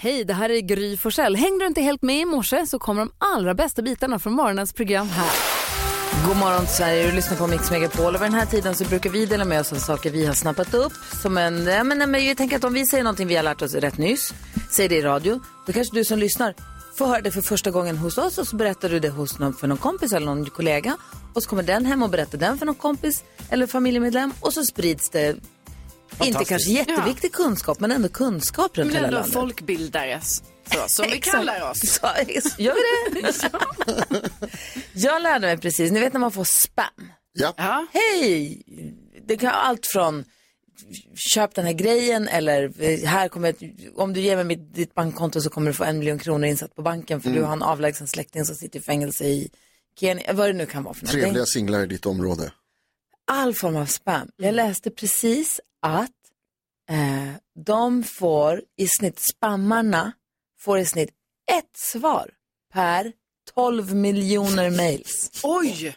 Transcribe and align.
Hej, 0.00 0.24
det 0.24 0.34
här 0.34 0.50
är 0.50 0.60
Gry 0.60 0.96
Forssell. 0.96 1.36
Hängde 1.36 1.64
du 1.64 1.66
inte 1.66 1.80
helt 1.80 2.02
med 2.02 2.20
i 2.20 2.24
morse 2.24 2.66
så 2.66 2.78
kommer 2.78 3.00
de 3.00 3.12
allra 3.18 3.54
bästa 3.54 3.82
bitarna 3.82 4.18
från 4.18 4.32
morgonens 4.32 4.72
program 4.72 5.08
här. 5.08 5.30
God 6.26 6.36
morgon 6.36 6.66
Sverige, 6.66 7.06
du 7.06 7.12
lyssnar 7.12 7.36
på 7.36 7.46
Mix 7.46 7.70
Megapol. 7.70 8.14
Och 8.14 8.22
vid 8.22 8.30
den 8.30 8.34
här 8.34 8.46
tiden 8.46 8.74
så 8.74 8.84
brukar 8.84 9.10
vi 9.10 9.26
dela 9.26 9.44
med 9.44 9.60
oss 9.60 9.72
av 9.72 9.76
saker 9.76 10.10
vi 10.10 10.26
har 10.26 10.34
snappat 10.34 10.74
upp. 10.74 10.92
Som 11.22 11.38
en, 11.38 11.66
ja, 11.66 11.84
men, 11.84 12.10
men, 12.10 12.26
jag 12.26 12.36
tänker 12.36 12.56
att 12.56 12.64
om 12.64 12.72
vi 12.72 12.86
säger 12.86 13.04
någonting 13.04 13.26
vi 13.26 13.36
har 13.36 13.42
lärt 13.42 13.62
oss 13.62 13.74
rätt 13.74 13.98
nyss, 13.98 14.34
säger 14.70 14.88
det 14.88 14.96
i 14.96 15.02
radio, 15.02 15.40
då 15.66 15.72
kanske 15.72 15.94
du 15.94 16.04
som 16.04 16.18
lyssnar 16.18 16.54
får 16.94 17.06
höra 17.06 17.20
det 17.20 17.30
för 17.30 17.42
första 17.42 17.70
gången 17.70 17.96
hos 17.96 18.18
oss 18.18 18.38
och 18.38 18.46
så 18.46 18.56
berättar 18.56 18.88
du 18.88 19.00
det 19.00 19.08
hos 19.08 19.38
någon, 19.38 19.54
för 19.54 19.66
någon 19.66 19.78
kompis 19.78 20.12
eller 20.12 20.26
någon 20.26 20.46
kollega. 20.46 20.96
Och 21.34 21.42
så 21.42 21.48
kommer 21.48 21.62
den 21.62 21.86
hem 21.86 22.02
och 22.02 22.10
berättar 22.10 22.38
den 22.38 22.58
för 22.58 22.66
någon 22.66 22.74
kompis 22.74 23.24
eller 23.50 23.66
familjemedlem 23.66 24.32
och 24.40 24.52
så 24.52 24.64
sprids 24.64 25.10
det 25.10 25.36
inte 26.22 26.44
kanske 26.44 26.70
jätteviktig 26.70 27.32
kunskap, 27.32 27.80
men 27.80 27.92
ändå 27.92 28.08
kunskap 28.08 28.78
runt 28.78 28.86
Men 28.86 28.96
hela 28.96 29.06
ändå 29.06 29.18
landet. 29.18 29.34
folkbildare, 29.34 30.20
så, 30.20 30.84
som 30.88 31.06
vi 31.10 31.20
kallar 31.20 31.70
oss. 31.70 31.80
Så, 32.00 32.06
gör 32.58 32.74
vi 32.74 33.20
det? 33.20 34.30
Jag 34.92 35.22
lärde 35.22 35.46
mig 35.46 35.58
precis, 35.58 35.92
ni 35.92 36.00
vet 36.00 36.12
när 36.12 36.20
man 36.20 36.32
får 36.32 36.44
spam. 36.44 37.12
Ja. 37.32 37.54
Ja. 37.56 37.86
Hej! 37.92 38.62
Det 39.26 39.36
kan 39.36 39.46
vara 39.46 39.60
allt 39.60 39.86
från 39.86 40.24
köp 41.14 41.54
den 41.54 41.64
här 41.66 41.72
grejen 41.72 42.28
eller 42.28 42.72
eh, 42.78 43.08
här 43.08 43.28
kommer 43.28 43.48
ett, 43.48 43.60
om 43.96 44.12
du 44.12 44.20
ger 44.20 44.36
mig 44.36 44.44
mitt, 44.44 44.74
ditt 44.74 44.94
bankkonto 44.94 45.40
så 45.40 45.50
kommer 45.50 45.70
du 45.70 45.74
få 45.74 45.84
en 45.84 45.98
miljon 45.98 46.18
kronor 46.18 46.44
insatt 46.48 46.74
på 46.74 46.82
banken 46.82 47.20
för 47.20 47.30
du 47.30 47.42
har 47.42 47.52
en 47.52 47.62
avlägsen 47.62 48.06
släkting 48.06 48.44
som 48.44 48.54
sitter 48.54 48.78
i 48.78 48.82
fängelse 48.82 49.24
i 49.24 49.50
Kenya, 50.00 50.32
vad 50.32 50.48
det 50.48 50.52
nu 50.52 50.66
kan 50.66 50.82
vara 50.82 50.94
för 50.94 51.02
någonting. 51.02 51.22
Trevliga 51.22 51.46
singlar 51.46 51.82
i 51.82 51.86
ditt 51.86 52.06
område. 52.06 52.52
All 53.28 53.54
form 53.54 53.76
av 53.76 53.86
spam. 53.86 54.28
Jag 54.36 54.54
läste 54.54 54.90
precis 54.90 55.60
att 55.82 56.10
eh, 56.90 57.32
de 57.64 58.02
får 58.04 58.62
i 58.76 58.88
snitt, 58.88 59.18
spammarna 59.36 60.12
får 60.60 60.78
i 60.78 60.86
snitt 60.86 61.10
ett 61.52 61.76
svar 61.76 62.30
per 62.72 63.12
12 63.54 63.94
miljoner 63.94 64.70
mails. 64.70 65.30
Oj! 65.42 65.96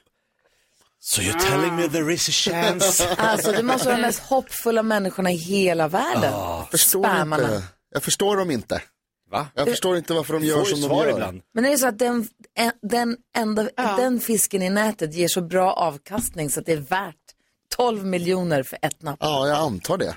So 0.99 1.21
you're 1.21 1.39
telling 1.49 1.75
me 1.75 1.89
there 1.89 2.13
is 2.13 2.29
a 2.29 2.31
chance? 2.31 3.07
Alltså 3.17 3.51
det 3.51 3.63
måste 3.63 3.85
vara 3.87 3.95
de 3.95 4.01
mest 4.01 4.19
hoppfulla 4.19 4.83
människorna 4.83 5.31
i 5.31 5.35
hela 5.35 5.87
världen. 5.87 6.33
Förstår 6.71 7.03
Spammarna. 7.03 7.43
inte. 7.55 7.63
Jag 7.91 8.03
förstår 8.03 8.37
dem 8.37 8.51
inte. 8.51 8.81
Va? 9.31 9.47
Jag 9.55 9.67
förstår 9.67 9.97
inte 9.97 10.13
varför 10.13 10.33
de 10.33 10.39
Du 10.41 10.47
gör 10.47 10.63
som 10.63 10.81
de 10.81 10.87
gör. 10.97 11.09
ibland. 11.09 11.41
Men 11.53 11.63
det 11.63 11.73
är 11.73 11.77
så 11.77 11.87
att 11.87 11.99
den, 11.99 12.27
en- 12.55 12.71
den, 12.81 13.17
enda, 13.37 13.63
den 13.97 14.19
fisken 14.19 14.61
i 14.61 14.69
nätet 14.69 15.13
ger 15.13 15.27
så 15.27 15.41
bra 15.41 15.73
avkastning 15.73 16.49
så 16.49 16.59
att 16.59 16.65
det 16.65 16.71
är 16.73 16.77
värt 16.77 17.15
12 17.75 18.05
miljoner 18.05 18.63
för 18.63 18.79
ett 18.81 19.01
napp. 19.01 19.17
Ja, 19.19 19.47
jag 19.47 19.57
antar 19.57 19.97
det. 19.97 20.15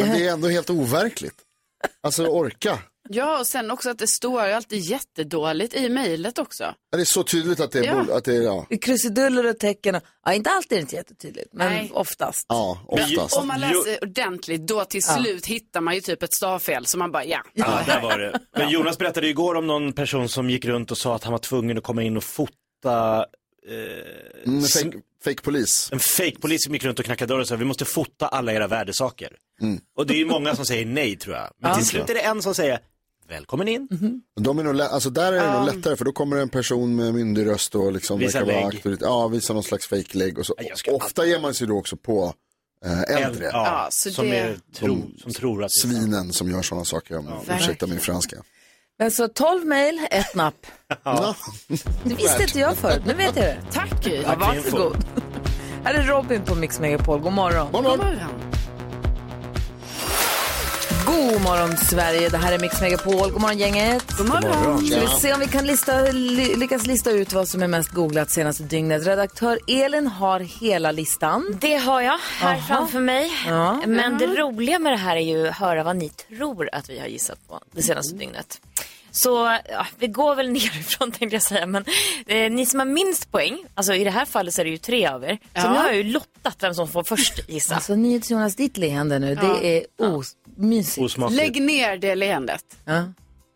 Men 0.00 0.08
det 0.18 0.26
är 0.26 0.32
ändå 0.32 0.48
helt 0.48 0.70
overkligt. 0.70 1.34
Alltså 2.02 2.26
orka. 2.26 2.78
Ja, 3.08 3.38
och 3.38 3.46
sen 3.46 3.70
också 3.70 3.90
att 3.90 3.98
det 3.98 4.06
står 4.06 4.40
alltid 4.40 4.78
jättedåligt 4.80 5.74
i 5.74 5.88
mejlet 5.88 6.38
också. 6.38 6.62
Ja, 6.64 6.74
Det 6.96 7.00
är 7.00 7.04
så 7.04 7.22
tydligt 7.22 7.60
att 7.60 7.72
det 7.72 7.78
är, 7.78 7.84
Ja. 7.84 7.94
bol- 7.94 8.10
att 8.12 8.24
det 8.24 8.36
är 8.36 8.42
ja. 8.42 8.66
Krusiduller 8.82 9.46
och 9.46 9.58
tecken, 9.58 9.94
och, 9.94 10.02
ja 10.24 10.32
inte 10.34 10.50
alltid 10.50 10.72
är 10.72 10.76
det 10.76 10.80
inte 10.80 10.96
jättetydligt, 10.96 11.48
men 11.52 11.72
Nej. 11.72 11.90
oftast. 11.94 12.46
Ja, 12.48 12.78
oftast. 12.86 13.36
Om 13.38 13.46
man 13.48 13.60
läser 13.60 14.02
ordentligt, 14.04 14.66
då 14.66 14.84
till 14.84 15.02
slut 15.02 15.46
hittar 15.46 15.80
man 15.80 15.94
ju 15.94 16.00
typ 16.00 16.22
ett 16.22 16.34
stavfel 16.34 16.86
som 16.86 16.98
man 16.98 17.12
bara, 17.12 17.24
ja. 17.24 17.42
Ja, 17.52 17.80
där 17.86 18.00
var 18.02 18.18
det. 18.18 18.40
Men 18.56 18.70
Jonas 18.70 18.98
berättade 18.98 19.26
ju 19.26 19.30
igår 19.30 19.54
om 19.54 19.66
någon 19.66 19.92
person 19.92 20.28
som 20.28 20.50
gick 20.50 20.64
runt 20.64 20.90
och 20.90 20.98
sa 20.98 21.14
att 21.14 21.24
han 21.24 21.32
var 21.32 21.38
tvungen 21.38 21.78
att 21.78 21.84
komma 21.84 22.02
in 22.02 22.16
och 22.16 22.24
fota 22.24 23.26
eh, 23.68 24.46
Mm, 24.46 24.62
fake, 24.62 24.92
fake 25.24 25.42
polis. 25.42 25.88
en 25.92 25.98
fake-polis 26.00 26.64
som 26.64 26.74
gick 26.74 26.84
runt 26.84 26.98
och 26.98 27.04
knackade 27.04 27.34
dörr 27.34 27.40
och 27.40 27.48
sa 27.48 27.56
vi 27.56 27.64
måste 27.64 27.84
fota 27.84 28.28
alla 28.28 28.52
era 28.52 28.66
värdesaker. 28.66 29.36
Och 29.96 30.06
det 30.06 30.14
är 30.14 30.18
ju 30.18 30.26
många 30.26 30.56
som 30.56 30.66
säger 30.66 30.86
nej 30.86 31.16
tror 31.16 31.36
jag. 31.36 31.50
Men 31.58 31.74
till 31.76 31.86
slut 31.86 32.10
är 32.10 32.14
det 32.14 32.20
en 32.20 32.42
som 32.42 32.54
säger 32.54 32.78
välkommen 33.28 33.68
in. 33.68 33.88
De 34.40 34.58
är 34.58 34.62
nog, 34.62 34.80
alltså 34.80 35.10
där 35.10 35.32
är 35.32 35.40
det 35.46 35.52
nog 35.52 35.74
lättare 35.76 35.96
för 35.96 36.04
då 36.04 36.12
kommer 36.12 36.36
en 36.36 36.48
person 36.48 36.96
med 36.96 37.14
myndig 37.14 37.46
röst 37.46 37.74
och 37.74 37.92
liksom 37.92 38.18
Visa 38.18 38.44
vara 38.44 38.56
auktorit- 38.70 38.98
Ja, 39.00 39.28
visa 39.28 39.52
någon 39.52 39.62
slags 39.62 39.88
fake 39.88 40.18
lägg 40.18 40.38
och 40.38 40.46
så. 40.46 40.54
Ofta 40.90 41.26
ger 41.26 41.40
man 41.40 41.54
sig 41.54 41.66
då 41.66 41.78
också 41.78 41.96
på 41.96 42.34
eh, 42.84 43.02
äldre. 43.24 43.44
Ja, 43.44 43.50
Ja, 43.52 43.88
som, 43.90 44.30
det- 44.30 44.36
är, 44.38 44.58
tro, 44.74 45.10
som 45.22 45.32
tror 45.32 45.64
att 45.64 45.70
det. 45.70 45.88
Svinen 45.88 46.32
som 46.32 46.50
gör 46.50 46.62
sådana 46.62 46.84
saker. 46.84 47.16
om 47.18 47.28
ursäkta 47.58 47.86
min 47.86 48.00
franska. 48.00 48.36
Men 48.98 49.10
så 49.10 49.28
12 49.28 49.64
mejl, 49.66 50.00
ett 50.10 50.34
napp. 50.34 50.54
Ja. 51.04 51.34
Det 52.04 52.14
visste 52.14 52.42
inte 52.42 52.58
jag 52.58 52.76
förut, 52.76 53.02
nu 53.06 53.14
vet 53.14 53.36
jag 53.36 53.44
det. 53.44 53.58
Tack. 53.72 54.06
Ja, 54.06 54.34
varsågod. 54.38 54.96
Här 55.84 55.94
är 55.94 56.02
Robin 56.02 56.42
på 56.44 56.54
Mix 56.54 56.80
Megapol, 56.80 57.20
god 57.20 57.32
morgon. 57.32 57.72
God 57.72 57.84
God 57.84 57.98
morgon. 57.98 58.53
God 61.06 61.42
morgon 61.42 61.76
Sverige, 61.76 62.28
det 62.28 62.36
här 62.36 62.52
är 62.52 62.58
Mix 62.58 62.80
Megapol. 62.80 63.30
God 63.30 63.40
morgon 63.40 63.58
gänget. 63.58 64.16
God 64.18 64.28
morgon. 64.28 64.86
Ska 64.86 65.00
vi 65.00 65.06
se 65.06 65.34
om 65.34 65.40
vi 65.40 65.46
kan 65.46 65.66
lista, 65.66 66.02
ly, 66.12 66.54
lyckas 66.56 66.86
lista 66.86 67.10
ut 67.10 67.32
vad 67.32 67.48
som 67.48 67.62
är 67.62 67.68
mest 67.68 67.90
googlat 67.90 68.30
senaste 68.30 68.62
dygnet. 68.62 69.06
Redaktör 69.06 69.58
Elin 69.68 70.06
har 70.06 70.40
hela 70.40 70.92
listan. 70.92 71.58
Det 71.60 71.76
har 71.76 72.00
jag 72.00 72.18
här 72.40 72.54
Aha. 72.54 72.66
framför 72.66 73.00
mig. 73.00 73.32
Ja. 73.46 73.82
Men 73.86 74.18
det 74.18 74.26
roliga 74.26 74.78
med 74.78 74.92
det 74.92 74.96
här 74.96 75.16
är 75.16 75.20
ju 75.20 75.48
att 75.48 75.54
höra 75.56 75.82
vad 75.82 75.96
ni 75.96 76.08
tror 76.08 76.68
att 76.72 76.90
vi 76.90 76.98
har 76.98 77.06
gissat 77.06 77.48
på 77.48 77.60
det 77.72 77.82
senaste 77.82 78.14
dygnet. 78.16 78.60
Så 79.10 79.58
ja, 79.70 79.86
vi 79.98 80.06
går 80.06 80.34
väl 80.34 80.48
nerifrån 80.52 81.12
tänkte 81.12 81.36
jag 81.36 81.42
säga. 81.42 81.66
Men 81.66 81.84
eh, 82.26 82.50
ni 82.52 82.66
som 82.66 82.78
har 82.80 82.86
minst 82.86 83.32
poäng, 83.32 83.58
alltså 83.74 83.94
i 83.94 84.04
det 84.04 84.10
här 84.10 84.24
fallet 84.24 84.54
så 84.54 84.60
är 84.60 84.64
det 84.64 84.70
ju 84.70 84.78
tre 84.78 85.06
av 85.06 85.24
er. 85.24 85.32
Så 85.42 85.48
Ja. 85.52 85.72
nu 85.72 85.78
har 85.78 85.84
jag 85.86 85.96
ju 85.96 86.02
lottat 86.02 86.56
vem 86.60 86.74
som 86.74 86.88
får 86.88 87.04
först 87.04 87.48
gissa. 87.48 87.74
Alltså 87.74 87.94
NyhetsJonas, 87.94 88.54
ditt 88.56 88.76
leende 88.76 89.18
nu, 89.18 89.34
det 89.34 89.66
är 89.78 89.84
osmysigt. 90.56 90.98
Osmakligt. 90.98 91.36
Lägg 91.42 91.62
ner 91.62 91.96
det 91.96 92.14
leendet. 92.14 92.64
Ja. 92.84 93.12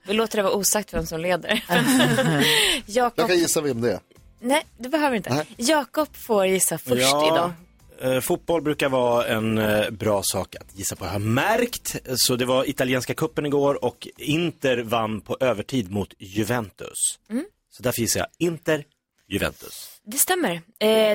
Vi 0.06 0.12
låter 0.14 0.36
det 0.36 0.42
vara 0.42 0.53
osagt 0.54 0.94
vem 0.94 1.06
som 1.06 1.20
leder. 1.20 1.64
Jakob, 2.86 3.19
Jag 3.20 3.28
kan 3.28 3.38
gissa 3.38 3.60
vem 3.60 3.81
det 3.81 3.92
är. 3.92 4.00
nej 4.41 4.66
det 4.78 4.88
behöver 4.88 5.16
inte. 5.16 5.34
Nej. 5.34 5.47
Jakob 5.56 6.16
får 6.16 6.47
gissa 6.47 6.78
först 6.78 6.92
idag. 7.03 7.53
eh, 8.00 8.20
fotboll 8.20 8.62
brukar 8.62 8.88
vara 8.88 9.26
en 9.26 9.59
eh, 9.59 9.91
bra 9.91 10.22
sak 10.25 10.56
att 10.56 10.78
gissa 10.78 10.97
på. 10.97 11.04
Jag 11.04 11.10
har 11.12 11.19
märkt, 11.19 11.97
så 12.16 12.36
det 12.36 12.44
var 12.44 12.69
italienska 12.69 13.15
kuppen 13.15 13.47
igår 13.47 13.84
och 13.84 14.09
Inter 14.16 14.78
vann 14.78 15.20
på 15.20 15.36
övertid 15.41 15.91
mot 15.91 16.15
Juventus. 16.19 17.19
Mm. 17.30 17.44
Så 17.70 17.82
därför 17.82 18.00
gissar 18.00 18.20
jag 18.20 18.28
Inter, 18.38 18.84
Juventus. 19.28 20.00
Det 20.04 20.16
stämmer. 20.19 20.53
Eh, 20.54 20.60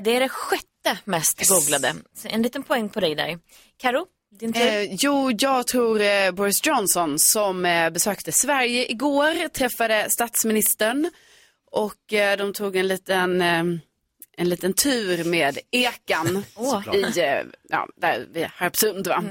det 0.04 0.16
är 0.16 0.20
det 0.20 0.30
sjätte 0.30 0.98
mest 1.04 1.50
googlade. 1.50 1.94
Så 2.16 2.28
en 2.28 2.42
liten 2.42 2.64
poäng 2.64 2.90
på 2.90 3.00
dig 3.00 3.16
där. 3.16 3.40
Karo, 3.78 4.06
din 4.44 4.54
tur. 4.54 4.62
Eh, 4.62 4.84
jo, 4.94 5.32
jag 5.40 5.68
tror 5.68 6.02
eh, 6.02 6.32
Boris 6.32 6.66
Johnson 6.68 7.20
som 7.20 7.66
eh, 7.66 7.90
besökte 7.90 8.32
Sverige 8.32 8.92
igår, 8.92 9.48
träffade 9.48 10.10
statsministern 10.10 11.10
och 11.72 12.14
eh, 12.14 12.38
de 12.38 12.54
tog 12.54 12.76
en 12.76 12.88
liten, 12.88 13.42
eh, 13.42 13.64
en 14.38 14.50
liten 14.50 14.74
tur 14.74 15.24
med 15.24 15.58
ekan 15.72 16.46
Åh. 16.56 16.96
i, 16.96 17.20
eh, 17.20 17.40
ja, 17.70 17.88
där 17.96 18.26
vid 18.34 18.46
Harpsund 18.46 19.08
va? 19.08 19.24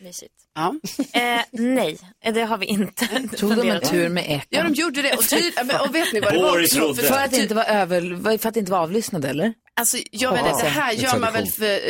Mysigt. 0.00 0.32
Ja. 0.54 0.74
Eh, 1.12 1.40
nej, 1.52 1.98
det 2.34 2.42
har 2.42 2.58
vi 2.58 2.66
inte 2.66 3.06
Tog 3.36 3.56
de 3.56 3.70
en 3.70 3.80
tur 3.80 4.08
med 4.08 4.24
ekan? 4.30 4.46
ja, 4.50 4.62
de 4.62 4.72
gjorde 4.72 5.02
det 5.02 5.12
och, 5.16 5.28
ty- 5.28 5.52
och 5.88 5.94
vet 5.94 6.12
ni 6.12 6.20
vad 6.20 6.32
det 6.32 6.38
var? 6.42 6.66
Trodde. 6.66 7.02
För 7.02 7.14
att 7.18 7.32
inte 7.32 7.54
vara 7.54 7.64
över, 7.66 8.38
för 8.38 8.48
att 8.48 8.56
inte 8.56 8.70
vara 8.72 8.80
avlyssnad 8.82 9.24
eller? 9.24 9.54
Alltså, 9.80 9.98
jag 10.10 10.32
vet 10.32 10.46
inte, 10.46 10.62
det 10.62 10.68
här 10.68 10.92
gör 10.92 11.18
man 11.18 11.32
väl 11.32 11.46
för 11.46 11.80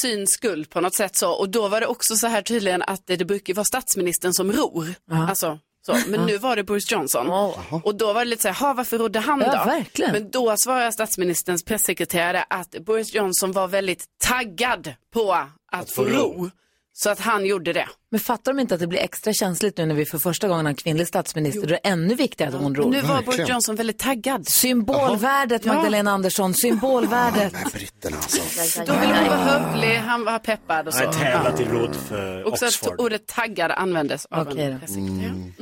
syns 0.00 0.30
skull 0.30 0.66
på 0.66 0.80
något 0.80 0.94
sätt 0.96 1.16
så. 1.16 1.30
Och 1.32 1.48
då 1.48 1.68
var 1.68 1.80
det 1.80 1.86
också 1.86 2.16
så 2.16 2.26
här 2.26 2.42
tydligen 2.42 2.82
att 2.82 3.06
det, 3.06 3.16
det 3.16 3.24
brukar 3.24 3.54
vara 3.54 3.64
statsministern 3.64 4.32
som 4.32 4.52
ror. 4.52 4.94
Alltså, 5.10 5.58
så. 5.86 5.96
Men 6.06 6.26
nu 6.26 6.38
var 6.38 6.56
det 6.56 6.64
Boris 6.64 6.92
Johnson. 6.92 7.26
Och 7.84 7.94
då 7.94 8.12
var 8.12 8.24
det 8.24 8.30
lite 8.30 8.42
så 8.42 8.48
här, 8.48 8.54
"Ha, 8.54 8.72
varför 8.74 8.98
rodde 8.98 9.20
han 9.20 9.38
då? 9.38 9.46
Ja, 9.46 9.64
verkligen. 9.64 10.12
Men 10.12 10.30
då 10.30 10.56
svarade 10.56 10.92
statsministerns 10.92 11.64
pressekreterare 11.64 12.44
att 12.50 12.70
Boris 12.70 13.14
Johnson 13.14 13.52
var 13.52 13.68
väldigt 13.68 14.04
taggad 14.24 14.94
på 15.12 15.32
att, 15.72 15.90
få 15.92 16.04
ro. 16.04 16.50
Så 16.96 17.10
att 17.10 17.20
han 17.20 17.46
gjorde 17.46 17.72
det. 17.72 17.88
Men 18.10 18.20
fattar 18.20 18.52
de 18.52 18.60
inte 18.60 18.74
att 18.74 18.80
det 18.80 18.86
blir 18.86 18.98
extra 19.00 19.32
känsligt 19.32 19.76
nu 19.78 19.86
när 19.86 19.94
vi 19.94 20.04
för 20.04 20.18
första 20.18 20.48
gången 20.48 20.64
har 20.64 20.70
en 20.70 20.76
kvinnlig 20.76 21.08
statsminister? 21.08 21.60
Då 21.60 21.66
är 21.66 21.70
det 21.82 21.88
ännu 21.88 22.14
viktigare 22.14 22.54
att 22.56 22.62
hon 22.62 22.74
ror. 22.74 22.90
nu 22.90 23.00
var 23.00 23.22
Boris. 23.22 23.48
Johnson 23.48 23.76
väldigt 23.76 23.98
taggad. 23.98 24.46
Symbolvärdet, 24.48 25.64
Magdalena 25.64 26.10
Andersson, 26.10 26.54
symbolvärdet. 26.54 27.52
Nej, 27.52 27.64
britterna 27.72 28.16
alltså. 28.16 28.82
Då 28.86 28.92
ville 28.92 29.14
hon 29.14 29.28
vara 29.28 29.36
hövlig, 29.38 29.96
han 29.96 30.24
var 30.24 30.38
peppad 30.38 30.88
och 30.88 30.94
så. 30.94 31.04
Han 31.04 31.14
har 31.14 31.20
tävlat 31.22 31.60
i 31.60 31.64
rodd 31.64 31.96
för 32.08 32.44
Också 32.48 32.64
att 32.64 32.72
Oxford. 32.72 33.00
ordet 33.00 33.26
taggad 33.26 33.70
användes 33.70 34.26
av 34.26 34.44
då. 34.44 34.56
en 34.60 34.80
pressekreterare. 34.80 35.52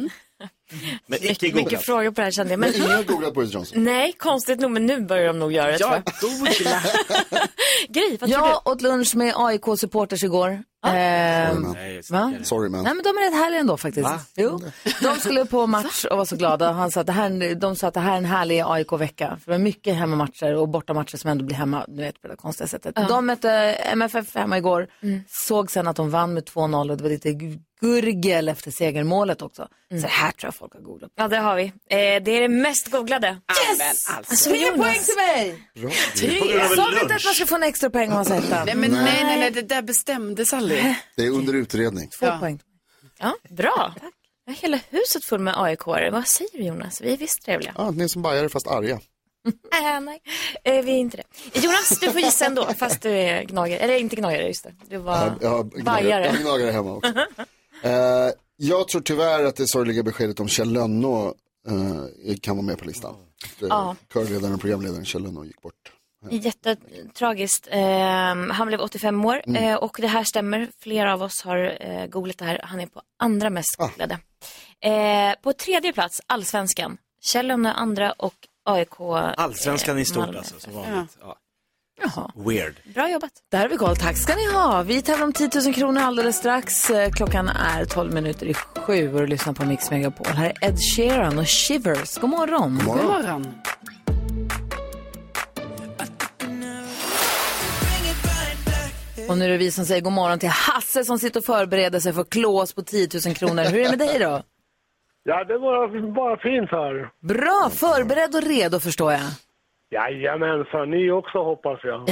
Men 1.07 1.19
icke 1.23 1.55
Mycket 1.55 1.83
frågor 1.85 2.11
på 2.11 2.21
det 2.21 2.23
här 2.25 2.31
kände 2.31 2.53
jag. 2.53 2.61
Men, 2.61 2.71
Men 2.71 2.81
ingen 2.83 2.97
har 2.97 3.03
googlat 3.03 3.35
Boris 3.35 3.55
Johnson. 3.55 3.85
nej, 3.85 4.13
konstigt 4.13 4.61
nog, 4.61 4.71
men 4.71 4.87
nu 4.87 5.01
börjar 5.01 5.27
de 5.27 5.39
nog 5.39 5.53
göra 5.53 5.71
det 5.71 5.77
Ja, 5.81 5.95
jag. 5.95 6.15
googla. 6.31 6.81
Gry, 7.89 8.17
vad 8.21 8.31
tror 8.31 8.47
Jag 8.49 8.67
åt 8.69 8.83
lunch 8.83 9.15
med 9.17 9.35
AIK-supporters 9.37 10.25
igår. 10.25 10.63
Ehm, 10.87 11.63
Nej, 11.75 12.01
va? 12.11 12.33
Sorry 12.43 12.69
man. 12.69 12.85
Nej 12.85 12.95
men 12.95 13.03
de 13.03 13.09
är 13.09 13.31
rätt 13.31 13.35
härliga 13.39 13.61
ändå 13.61 13.77
faktiskt. 13.77 14.09
Jo. 14.37 14.61
De 15.03 15.17
skulle 15.21 15.47
på 15.47 15.67
match 15.67 16.05
och 16.05 16.19
var 16.19 16.25
så 16.25 16.37
glada. 16.37 16.73
Han 16.73 16.91
sa 16.91 17.01
att 17.01 17.07
det 17.07 17.13
här, 17.13 17.55
de 17.55 17.77
sa 17.77 17.87
att 17.89 17.95
det 17.95 18.01
här 18.01 18.13
är 18.13 18.17
en 18.17 18.25
härlig 18.25 18.61
AIK-vecka. 18.67 19.29
För 19.45 19.53
det 19.53 19.59
var 19.59 19.65
mycket 19.65 19.95
hemmamatcher 19.97 20.55
och 20.55 20.69
bortamatcher 20.69 21.17
som 21.17 21.31
ändå 21.31 21.45
blir 21.45 21.57
hemma, 21.57 21.85
du 21.89 22.03
vet 22.03 22.23
på 22.23 22.29
det 22.29 22.37
konstiga 22.37 22.69
sättet. 22.69 22.95
De 23.09 23.27
mötte 23.27 23.51
MFF 23.93 24.35
hemma 24.35 24.59
igår, 24.59 24.87
såg 25.29 25.71
sen 25.71 25.87
att 25.89 25.97
de 25.97 26.11
vann 26.11 26.35
med 26.35 26.45
2-0 26.45 26.91
och 26.91 26.97
det 26.97 27.03
var 27.03 27.11
lite 27.11 27.31
gurgel 27.83 28.49
efter 28.49 28.71
segermålet 28.71 29.43
också. 29.43 29.69
Så 29.91 29.97
det 29.97 30.07
här 30.07 30.31
tror 30.33 30.47
jag 30.47 30.55
folk 30.55 30.75
har 30.75 30.81
googlat. 30.81 31.11
Ja, 31.15 31.29
det 31.29 31.37
har 31.37 31.57
vi. 31.57 31.63
Eh, 31.65 31.71
det 31.89 32.31
är 32.31 32.41
det 32.41 32.49
mest 32.49 32.91
googlade. 32.91 33.39
Yes! 33.79 34.09
Alltså, 34.11 34.51
Tre 34.51 34.59
Jonas. 34.67 34.77
poäng 34.81 34.99
till 35.05 35.17
mig! 35.17 35.63
Grund 35.75 36.61
av 36.63 36.71
en 36.71 36.77
Sa 36.77 36.89
vi 36.95 37.01
inte 37.01 37.15
att 37.15 37.25
man 37.25 37.35
ska 37.35 37.47
få 37.47 37.55
en 37.55 37.63
extra 37.63 37.91
poäng 37.91 38.09
om 38.13 38.15
man 38.15 38.33
etta? 38.33 38.65
Nej, 38.65 38.75
men 38.75 38.91
nej, 38.91 39.25
nej, 39.25 39.39
nej, 39.39 39.51
det 39.51 39.63
där 39.63 39.83
bestämdes 39.83 40.53
aldrig. 40.53 40.95
Det 41.17 41.23
är 41.27 41.31
under 41.31 41.53
utredning. 41.55 42.09
Två 42.09 42.27
Ja. 42.27 42.39
poäng. 42.39 42.61
Ja, 43.19 43.35
bra. 43.51 43.95
Jag 44.45 44.53
har 44.53 44.61
hela 44.63 44.81
huset 44.91 45.25
full 45.25 45.41
med 45.41 45.63
aik 45.63 45.81
-are. 45.81 46.11
Vad 46.11 46.27
säger 46.29 46.51
du 46.59 46.65
Jonas? 46.65 47.01
Vi 47.01 47.13
är 47.13 47.17
visst 47.17 47.45
trevliga. 47.45 47.75
Ja, 47.79 47.91
ni 47.91 48.05
är 48.05 48.09
som 48.09 48.23
bajare 48.23 48.49
fast 48.49 48.67
arga. 48.67 49.01
Äh, 49.73 50.01
nej, 50.01 50.21
eh, 50.65 50.85
vi 50.85 50.93
är 50.93 50.97
inte 50.99 51.17
det. 51.17 51.61
Jonas, 51.61 51.99
du 52.01 52.11
får 52.13 52.21
gissa 52.21 52.47
ändå, 52.47 52.65
fast 52.79 53.03
du 53.03 53.11
är 53.11 53.43
gnagare. 53.45 53.79
Eller 53.79 53.97
inte 53.97 54.17
gnagare, 54.17 54.47
just 54.47 54.65
det. 54.65 54.73
Du 54.89 54.97
var 54.97 55.17
Jag, 55.41 55.73
jag, 55.75 55.85
bajare. 55.85 56.25
jag 56.27 56.37
gnagare 56.37 56.71
hemma 56.71 56.93
också. 56.93 57.13
Eh, 57.83 58.31
jag 58.57 58.89
tror 58.89 59.01
tyvärr 59.01 59.45
att 59.45 59.57
det 59.57 59.69
sorgliga 59.69 60.03
beskedet 60.03 60.41
om 60.41 60.49
Kjell 60.49 60.73
Lönnå 60.73 61.35
eh, 61.69 62.35
kan 62.41 62.57
vara 62.57 62.67
med 62.67 62.79
på 62.79 62.85
listan. 62.85 63.15
Ja. 63.59 63.97
Körledaren 64.13 64.55
och 64.55 64.61
programledaren 64.61 65.05
Kjell 65.05 65.23
Lönnå 65.23 65.45
gick 65.45 65.63
bort. 65.63 65.93
Jättetragiskt. 66.31 67.69
Eh, 67.71 67.81
han 68.51 68.67
blev 68.67 68.81
85 68.81 69.25
år 69.25 69.43
Mm. 69.47 69.65
eh, 69.65 69.75
och 69.77 69.97
det 70.01 70.07
här 70.07 70.25
stämmer. 70.25 70.69
Flera 70.79 71.13
av 71.15 71.23
oss 71.23 71.43
har 71.43 71.77
eh, 71.81 72.07
googlat 72.07 72.39
det 72.39 72.45
här. 72.45 72.61
Han 72.65 72.81
är 72.81 72.87
på 72.87 73.03
andra 73.19 73.51
mest 73.51 73.77
Ah. 73.79 73.87
googlade. 73.87 74.19
Eh, 74.81 75.35
på 75.43 75.53
tredje 75.53 75.93
plats, 75.93 76.21
Allsvenskan. 76.27 76.97
Kjell 77.23 77.47
Lönnö 77.47 77.71
andra 77.73 78.13
och 78.13 78.35
AIK. 78.65 79.01
Allsvenskan 79.37 79.97
eh, 79.97 80.03
i 80.03 80.05
stort 80.05 80.17
Malmö. 80.17 80.39
alltså, 80.39 80.61
som 80.61 80.73
vanligt. 80.75 81.19
Ja. 81.21 81.37
Jaha. 82.03 82.31
Weird. 82.35 82.75
Bra 82.95 83.11
jobbat. 83.11 83.31
Där 83.51 83.59
har 83.59 83.69
vi 83.69 83.77
koll. 83.77 83.97
Tack 83.97 84.17
ska 84.17 84.35
ni 84.37 84.53
ha. 84.53 84.83
Vi 84.83 85.03
tävlar 85.03 85.25
om 85.27 85.33
10 85.33 85.51
000 85.65 85.75
kronor 85.75 86.01
alldeles 86.03 86.37
strax. 86.37 86.91
Eh, 86.91 87.11
Klockan 87.11 87.49
är 87.49 87.85
12 87.85 88.13
minuter 88.13 88.47
i 88.47 88.55
sju 88.55 89.15
och 89.15 89.21
du 89.21 89.27
lyssnar 89.27 89.53
på 89.53 89.65
Mix 89.65 89.91
Megapol. 89.91 90.27
Här 90.27 90.53
är 90.61 90.69
Ed 90.69 90.79
Sheeran 90.97 91.39
och 91.39 91.49
Shivers. 91.49 92.19
God 92.19 92.31
morgon. 92.31 92.79
God 92.85 92.97
God 92.97 93.05
morgon. 93.05 93.43
morgon. 93.43 93.55
Och 99.29 99.39
nu 99.39 99.45
är 99.45 99.49
det 99.49 99.57
vi 99.57 99.71
som 99.71 99.85
säger 99.85 100.01
god 100.01 100.13
morgon 100.13 100.39
till 100.39 100.49
Hasse 100.49 101.05
som 101.05 101.19
sitter 101.19 101.41
och 101.41 101.45
förbereder 101.45 102.01
sig 102.01 102.13
för 102.13 102.21
att 102.21 102.31
klå 102.31 102.61
oss 102.61 102.75
på 102.75 102.83
10 102.83 103.09
000 103.27 103.35
kronor. 103.35 103.63
Hur 103.65 103.79
är 103.81 103.85
det 103.85 103.91
med 103.91 103.99
dig 103.99 104.19
då? 104.19 104.43
Ja, 105.25 105.45
det 105.45 105.59
var 105.59 106.13
bara 106.15 106.37
fint 106.37 106.71
här. 106.71 107.11
Bra, 107.29 107.71
förberedd 107.75 108.35
och 108.35 108.43
redo 108.43 108.81
förstår 108.81 109.13
jag. 109.13 109.21
Jajamensan, 109.93 110.91
ni 110.91 111.11
också 111.11 111.39
hoppas 111.39 111.81
jag. 111.83 112.01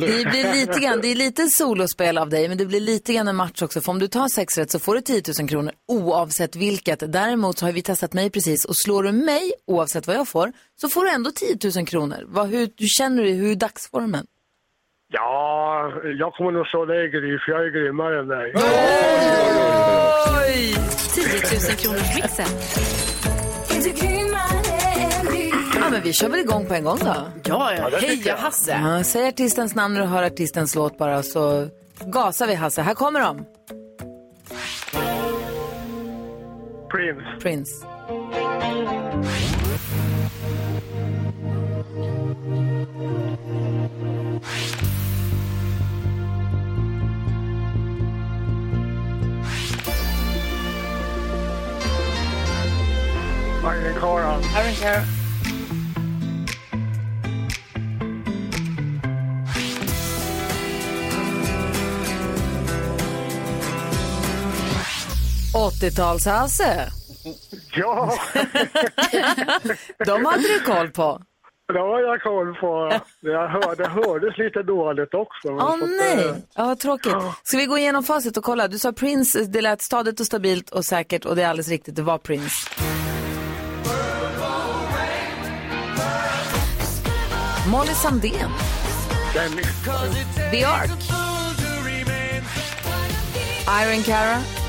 Det 0.00 0.30
blir 0.30 0.52
lite 0.52 0.80
grann, 0.80 1.00
det 1.00 1.08
är 1.08 1.14
lite 1.14 1.42
solospel 1.46 2.18
av 2.18 2.28
dig, 2.28 2.48
men 2.48 2.58
det 2.58 2.66
blir 2.66 2.80
lite 2.80 3.12
grann 3.12 3.28
en 3.28 3.36
match 3.36 3.62
också. 3.62 3.80
För 3.80 3.92
om 3.92 3.98
du 3.98 4.08
tar 4.08 4.28
sex 4.28 4.58
rätt 4.58 4.70
så 4.70 4.78
får 4.78 4.94
du 4.94 5.00
10 5.00 5.22
000 5.40 5.48
kronor 5.48 5.72
oavsett 5.88 6.56
vilket. 6.56 7.12
Däremot 7.12 7.58
så 7.58 7.66
har 7.66 7.72
vi 7.72 7.82
testat 7.82 8.12
mig 8.12 8.30
precis 8.30 8.64
och 8.64 8.76
slår 8.76 9.02
du 9.02 9.12
mig 9.12 9.52
oavsett 9.66 10.06
vad 10.06 10.16
jag 10.16 10.28
får 10.28 10.52
så 10.80 10.88
får 10.88 11.04
du 11.04 11.10
ändå 11.10 11.30
10 11.30 11.58
000 11.76 11.86
kronor. 11.86 12.24
Vad, 12.26 12.46
hur, 12.48 12.68
hur 12.78 12.88
känner 12.98 13.22
du, 13.22 13.30
hur 13.30 13.50
är 13.50 13.56
dagsformen? 13.56 14.26
Ja, 15.12 15.92
jag 16.18 16.32
kommer 16.32 16.50
nog 16.50 16.66
slå 16.66 16.84
dig 16.84 17.08
Gry, 17.08 17.38
för 17.38 17.52
jag 17.52 17.66
är 17.66 17.70
grymmare 17.70 18.20
än 18.20 18.28
dig. 18.28 18.52
Oj! 20.48 20.74
10 21.14 21.24
000 21.68 21.76
kronors 21.76 22.14
mixen. 22.16 22.50
Men 25.90 26.02
vi 26.02 26.12
kör 26.12 26.28
väl 26.28 26.40
igång 26.40 26.66
på 26.66 26.74
en 26.74 26.84
gång 26.84 26.98
då. 26.98 27.14
Ja, 27.44 27.72
ja. 27.74 27.98
Heja. 27.98 28.36
Hasse! 28.36 28.70
Ja, 28.70 29.04
säg 29.04 29.28
artistens 29.28 29.74
namn 29.74 29.94
när 29.94 30.00
du 30.00 30.06
hör 30.06 30.22
artistens 30.22 30.74
låt 30.74 30.98
bara 30.98 31.22
så 31.22 31.68
gasar 32.04 32.46
vi 32.46 32.54
Hasse. 32.54 32.82
Här 32.82 32.94
kommer 32.94 33.20
de. 33.20 33.44
Prince. 36.90 37.22
Prince. 37.40 37.86
Magnus 53.62 53.96
Carlsson. 54.00 54.42
Aaron 54.56 54.74
Carroll. 54.80 55.25
80-tals-Hasse. 65.66 66.90
Ja! 67.72 68.14
De 70.06 70.24
hade 70.24 70.42
du 70.42 70.60
koll 70.60 70.90
på. 70.90 71.22
Ja, 71.74 71.80
har 71.80 72.00
jag 72.00 72.22
koll 72.22 72.54
på. 72.54 73.00
Jag 73.20 73.48
hör, 73.48 73.76
det 73.76 73.88
hördes 73.88 74.38
lite 74.38 74.62
dåligt 74.62 75.14
också. 75.14 75.48
Åh 75.48 75.74
oh, 75.74 75.78
nej, 75.78 76.16
det... 76.16 76.42
ja, 76.54 76.64
vad 76.64 76.78
tråkigt. 76.78 77.14
Ska 77.42 77.56
vi 77.56 77.66
gå 77.66 77.78
igenom 77.78 78.02
facit 78.04 78.36
och 78.36 78.44
kolla? 78.44 78.68
Du 78.68 78.78
sa 78.78 78.92
Prince, 78.92 79.44
det 79.44 79.60
lät 79.60 79.82
stadigt 79.82 80.20
och 80.20 80.26
stabilt 80.26 80.70
och 80.70 80.84
säkert 80.84 81.24
och 81.24 81.36
det 81.36 81.42
är 81.42 81.48
alldeles 81.48 81.68
riktigt, 81.68 81.96
det 81.96 82.02
var 82.02 82.18
Prince. 82.18 82.70
Molly 87.70 87.94
Sandén. 87.94 88.50
The 90.50 90.64
Ark. 90.64 90.90
Iron 93.82 94.02
Cara. 94.02 94.65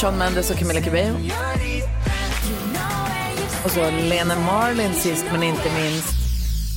Sean 0.00 0.18
Mendes 0.18 0.50
och 0.50 0.56
Camila 0.58 0.80
Cabello. 0.80 1.16
Och 3.64 3.70
så 3.70 3.90
Lena 3.90 4.38
Marlin 4.38 4.94
sist 4.94 5.24
men 5.32 5.42
inte 5.42 5.70
minst. 5.82 6.08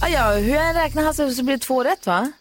Ah, 0.04 0.08
ja, 0.08 0.32
hur 0.32 0.56
jag 0.56 0.76
räknar 0.76 1.04
Hasse 1.04 1.32
så 1.32 1.44
blir 1.44 1.56
det 1.58 1.64
två 1.64 1.84
rätt 1.84 2.08
va? 2.08 2.32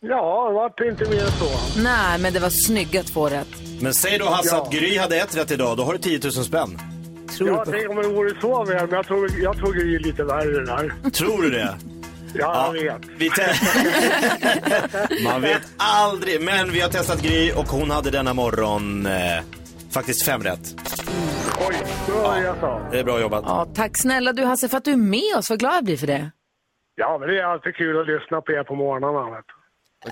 Ja, 0.00 0.48
det 0.48 0.54
var 0.54 0.90
inte 0.90 1.10
mer 1.10 1.22
än 1.24 1.30
så. 1.30 1.80
Nej, 1.82 2.18
men 2.18 2.32
det 2.32 2.40
var 2.40 2.50
snygga 2.50 3.02
två 3.02 3.28
rätt. 3.28 3.48
Men 3.80 3.94
säg 3.94 4.18
då 4.18 4.24
Hasse 4.28 4.48
Ja. 4.54 4.62
att 4.62 4.72
Gry 4.72 4.98
hade 4.98 5.16
ett 5.16 5.36
rätt 5.36 5.50
idag, 5.50 5.76
då 5.76 5.84
har 5.84 5.92
du 5.92 5.98
10 5.98 6.20
000 6.22 6.32
spänn. 6.32 6.78
Tror 7.36 7.48
Jag 7.50 7.64
på. 7.64 7.70
tänkte 7.70 7.88
om 7.88 7.96
det 7.96 8.08
vore 8.08 8.40
så 8.40 8.64
väl, 8.64 8.86
men 8.86 8.94
jag 8.96 9.06
tog, 9.06 9.30
jag 9.40 9.58
tog 9.58 9.76
i 9.76 9.98
lite 9.98 10.24
värre 10.24 10.64
där. 10.64 11.10
Tror 11.10 11.42
du 11.42 11.50
det? 11.50 11.76
Ja, 12.34 12.72
jag 12.76 12.82
vet. 12.82 13.02
Vi 13.18 13.30
Man 15.24 15.40
vet 15.42 15.62
aldrig, 15.76 16.40
men 16.42 16.72
vi 16.72 16.80
har 16.80 16.88
testat 16.88 17.22
Gry 17.22 17.52
och 17.52 17.66
hon 17.68 17.90
hade 17.90 18.10
denna 18.10 18.34
morgon 18.34 19.06
eh, 19.06 19.12
faktiskt 19.96 20.24
fem 20.24 20.42
rätt. 20.42 20.64
Oj, 21.68 21.76
det 22.06 22.12
var 22.12 22.36
det 22.36 22.42
jag 22.42 22.60
sa. 22.60 22.88
Det 22.90 22.98
är 22.98 23.04
bra 23.04 23.20
jobbat. 23.20 23.44
Ja, 23.46 23.66
tack 23.74 23.90
snälla 23.94 24.32
du 24.32 24.44
Hasse 24.44 24.68
för 24.68 24.76
att 24.76 24.84
du 24.84 24.92
är 24.92 24.96
med 24.96 25.36
oss. 25.38 25.50
Vad 25.50 25.58
glad 25.58 25.74
jag 25.74 25.84
blir 25.84 25.96
för 25.96 26.06
det. 26.06 26.30
Ja, 26.94 27.18
men 27.20 27.28
det 27.28 27.40
är 27.40 27.44
alltid 27.44 27.74
kul 27.74 28.00
att 28.00 28.06
lyssna 28.06 28.40
på 28.40 28.52
er 28.52 28.64
på 28.64 28.74
morgnarna. 28.74 29.36
Vet. 29.36 29.44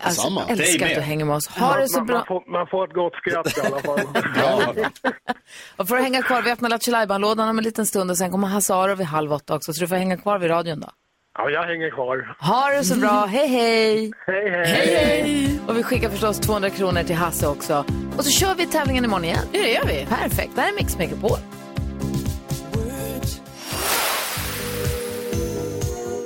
Alltså, 0.00 0.28
Dig 0.30 0.44
älskar 0.48 0.86
att 0.86 0.94
du 0.94 1.00
hänger 1.00 1.24
med 1.24 1.36
oss. 1.36 1.48
Ha 1.48 1.76
det 1.76 1.88
så 1.88 1.98
man, 1.98 2.06
man, 2.06 2.14
bra. 2.14 2.24
får, 2.28 2.50
man 2.52 2.66
får 2.66 2.84
ett 2.88 2.94
gott 2.94 3.14
skratt 3.14 3.58
i 3.58 3.60
alla 3.66 3.80
fall. 3.80 4.00
Ja, 4.36 4.74
Och 5.76 5.88
för 5.88 5.96
att 5.96 6.02
hänga 6.02 6.22
kvar, 6.22 6.42
vi 6.42 6.50
öppnar 6.50 6.68
Lattjo 6.70 7.18
lådan 7.18 7.48
om 7.48 7.58
en 7.58 7.64
liten 7.64 7.86
stund 7.86 8.10
och 8.10 8.18
sen 8.18 8.30
kommer 8.30 8.48
Hasse 8.48 8.74
Aro 8.74 8.94
vid 8.94 9.06
halv 9.06 9.32
åtta 9.32 9.54
också. 9.56 9.72
Så 9.72 9.80
du 9.80 9.88
får 9.88 9.96
hänga 9.96 10.16
kvar 10.16 10.38
vid 10.38 10.50
radion 10.50 10.80
då. 10.80 10.90
Ja, 11.38 11.50
jag 11.50 11.62
hänger 11.62 11.90
kvar. 11.90 12.36
Ha 12.38 12.70
det 12.70 12.84
så 12.84 12.98
bra. 12.98 13.26
Hej, 13.26 13.48
hej! 13.48 14.12
Hej, 14.26 14.50
hej! 14.50 15.60
Och 15.68 15.76
vi 15.76 15.82
skickar 15.82 16.10
förstås 16.10 16.38
200 16.40 16.70
kronor 16.70 17.02
till 17.02 17.16
Hasse 17.16 17.46
också. 17.46 17.84
Och 18.16 18.24
så 18.24 18.30
kör 18.30 18.54
vi 18.54 18.66
tävlingen 18.66 19.04
imorgon 19.04 19.24
igen. 19.24 19.38
Ja, 19.52 19.62
det 19.62 19.72
gör 19.72 19.84
vi. 19.84 20.06
Perfekt. 20.08 20.50
Det 20.54 20.60
här 20.60 20.68
är 20.68 20.74
Mix 20.74 20.98
Megapol. 20.98 21.38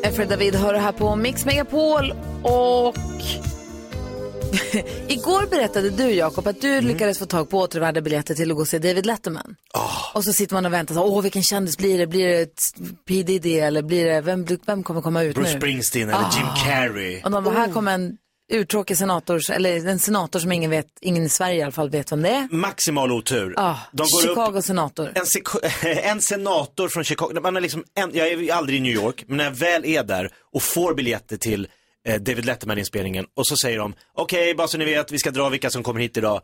Efred 0.03 0.29
David 0.29 0.55
hör 0.55 0.75
här 0.75 0.93
på 0.93 1.17
Mix 1.17 1.47
Megapol 1.47 2.13
och 2.43 2.95
igår 5.09 5.47
berättade 5.51 5.91
du 5.91 6.11
Jakob 6.11 6.47
att 6.47 6.61
du 6.61 6.81
lyckades 6.81 7.19
få 7.19 7.27
tag 7.27 7.51
på 7.51 7.59
återvärda 7.59 8.01
biljetter 8.01 8.35
till 8.35 8.51
att 8.51 8.57
gå 8.57 8.61
och 8.63 8.69
se 8.69 8.79
David 8.79 9.07
Letterman. 9.07 9.55
Och 10.15 10.25
så 10.25 10.33
sitter 10.33 10.55
man 10.55 10.67
och 10.67 10.73
väntar, 10.73 10.95
så, 10.95 11.03
åh 11.05 11.23
vilken 11.23 11.43
kändis 11.43 11.79
blir 11.79 11.99
det? 11.99 12.07
Blir 12.07 12.27
det 12.29 12.47
P 13.09 13.23
Diddy 13.23 13.59
eller 13.59 13.83
blir 13.83 14.05
det, 14.07 14.21
vem, 14.21 14.47
vem 14.67 14.83
kommer 14.83 15.01
komma 15.01 15.23
ut 15.23 15.35
Bruce 15.35 15.53
nu? 15.53 15.59
Springsteen 15.61 16.09
eller 16.09 16.27
Jim 16.37 16.47
Carrey. 16.65 17.23
Och 17.25 17.31
de 17.31 17.45
bara, 17.45 17.55
här 17.55 17.73
kommer 17.73 17.95
en 17.95 18.17
urtråkig 18.53 18.97
senator, 18.97 19.51
eller 19.51 19.87
en 19.89 19.99
senator 19.99 20.41
som 20.41 20.53
ingen 20.53 20.71
vet, 20.71 20.87
ingen 21.01 21.23
i 21.25 21.29
Sverige 21.29 21.59
i 21.59 21.63
alla 21.63 21.73
fall 21.73 21.91
vet 21.91 22.13
vem 22.13 22.23
det 22.23 22.29
är. 22.29 22.49
Maximal 22.51 23.13
otur. 23.13 23.55
Ah, 23.57 23.77
De 23.93 24.03
går 24.03 24.23
Chicago 24.23 24.59
upp, 24.59 24.65
senator. 24.65 25.13
en, 25.15 25.25
en 26.05 26.21
senator 26.21 26.89
från 26.89 27.05
Chicago, 27.05 27.41
man 27.43 27.57
är 27.57 27.61
liksom 27.61 27.85
en, 27.95 28.11
jag 28.13 28.29
är 28.29 28.53
aldrig 28.55 28.79
i 28.79 28.81
New 28.81 28.93
York, 28.95 29.25
men 29.29 29.37
när 29.37 29.45
jag 29.45 29.51
väl 29.51 29.85
är 29.85 30.03
där 30.05 30.31
och 30.53 30.63
får 30.63 30.95
biljetter 30.95 31.37
till 31.37 31.69
David 32.17 32.45
Letterman-inspelningen 32.45 33.27
och 33.37 33.47
så 33.47 33.57
säger 33.57 33.79
de, 33.79 33.95
okej, 34.15 34.55
bara 34.55 34.69
så 34.69 34.79
ni 34.79 34.85
vet, 34.85 35.13
vi 35.13 35.19
ska 35.19 35.31
dra 35.31 35.49
vilka 35.49 35.71
som 35.71 35.83
kommer 35.83 36.01
hit 36.01 36.17
idag. 36.17 36.41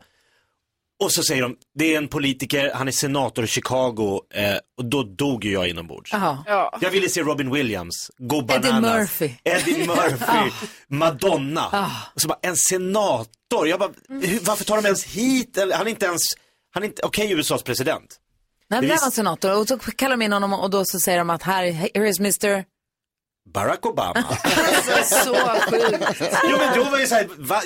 Och 0.99 1.11
så 1.11 1.23
säger 1.23 1.41
de, 1.41 1.55
det 1.75 1.93
är 1.93 1.97
en 1.97 2.07
politiker, 2.07 2.71
han 2.73 2.87
är 2.87 2.91
senator 2.91 3.43
i 3.43 3.47
Chicago 3.47 4.21
eh, 4.33 4.55
och 4.77 4.85
då 4.85 5.03
dog 5.03 5.45
ju 5.45 5.51
jag 5.51 5.67
inombords. 5.67 6.11
Ja. 6.13 6.77
Jag 6.81 6.89
ville 6.91 7.09
se 7.09 7.21
Robin 7.21 7.51
Williams, 7.51 8.11
Go 8.17 8.37
Eddie 8.37 8.47
Bananas. 8.47 8.99
Murphy. 8.99 9.31
Eddie 9.43 9.77
Murphy, 9.87 10.51
Madonna. 10.87 11.91
Och 12.15 12.21
så 12.21 12.27
bara, 12.27 12.39
en 12.41 12.55
senator. 12.55 13.67
Jag 13.67 13.79
bara, 13.79 13.91
hur, 14.09 14.39
varför 14.39 14.65
tar 14.65 14.75
de 14.75 14.85
ens 14.85 15.03
hit? 15.03 15.57
Eller, 15.57 15.75
Han 15.75 15.87
är 15.87 15.91
inte 15.91 16.05
ens, 16.05 16.21
han 16.71 16.83
är 16.83 16.87
inte, 16.87 17.01
okej 17.05 17.31
USAs 17.31 17.63
president. 17.63 18.19
Nej, 18.67 18.81
Det 18.81 18.87
var 18.87 18.97
han 19.01 19.11
senator 19.11 19.59
och 19.59 19.67
så 19.67 19.77
kallar 19.77 20.17
de 20.17 20.21
in 20.21 20.33
honom 20.33 20.53
och 20.53 20.69
då 20.69 20.85
så 20.85 20.99
säger 20.99 21.17
de 21.17 21.29
att 21.29 21.43
här, 21.43 21.71
here 21.71 22.09
is 22.09 22.19
Mr. 22.19 22.63
Barack 23.53 23.85
Obama. 23.85 24.13
Så 25.03 25.35
sjukt. 25.69 26.05
jo 26.51 26.57
men 26.57 26.77
då 26.79 26.83
var 26.89 26.99
ju 26.99 27.07
såhär, 27.07 27.27
va, 27.37 27.61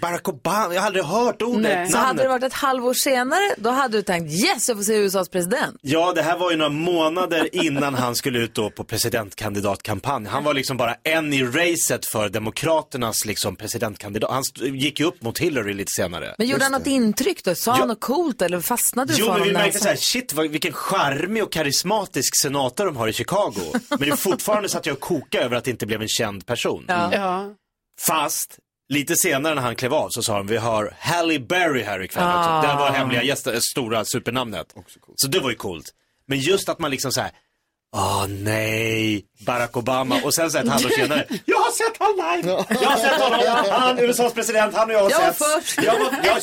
Barack 0.00 0.28
Obama, 0.28 0.74
jag 0.74 0.80
har 0.80 0.86
aldrig 0.86 1.04
hört 1.04 1.42
ordet, 1.42 1.62
Nej. 1.62 1.72
namnet. 1.74 1.90
Så 1.92 1.98
hade 1.98 2.22
det 2.22 2.28
varit 2.28 2.42
ett 2.44 2.52
halvår 2.52 2.94
senare, 2.94 3.54
då 3.58 3.70
hade 3.70 3.96
du 3.98 4.02
tänkt 4.02 4.32
yes, 4.32 4.68
jag 4.68 4.76
får 4.76 4.84
se 4.84 4.94
USAs 4.94 5.28
president. 5.28 5.76
Ja, 5.80 6.12
det 6.12 6.22
här 6.22 6.38
var 6.38 6.50
ju 6.50 6.56
några 6.56 6.70
månader 6.70 7.48
innan 7.52 7.94
han 7.94 8.16
skulle 8.16 8.38
ut 8.38 8.54
då 8.54 8.70
på 8.70 8.84
presidentkandidatkampanj. 8.84 10.26
Han 10.26 10.44
var 10.44 10.54
liksom 10.54 10.76
bara 10.76 10.94
en 11.04 11.32
i 11.32 11.44
racet 11.44 12.06
för 12.06 12.28
Demokraternas 12.28 13.24
liksom 13.26 13.56
presidentkandidat. 13.56 14.30
Han 14.30 14.42
gick 14.78 15.00
ju 15.00 15.06
upp 15.06 15.22
mot 15.22 15.38
Hillary 15.38 15.74
lite 15.74 15.90
senare. 15.96 16.34
Men 16.38 16.46
gjorde 16.46 16.62
han 16.62 16.72
något 16.72 16.86
intryck 16.86 17.44
då? 17.44 17.54
Sa 17.54 17.72
han 17.72 17.88
något 17.88 18.00
coolt 18.00 18.42
eller 18.42 18.60
fastnade 18.60 19.12
du 19.12 19.18
Jo, 19.18 19.26
för 19.26 19.32
men 19.32 19.40
honom? 19.40 19.46
vi 19.48 19.52
när 19.52 19.60
han 19.60 19.66
märkte 19.66 19.78
sa- 19.78 19.82
så 19.84 19.88
här, 19.88 19.96
shit 19.96 20.32
vad, 20.32 20.48
vilken 20.50 20.72
charmig 20.72 21.42
och 21.42 21.52
karismatisk 21.52 22.42
senator 22.42 22.86
de 22.86 22.96
har 22.96 23.08
i 23.08 23.12
Chicago. 23.12 23.60
Men 23.88 23.98
det 23.98 24.08
är 24.08 24.16
fortfarande 24.16 24.68
så 24.68 24.78
att 24.78 24.86
jag 24.86 24.99
kokar 25.00 25.40
över 25.40 25.56
att 25.56 25.64
det 25.64 25.70
inte 25.70 25.86
blev 25.86 26.02
en 26.02 26.08
känd 26.08 26.46
person. 26.46 26.84
Ja. 26.88 27.44
Fast, 28.00 28.58
lite 28.88 29.16
senare 29.16 29.54
när 29.54 29.62
han 29.62 29.76
klev 29.76 29.94
av 29.94 30.08
så 30.10 30.22
sa 30.22 30.36
de, 30.36 30.46
vi 30.46 30.56
har 30.56 30.94
Halle 30.98 31.38
Berry 31.38 31.82
här 31.82 32.02
ikväll 32.02 32.24
Ah. 32.24 32.58
också. 32.58 32.68
Det 32.68 32.74
var 32.74 32.90
hemliga 32.90 33.22
gäster, 33.22 33.52
det 33.52 33.60
stora 33.62 34.04
supernamnet. 34.04 34.66
Så 35.16 35.26
det 35.28 35.40
var 35.40 35.50
ju 35.50 35.56
coolt. 35.56 35.86
Men 36.26 36.38
just 36.38 36.68
att 36.68 36.78
man 36.78 36.90
liksom 36.90 37.12
så 37.12 37.20
här, 37.20 37.30
Åh 37.96 38.26
nej, 38.28 39.24
Barack 39.46 39.76
Obama 39.76 40.20
och 40.24 40.34
sen 40.34 40.50
så 40.50 40.58
ett 40.58 40.68
halvår 40.68 40.90
senare, 40.90 41.26
jag 41.44 41.56
har 41.56 41.70
sett 41.70 41.96
han 41.98 42.36
live! 42.36 42.64
Jag 42.82 42.88
har 42.90 42.96
sett 42.96 43.20
honom, 43.20 43.70
han 43.80 43.98
USAs 43.98 44.34
president, 44.34 44.74
han 44.74 44.88
och 44.88 44.94
jag 44.94 45.00
har 45.02 45.10
Jag 45.10 45.20
var 45.20 45.32
först. 45.60 45.82
Jag, 45.82 45.98
var, 45.98 46.14
jag, 46.24 46.42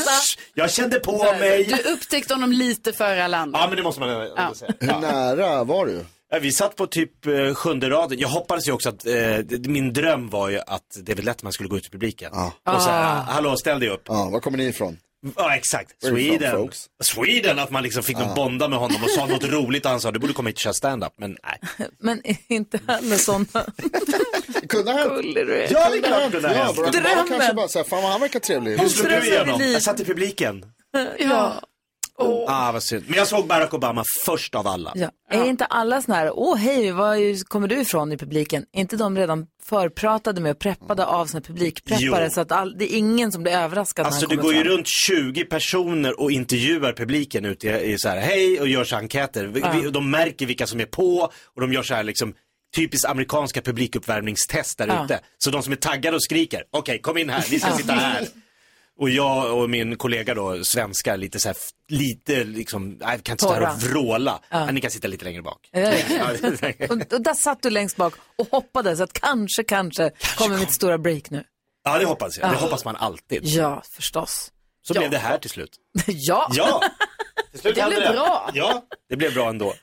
jag 0.53 0.71
kände 0.71 0.99
på 0.99 1.23
mig. 1.23 1.63
Du 1.63 1.91
upptäckte 1.91 2.33
honom 2.33 2.51
lite 2.51 2.93
före 2.93 3.25
alla 3.25 3.37
andra. 3.37 3.59
Ja 3.59 3.67
men 3.67 3.77
det 3.77 3.83
måste 3.83 3.99
man 4.01 4.09
ändå 4.09 4.53
säga. 4.55 4.73
Hur 4.79 4.99
nära 5.01 5.63
var 5.63 5.85
du? 5.85 6.05
Ja, 6.31 6.39
Vi 6.39 6.51
satt 6.51 6.75
på 6.75 6.87
typ 6.87 7.25
eh, 7.25 7.53
sjunde 7.53 7.89
raden. 7.89 8.19
Jag 8.19 8.27
hoppades 8.27 8.67
ju 8.67 8.71
också 8.71 8.89
att, 8.89 9.05
eh, 9.05 9.37
min 9.67 9.93
dröm 9.93 10.29
var 10.29 10.49
ju 10.49 10.59
att 10.67 10.89
David 10.95 11.25
Letterman 11.25 11.53
skulle 11.53 11.69
gå 11.69 11.77
ut 11.77 11.85
i 11.87 11.89
publiken. 11.89 12.31
Och 12.65 12.81
så 12.81 12.89
här, 12.89 13.21
hallå 13.21 13.57
ställ 13.57 13.79
dig 13.79 13.89
upp. 13.89 14.03
Ja, 14.07 14.29
var 14.29 14.39
kommer 14.39 14.57
ni 14.57 14.65
ifrån? 14.67 14.97
Ja 15.37 15.55
exakt, 15.55 16.03
Where 16.03 16.13
are 16.13 16.19
you 16.21 16.29
from, 16.29 16.39
Sweden. 16.39 16.57
folks? 16.61 16.85
Sweden, 17.03 17.59
att 17.59 17.71
man 17.71 17.83
liksom 17.83 18.03
fick 18.03 18.17
någon 18.17 18.35
bonda 18.35 18.67
med 18.67 18.79
honom 18.79 19.03
och 19.03 19.09
sa 19.09 19.25
något 19.25 19.43
roligt 19.51 19.85
och 19.85 19.91
han 19.91 20.01
sa 20.01 20.11
du 20.11 20.19
borde 20.19 20.33
komma 20.33 20.49
hit 20.49 20.55
och 20.55 20.59
köra 20.61 20.73
stand-up. 20.73 21.13
Men 21.17 21.37
nej. 21.43 21.87
Men 21.99 22.21
inte 22.47 22.79
alla 22.87 23.15
sådana. 23.17 23.45
Kunde 24.69 24.91
han? 24.91 25.09
Gullig 25.09 25.47
du 25.47 25.55
är. 25.55 25.73
Ja 25.73 25.89
det 25.89 25.97
är 25.97 26.01
klart 26.01 26.31
det 26.31 26.37
Ja, 26.37 26.41
där. 26.41 26.55
Barack 26.55 26.77
Obama 26.77 26.91
Drömmen. 26.91 27.27
kanske 27.29 27.53
bara 27.53 27.67
så 27.67 27.79
här, 27.79 27.85
fan 27.85 28.01
vad 28.03 28.11
han 28.11 28.21
verkar 28.21 28.39
trevlig. 28.39 28.77
Hur 28.77 28.89
slog 28.89 29.09
du 29.09 29.27
igenom? 29.27 29.61
Jag 29.61 29.81
satt 29.81 29.99
i 29.99 30.05
publiken. 30.05 30.65
Ja. 31.19 31.53
Ah 32.47 32.71
vad 32.71 32.83
synd. 32.83 33.03
Men 33.07 33.17
jag 33.17 33.27
såg 33.27 33.47
Barack 33.47 33.73
Obama 33.73 34.03
först 34.25 34.55
av 34.55 34.67
alla. 34.67 34.91
Ja. 34.95 35.11
Är 35.31 35.45
inte 35.45 35.65
alla 35.65 36.01
såna 36.01 36.17
här, 36.17 36.31
åh 36.39 36.55
hej, 36.57 36.91
var 36.91 37.43
kommer 37.47 37.67
du 37.67 37.79
ifrån 37.81 38.11
i 38.11 38.17
publiken? 38.17 38.65
Är 38.73 38.79
inte 38.81 38.97
de 38.97 39.17
redan 39.17 39.45
förpratade 39.63 40.41
med 40.41 40.51
och 40.51 40.59
preppade 40.59 41.05
av 41.05 41.25
sina 41.25 41.41
publikpreppare 41.41 42.23
Jo. 42.25 42.29
så 42.31 42.41
att 42.41 42.51
all, 42.51 42.77
det 42.77 42.93
är 42.93 42.97
ingen 42.97 43.31
som 43.31 43.43
blir 43.43 43.53
överraskad 43.53 44.05
Alltså 44.05 44.21
när 44.21 44.27
det 44.29 44.35
han 44.35 44.43
går 44.43 44.51
kommer 44.51 44.63
ju 44.63 44.69
fram. 44.69 44.77
runt 44.77 44.87
20 45.07 45.45
personer 45.45 46.19
och 46.19 46.31
intervjuar 46.31 46.93
publiken 46.93 47.45
ute 47.45 47.67
i, 47.67 47.93
i 47.93 47.97
så 47.99 48.09
här, 48.09 48.17
hej 48.19 48.59
och 48.61 48.67
gör 48.67 48.83
så 48.83 48.95
här 48.95 49.01
enkäter. 49.03 49.45
Vi, 49.45 49.63
vi, 49.81 49.89
de 49.89 50.11
märker 50.11 50.45
vilka 50.45 50.67
som 50.67 50.79
är 50.79 50.85
på 50.85 51.31
och 51.55 51.61
de 51.61 51.73
gör 51.73 51.83
så 51.83 51.93
här 51.93 52.03
liksom 52.03 52.33
typiskt 52.75 53.05
amerikanska 53.05 53.61
publikuppvärmningstest 53.61 54.77
där 54.77 54.87
Ja. 54.87 55.05
ute. 55.05 55.19
Så 55.37 55.49
de 55.51 55.63
som 55.63 55.71
är 55.73 55.77
taggade 55.77 56.15
och 56.15 56.23
skriker, 56.23 56.63
okej 56.71 57.01
kom 57.01 57.17
in 57.17 57.29
här, 57.29 57.45
vi 57.49 57.59
ska 57.59 57.71
sitta 57.71 57.93
här. 57.93 58.27
Och 58.99 59.09
jag 59.09 59.57
och 59.57 59.69
min 59.69 59.97
kollega 59.97 60.33
då, 60.33 60.63
svenskar, 60.63 61.17
lite 61.17 61.39
så 61.39 61.49
här, 61.49 61.57
lite 61.89 62.43
liksom, 62.43 62.89
vi 62.89 62.99
kan 62.99 63.13
inte 63.15 63.31
sitta 63.31 63.53
här 63.53 63.73
och 63.73 63.81
vråla. 63.81 64.39
Men 64.49 64.75
ni 64.75 64.81
kan 64.81 64.91
sitta 64.91 65.07
lite 65.07 65.25
längre 65.25 65.41
bak. 65.41 65.69
Ja, 65.71 65.79
ja. 65.79 66.31
Och, 66.89 67.13
och 67.13 67.21
där 67.21 67.33
satt 67.33 67.61
du 67.61 67.69
längst 67.69 67.97
bak 67.97 68.13
och 68.35 68.47
hoppades 68.51 68.99
att 68.99 69.13
kanske, 69.13 69.63
kanske, 69.63 70.11
kommer 70.37 70.57
mitt 70.57 70.73
stora 70.73 70.97
break 70.97 71.29
nu. 71.29 71.43
Ja, 71.83 71.97
det 71.97 72.05
hoppas 72.05 72.37
jag. 72.37 72.51
Det 72.51 72.57
hoppas 72.57 72.85
man 72.85 72.95
alltid. 72.95 73.41
Ja, 73.43 73.83
förstås. 73.91 74.51
Så 74.87 74.93
blev 74.93 75.11
det 75.11 75.17
här 75.17 75.37
till 75.37 75.49
slut. 75.49 75.75
ja. 76.07 76.51
Ja! 76.53 76.81
Till 77.51 77.59
slut 77.59 77.75
Det 77.75 77.85
blev 77.87 78.13
bra. 78.13 78.49
Ja, 78.53 78.83
det 79.09 79.15
blev 79.15 79.33
bra 79.33 79.49
ändå. 79.49 79.73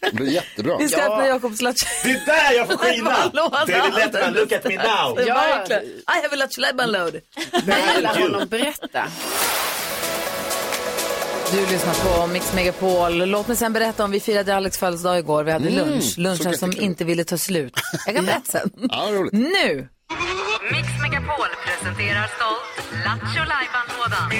Det 0.00 0.12
blir 0.12 0.26
jättebra. 0.26 0.76
Vi 0.78 0.88
ska 0.88 1.02
öppna 1.02 1.26
Jakobs 1.26 1.62
Lattjo. 1.62 1.86
Det 2.04 2.10
är 2.10 2.26
där 2.26 2.52
jag 2.56 2.66
får 2.66 2.76
skina! 2.76 3.30
Låda. 3.32 3.64
David 3.66 3.94
Letterman, 3.94 4.32
look 4.32 4.52
at 4.52 4.64
me 4.64 4.76
now! 4.76 5.20
Ja. 5.26 5.34
Verkligen. 5.34 5.82
I 5.84 6.02
have 6.22 6.28
a 6.32 6.36
Lattjo 6.36 6.62
load. 6.86 7.20
Snälla 7.62 8.14
honom 8.14 8.48
berätta. 8.48 9.06
Du 11.52 11.66
lyssnar 11.66 11.94
på 11.94 12.26
Mix 12.26 12.52
Megapol. 12.52 13.24
Låt 13.24 13.48
mig 13.48 13.56
sen 13.56 13.72
berätta 13.72 14.04
om 14.04 14.10
vi 14.10 14.20
firade 14.20 14.56
Alex 14.56 14.78
födelsedag 14.78 15.18
igår. 15.18 15.44
Vi 15.44 15.52
hade 15.52 15.70
lunch. 15.70 16.18
Lunchen 16.18 16.58
som 16.58 16.72
inte 16.72 17.04
ville 17.04 17.24
ta 17.24 17.38
slut. 17.38 17.72
Jag 18.06 18.16
kan 18.16 18.26
berätta 18.26 18.58
sen. 18.58 18.70
Ja, 18.90 19.08
roligt. 19.12 19.32
Nu! 19.32 19.88
Mix 20.72 20.88
Megapol 21.02 21.46
presenterar 21.64 22.30
stolt 22.36 23.04
Lattjo 23.04 23.44
Lajban-lådan. 23.48 24.30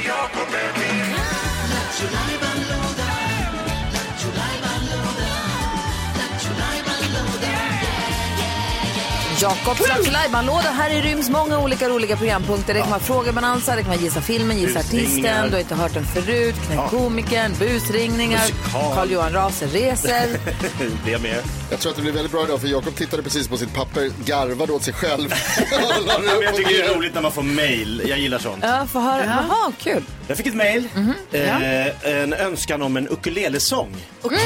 Jakobs 9.41 9.89
Lattjo 9.89 10.13
Lajban-låda. 10.13 10.71
Här 10.71 10.91
i 10.91 11.01
ryms 11.03 11.31
många 11.31 11.59
olika 11.59 11.89
roliga 11.89 12.17
programpunkter. 12.17 12.75
Det 12.75 12.81
kan 12.81 12.91
vara 12.91 13.01
frågebalanser, 13.01 13.77
det 13.77 13.83
kan 13.83 13.91
vara 13.91 14.01
gissa 14.01 14.21
filmen, 14.21 14.59
gissa 14.59 14.79
artisten, 14.79 15.47
du 15.49 15.53
har 15.53 15.59
inte 15.61 15.75
hört 15.75 15.95
den 15.95 16.05
förut, 16.05 16.55
knäck 16.67 16.79
komikern, 16.91 17.53
busringningar, 17.59 18.39
Musikal. 18.41 18.95
Carl-Johan 18.95 19.33
Raser 19.33 19.67
reser. 19.67 20.29
Det 21.05 21.19
med. 21.23 21.43
Jag 21.71 21.81
tror 21.81 21.91
att 21.91 21.97
det 21.97 22.03
blir 22.03 22.13
väldigt 22.13 22.33
bra 22.33 22.45
idag 22.45 22.61
för 22.61 22.69
Jakob 22.69 22.95
tittade 22.97 23.23
precis 23.23 23.49
på 23.49 23.57
sitt 23.57 23.75
papper, 23.75 24.11
garvade 24.25 24.73
åt 24.73 24.83
sig 24.83 24.95
själv. 24.95 25.35
Ja, 26.09 26.19
men 26.19 26.43
jag 26.43 26.55
tycker 26.57 26.71
det 26.71 26.81
är 26.83 26.95
roligt 26.95 27.15
när 27.15 27.23
man 27.23 27.33
får 27.33 27.43
mail. 27.43 28.03
Jag 28.09 28.19
gillar 28.19 28.39
sånt. 28.39 28.59
Ja, 28.63 28.87
få 28.93 29.01
höra. 29.01 29.25
Jaha, 29.25 29.73
kul. 29.83 30.05
Jag 30.27 30.37
fick 30.37 30.47
ett 30.47 30.55
mail. 30.55 30.89
Mhm. 30.95 31.13
Eh, 31.33 32.13
en 32.13 32.33
önskan 32.33 32.83
om 32.83 32.97
en 32.97 33.09
ukulelesång. 33.09 33.97
Okej. 34.23 34.39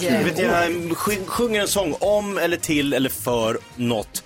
Jag, 0.00 0.10
vet, 0.24 0.38
jag 0.38 0.96
sjung- 0.96 1.26
sjunger 1.26 1.60
en 1.60 1.68
sång 1.68 1.94
om 2.00 2.38
eller 2.38 2.56
till 2.56 2.92
eller 2.92 3.10
för 3.10 3.58
något. 3.76 4.22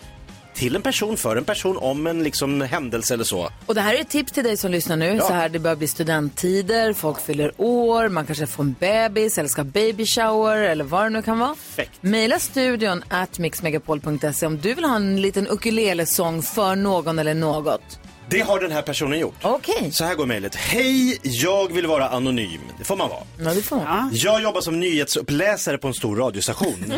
Till 0.54 0.76
en 0.76 0.82
person, 0.82 1.16
för 1.16 1.36
en 1.36 1.44
person, 1.44 1.76
om 1.76 2.06
en 2.06 2.22
liksom 2.22 2.60
händelse 2.60 3.14
eller 3.14 3.24
så. 3.24 3.50
Och 3.66 3.74
det 3.74 3.80
här 3.80 3.94
är 3.94 4.00
ett 4.00 4.08
tips 4.08 4.32
till 4.32 4.44
dig 4.44 4.56
som 4.56 4.70
lyssnar 4.70 4.96
nu. 4.96 5.18
Så 5.20 5.32
här, 5.32 5.48
det 5.48 5.58
börjar 5.58 5.76
bli 5.76 5.88
studenttider, 5.88 6.92
folk 6.92 7.20
fyller 7.20 7.52
år, 7.56 8.08
man 8.08 8.26
kanske 8.26 8.46
får 8.46 8.62
en 8.62 8.74
bebis 8.80 9.38
eller 9.38 9.48
ska 9.48 9.62
ha 9.62 9.66
baby 9.70 10.06
shower 10.06 10.56
eller 10.56 10.84
vad 10.84 11.02
det 11.06 11.10
nu 11.10 11.22
kan 11.22 11.38
vara. 11.38 11.54
Perfekt. 11.54 11.92
Maila 12.02 12.38
studion 12.38 13.04
at 13.08 13.38
mixmegapol.se 13.38 14.46
om 14.46 14.58
du 14.58 14.74
vill 14.74 14.84
ha 14.84 14.96
en 14.96 15.20
liten 15.20 15.46
ukulelesång 15.48 16.42
för 16.42 16.76
någon 16.76 17.18
eller 17.18 17.34
något. 17.34 17.98
Det 18.28 18.40
har 18.40 18.60
den 18.60 18.72
här 18.72 18.82
personen 18.82 19.18
gjort. 19.18 19.34
Okej, 19.42 19.90
Så 19.92 20.04
här 20.04 20.14
går 20.14 20.26
mejlet. 20.26 20.54
Hej, 20.54 21.18
jag 21.22 21.72
vill 21.72 21.86
vara 21.86 22.08
anonym. 22.08 22.60
Det 22.78 22.84
får 22.84 22.96
man 22.96 23.08
vara. 23.08 23.20
ja, 23.38 23.54
det 23.54 23.62
får 23.62 23.76
man. 23.76 24.10
Jag 24.12 24.42
jobbar 24.42 24.60
som 24.60 24.80
nyhetsuppläsare 24.80 25.78
på 25.78 25.88
en 25.88 25.94
stor 25.94 26.16
radiostation. 26.16 26.84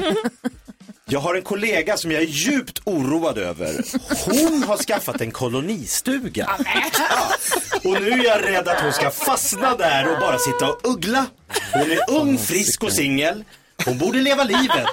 Jag 1.11 1.21
har 1.21 1.35
en 1.35 1.43
kollega 1.43 1.97
som 1.97 2.11
jag 2.11 2.23
är 2.23 2.27
djupt 2.27 2.81
oroad 2.85 3.39
över. 3.39 3.85
Hon 4.25 4.63
har 4.63 4.77
skaffat 4.77 5.21
en 5.21 5.31
kolonistuga. 5.31 6.51
Ja. 6.99 7.29
Och 7.85 8.03
nu 8.03 8.11
är 8.11 8.25
jag 8.25 8.45
rädd 8.45 8.69
att 8.69 8.81
hon 8.81 8.93
ska 8.93 9.11
fastna 9.11 9.77
där 9.77 10.13
och 10.13 10.21
bara 10.21 10.39
sitta 10.39 10.71
och 10.71 10.81
uggla. 10.85 11.27
Hon 11.73 11.91
är 11.91 12.11
ung, 12.11 12.39
frisk 12.39 12.83
och 12.83 12.93
singel. 12.93 13.45
Hon 13.85 13.99
borde 13.99 14.19
leva 14.19 14.45
livet. 14.45 14.89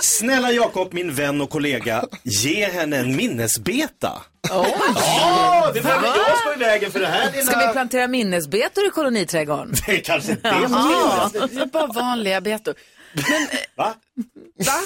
Snälla 0.00 0.52
Jakob, 0.52 0.92
min 0.92 1.14
vän 1.14 1.40
och 1.40 1.50
kollega, 1.50 2.04
ge 2.22 2.70
henne 2.70 2.96
en 2.96 3.16
minnesbeta. 3.16 4.22
Ja, 4.48 5.70
det 5.74 5.80
behöver 5.80 6.06
jag 6.06 6.38
stå 6.38 6.52
i 6.56 6.58
vägen 6.58 6.90
för 6.92 7.00
det 7.00 7.06
här 7.06 7.32
lilla... 7.32 7.44
Ska 7.44 7.66
vi 7.66 7.72
plantera 7.72 8.08
minnesbetor 8.08 8.86
i 8.86 8.90
koloniträdgården? 8.90 9.74
Det 9.86 9.92
är 9.92 10.00
kanske 10.00 10.34
det 10.34 10.68
som 10.68 10.68
ska 10.68 10.90
göras. 10.90 11.32
Det 11.32 11.60
är 11.60 11.66
bara 11.66 11.86
vanliga 11.86 12.40
betor. 12.40 12.74
Va? 13.76 13.94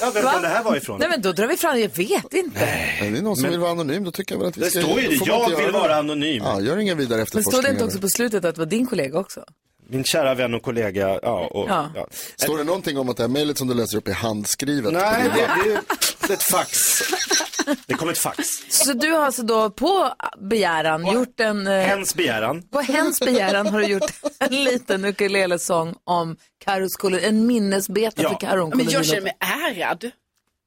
Ja, 0.00 0.10
vem 0.14 0.22
kan 0.22 0.42
det 0.42 0.48
här 0.48 0.62
vara 0.64 0.76
ifrån? 0.76 0.98
Nej 1.00 1.08
men 1.08 1.22
då 1.22 1.32
drar 1.32 1.46
vi 1.46 1.56
fram, 1.56 1.80
jag 1.80 1.88
vet 1.96 2.34
inte. 2.34 2.88
Men 3.00 3.12
det 3.12 3.18
är 3.18 3.22
någon 3.22 3.36
som 3.36 3.50
vill 3.50 3.58
vara 3.60 3.70
anonym, 3.70 4.04
då 4.04 4.10
tycker 4.10 4.34
jag 4.34 4.38
väl 4.40 4.48
att 4.48 4.56
vi 4.56 4.60
Det 4.60 4.70
ska... 4.70 4.80
står 4.80 5.00
ju 5.00 5.08
det, 5.08 5.14
jag 5.26 5.56
vill 5.62 5.70
vara 5.72 5.96
anonym. 5.96 6.42
Ja, 6.44 6.60
gör 6.60 6.76
ingen 6.78 6.98
vidare 6.98 7.16
Men 7.16 7.22
efterforskning. 7.22 7.52
stod 7.52 7.64
det 7.64 7.70
inte 7.70 7.84
också 7.84 7.98
på 7.98 8.08
slutet 8.08 8.44
att 8.44 8.54
det 8.54 8.58
var 8.60 8.66
din 8.66 8.86
kollega 8.86 9.18
också? 9.18 9.44
Min 9.88 10.04
kära 10.04 10.34
vän 10.34 10.54
och 10.54 10.62
kollega. 10.62 11.18
Ja, 11.22 11.46
och, 11.46 11.68
Ja. 11.68 11.90
ja. 11.94 12.06
Står 12.36 12.58
det 12.58 12.64
någonting 12.64 12.98
om 12.98 13.08
att 13.08 13.16
det 13.16 13.22
här 13.22 13.28
mejlet 13.28 13.58
som 13.58 13.68
du 13.68 13.74
läser 13.74 13.98
upp 13.98 14.08
är 14.08 14.12
handskrivet? 14.12 14.92
Nej, 14.92 15.22
det, 15.24 15.40
det, 15.40 15.42
är 15.44 15.64
ju- 15.66 16.34
ett 16.34 16.42
fax. 16.42 17.02
Det 17.86 17.94
kom 17.94 18.08
ett 18.08 18.18
fax. 18.18 18.38
Så 18.68 18.92
du 18.92 19.12
har 19.12 19.20
alltså 19.24 19.42
då 19.42 19.70
på 19.70 20.10
begäran 20.40 21.06
gjort 21.06 21.40
en... 21.40 21.66
Eh, 21.66 21.72
Hens 21.72 22.14
begäran. 22.14 22.62
på 22.62 22.80
hens 22.80 23.20
begäran 23.20 23.66
har 23.66 23.80
du 23.80 23.86
gjort 23.86 24.12
en 24.38 24.64
liten 24.64 25.04
ukulelesång 25.04 25.94
om 26.04 26.36
Carros 26.64 26.96
koloni, 26.96 27.24
en 27.24 27.46
minnesbeta 27.46 28.22
Ja. 28.22 28.28
för 28.28 28.36
Carro 28.46 28.76
Men 28.76 28.90
jag 28.90 29.04
känner 29.06 29.20
mig 29.22 29.36
ärad. 29.40 30.10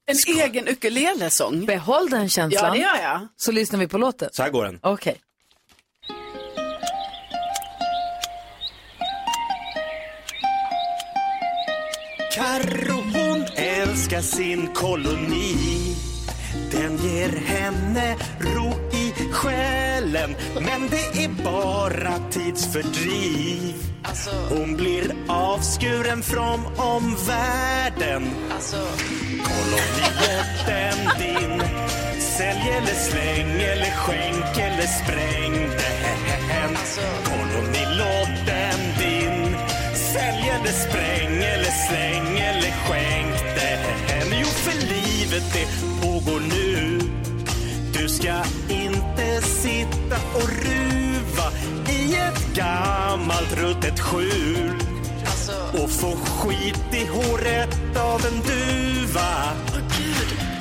En 0.10 0.36
egen 0.40 0.68
ukulelesång. 0.68 1.66
Behåll 1.66 2.10
den 2.10 2.22
Ja, 2.24 2.30
känslan. 2.30 2.72
det 2.74 2.80
gör 2.82 3.02
jag. 3.04 3.28
Så 3.38 3.52
lyssnar 3.52 3.80
vi 3.80 3.88
på 3.88 3.98
låten. 3.98 4.30
Så 4.32 4.44
här 4.44 4.50
går 4.50 4.64
den. 4.66 4.80
Okej. 4.84 5.18
Karro 12.38 13.04
hon 13.14 13.46
älskar 13.56 14.22
sin 14.22 14.68
koloni. 14.74 15.96
Den 16.72 16.98
ger 16.98 17.40
henne 17.46 18.16
ro 18.40 18.74
i 18.94 19.14
själen 19.32 20.36
Men 20.54 20.90
det 20.90 21.24
är 21.24 21.44
bara 21.44 22.30
tidsfördriv. 22.32 23.74
Hon 24.50 24.78
blir 24.78 25.16
avskuren 25.28 26.22
från 26.24 26.66
omvärlden. 26.78 28.30
Kolonilotten 29.44 30.98
din 31.20 31.62
Sälj 32.20 32.70
eller 32.70 32.96
släng 33.10 33.62
eller 33.62 33.92
skänk 33.92 34.58
eller 34.58 34.88
spräng 34.88 35.54
den 35.54 36.78
Kolonilotten 37.26 38.80
din 39.00 39.56
Sälj 39.94 40.50
eller 40.50 40.72
spräng 40.72 41.44
eller 41.44 41.72
släng 41.88 42.27
livet 45.38 45.54
det 45.54 45.68
pågår 46.02 46.40
nu 46.40 47.00
Du 47.94 48.10
ska 48.10 48.44
inte 48.70 49.42
sitta 49.42 50.16
och 50.36 50.50
ruva 50.50 51.52
i 51.90 52.16
ett 52.16 52.54
gammalt 52.56 53.58
ruttet 53.58 54.00
skjul 54.00 54.84
och 55.84 55.90
få 55.90 56.16
skit 56.16 56.94
i 56.94 57.06
håret 57.06 57.98
av 57.98 58.26
en 58.26 58.42
duva. 58.42 59.54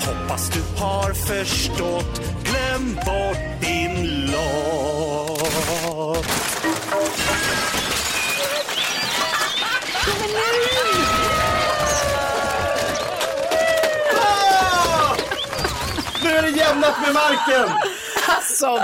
Hoppas 0.06 0.50
du 0.50 0.60
har 0.80 1.12
förstått, 1.12 2.20
glöm 2.44 2.94
bort 2.94 3.60
din 3.60 4.26
låt. 4.26 5.76
Jämnat 16.68 16.94
med 17.06 17.14
marken! 17.14 17.68
Alltså, 18.28 18.80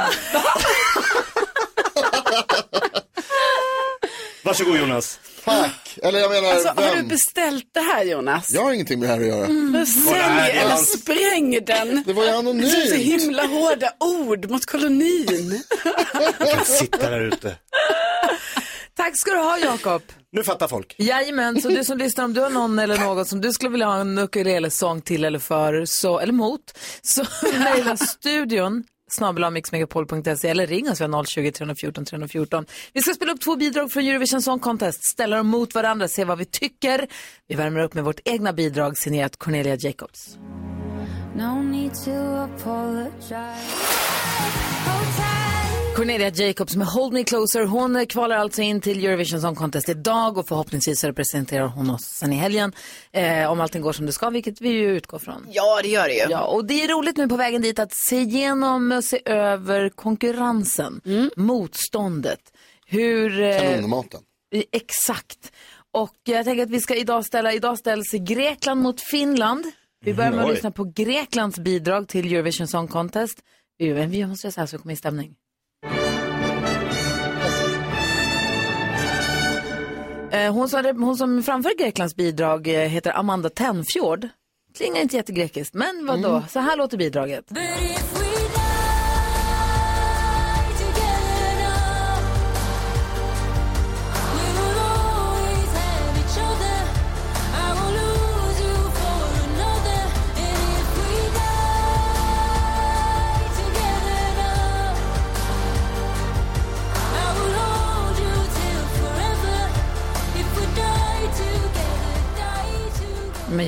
Varsågod 4.44 4.76
Jonas. 4.76 5.18
Tack! 5.44 5.98
Eller 6.02 6.18
jag 6.20 6.30
menar, 6.30 6.48
alltså 6.50 6.68
har 6.68 6.90
du 6.90 6.96
vem? 6.96 7.08
beställt 7.08 7.64
det 7.74 7.80
här 7.80 8.04
Jonas? 8.04 8.50
Jag 8.54 8.62
har 8.62 8.72
ingenting 8.72 9.00
med 9.00 9.08
det 9.08 9.12
här 9.14 9.20
att 9.20 9.26
göra. 9.26 9.48
Men 9.48 9.86
Sälj 9.86 10.50
eller 10.50 10.70
hans- 10.70 11.00
spräng 11.02 11.64
den. 11.64 12.02
Det 12.06 12.12
var 12.12 12.22
ju 12.24 12.28
Det 12.28 12.32
är 12.32 12.32
så 12.32 12.38
anonymt. 12.38 12.92
himla 13.22 13.46
hårda 13.46 13.92
ord 14.00 14.50
mot 14.50 14.66
kolonin. 14.66 15.62
Sitta 16.64 17.10
där 17.10 17.20
ute. 17.20 17.56
Tack 19.02 19.18
ska 19.18 19.30
du 19.30 19.36
ha 19.36 19.58
Jakob. 19.58 20.02
Nu 20.32 20.44
fattar 20.44 20.68
folk. 20.68 20.94
Jajamän, 20.98 21.62
så 21.62 21.68
du 21.68 21.84
som 21.84 21.98
lyssnar, 21.98 22.24
om 22.24 22.34
du 22.34 22.40
har 22.40 22.50
någon 22.50 22.78
eller 22.78 22.98
något 22.98 23.28
som 23.28 23.40
du 23.40 23.52
skulle 23.52 23.70
vilja 23.70 23.86
ha 23.86 24.00
en 24.00 24.18
ukulelesång 24.18 25.00
till 25.00 25.24
eller 25.24 25.38
för, 25.38 25.84
så, 25.84 26.18
eller 26.18 26.32
mot, 26.32 26.78
så 27.02 27.24
mejla 27.58 27.96
studion 27.96 28.84
snabel 29.10 29.50
mixmegapol.se 29.50 30.48
eller 30.48 30.66
ring 30.66 30.90
oss, 30.90 31.00
vi 31.00 31.04
har 31.04 31.24
020 31.24 31.52
314 31.52 32.04
314. 32.04 32.66
Vi 32.92 33.02
ska 33.02 33.14
spela 33.14 33.32
upp 33.32 33.40
två 33.40 33.56
bidrag 33.56 33.92
från 33.92 34.04
Eurovision 34.04 34.42
Song 34.42 34.58
Contest, 34.58 35.04
ställa 35.04 35.36
dem 35.36 35.46
mot 35.46 35.74
varandra, 35.74 36.08
se 36.08 36.24
vad 36.24 36.38
vi 36.38 36.44
tycker. 36.44 37.06
Vi 37.48 37.54
värmer 37.54 37.80
upp 37.80 37.94
med 37.94 38.04
vårt 38.04 38.20
egna 38.24 38.52
bidrag 38.52 38.98
signerat 38.98 39.36
Cornelia 39.36 39.76
Jacobs. 39.76 40.38
Cornelia 46.02 46.28
Jacobs 46.28 46.76
med 46.76 46.86
Hold 46.86 47.12
Me 47.12 47.24
Closer. 47.24 47.64
Hon 47.64 48.06
kvalar 48.06 48.36
alltså 48.36 48.62
in 48.62 48.80
till 48.80 49.04
Eurovision 49.04 49.40
Song 49.40 49.54
Contest 49.54 49.88
idag 49.88 50.38
och 50.38 50.48
förhoppningsvis 50.48 51.04
representerar 51.04 51.66
hon 51.66 51.90
oss 51.90 52.02
sen 52.02 52.32
i 52.32 52.36
helgen. 52.36 52.72
Eh, 53.12 53.50
om 53.50 53.60
allting 53.60 53.82
går 53.82 53.92
som 53.92 54.06
det 54.06 54.12
ska, 54.12 54.30
vilket 54.30 54.60
vi 54.60 54.68
ju 54.68 54.96
utgår 54.96 55.18
från. 55.18 55.46
Ja, 55.50 55.80
det 55.82 55.88
gör 55.88 56.08
det 56.08 56.14
ju. 56.14 56.24
Ja, 56.30 56.44
och 56.44 56.64
det 56.64 56.82
är 56.84 56.88
roligt 56.88 57.16
nu 57.16 57.28
på 57.28 57.36
vägen 57.36 57.62
dit 57.62 57.78
att 57.78 57.92
se 57.92 58.20
igenom 58.20 58.92
och 58.92 59.04
se 59.04 59.20
över 59.24 59.88
konkurrensen, 59.88 61.00
motståndet. 61.36 62.40
Hur... 62.86 63.40
eh, 63.40 63.58
Kanonmaten. 63.58 64.20
Eh, 64.54 64.62
Exakt. 64.72 65.52
Och 65.92 66.16
jag 66.24 66.44
tänker 66.44 66.62
att 66.62 66.70
vi 66.70 66.80
ska 66.80 66.94
idag 66.94 67.24
ställa, 67.24 67.52
idag 67.52 67.78
ställs 67.78 68.10
Grekland 68.12 68.82
mot 68.82 69.00
Finland. 69.00 69.64
Vi 70.04 70.14
börjar 70.14 70.30
med 70.30 70.40
att 70.40 70.46
oj. 70.46 70.54
lyssna 70.54 70.70
på 70.70 70.84
Greklands 70.84 71.58
bidrag 71.58 72.08
till 72.08 72.32
Eurovision 72.32 72.68
Song 72.68 72.88
Contest. 72.88 73.38
Vi, 73.78 73.92
vi 73.92 74.26
måste 74.26 74.46
göra 74.46 74.52
så 74.52 74.60
här 74.60 74.66
så 74.66 74.76
vi 74.76 74.82
kommer 74.82 74.94
i 74.94 74.96
stämning. 74.96 75.34
Hon 80.32 80.68
som, 80.68 81.02
hon 81.02 81.16
som 81.16 81.42
framför 81.42 81.78
Greklands 81.78 82.16
bidrag 82.16 82.68
eh, 82.68 82.88
heter 82.88 83.18
Amanda 83.18 83.50
Tenfjord. 83.50 84.28
Klingar 84.76 85.00
inte 85.00 85.16
jättegrekiskt, 85.16 85.74
men 85.74 86.06
vad 86.06 86.22
då? 86.22 86.42
Så 86.48 86.60
här 86.60 86.76
låter 86.76 86.98
bidraget. 86.98 87.44
Men 87.48 88.31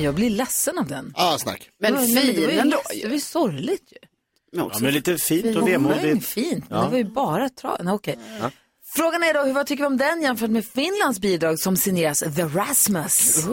jag 0.05 0.15
blir 0.15 0.29
ledsen 0.29 0.77
av 0.77 0.87
den. 0.87 1.13
Ah, 1.15 1.37
snack. 1.37 1.69
Men 1.79 1.93
Ja, 1.93 1.99
fin 1.99 2.35
ju 2.35 2.51
ändå. 2.59 2.81
Det 3.01 3.07
var 3.07 3.13
ju 3.13 3.19
sorgligt 3.19 3.91
ju. 3.91 3.97
Men 4.51 4.65
Ja, 4.73 4.79
men 4.81 4.93
lite 4.93 5.17
fint 5.17 5.45
och 5.45 5.51
Det 5.53 5.59
var 5.59 5.67
vemodigt. 5.67 6.25
fint, 6.27 6.69
men 6.69 6.83
det 6.83 6.89
var 6.89 6.97
ju 6.97 7.03
bara 7.03 7.49
tra... 7.49 7.77
Nej, 7.79 7.93
okej. 7.93 8.19
Frågan 8.95 9.23
är 9.23 9.33
då, 9.33 9.43
hur- 9.43 9.53
vad 9.53 9.67
tycker 9.67 9.83
vi 9.83 9.87
om 9.87 9.97
den 9.97 10.21
jämfört 10.21 10.49
med 10.49 10.65
Finlands 10.65 11.19
bidrag 11.19 11.59
som 11.59 11.77
signeras 11.77 12.19
The 12.19 12.43
Rasmus? 12.43 13.45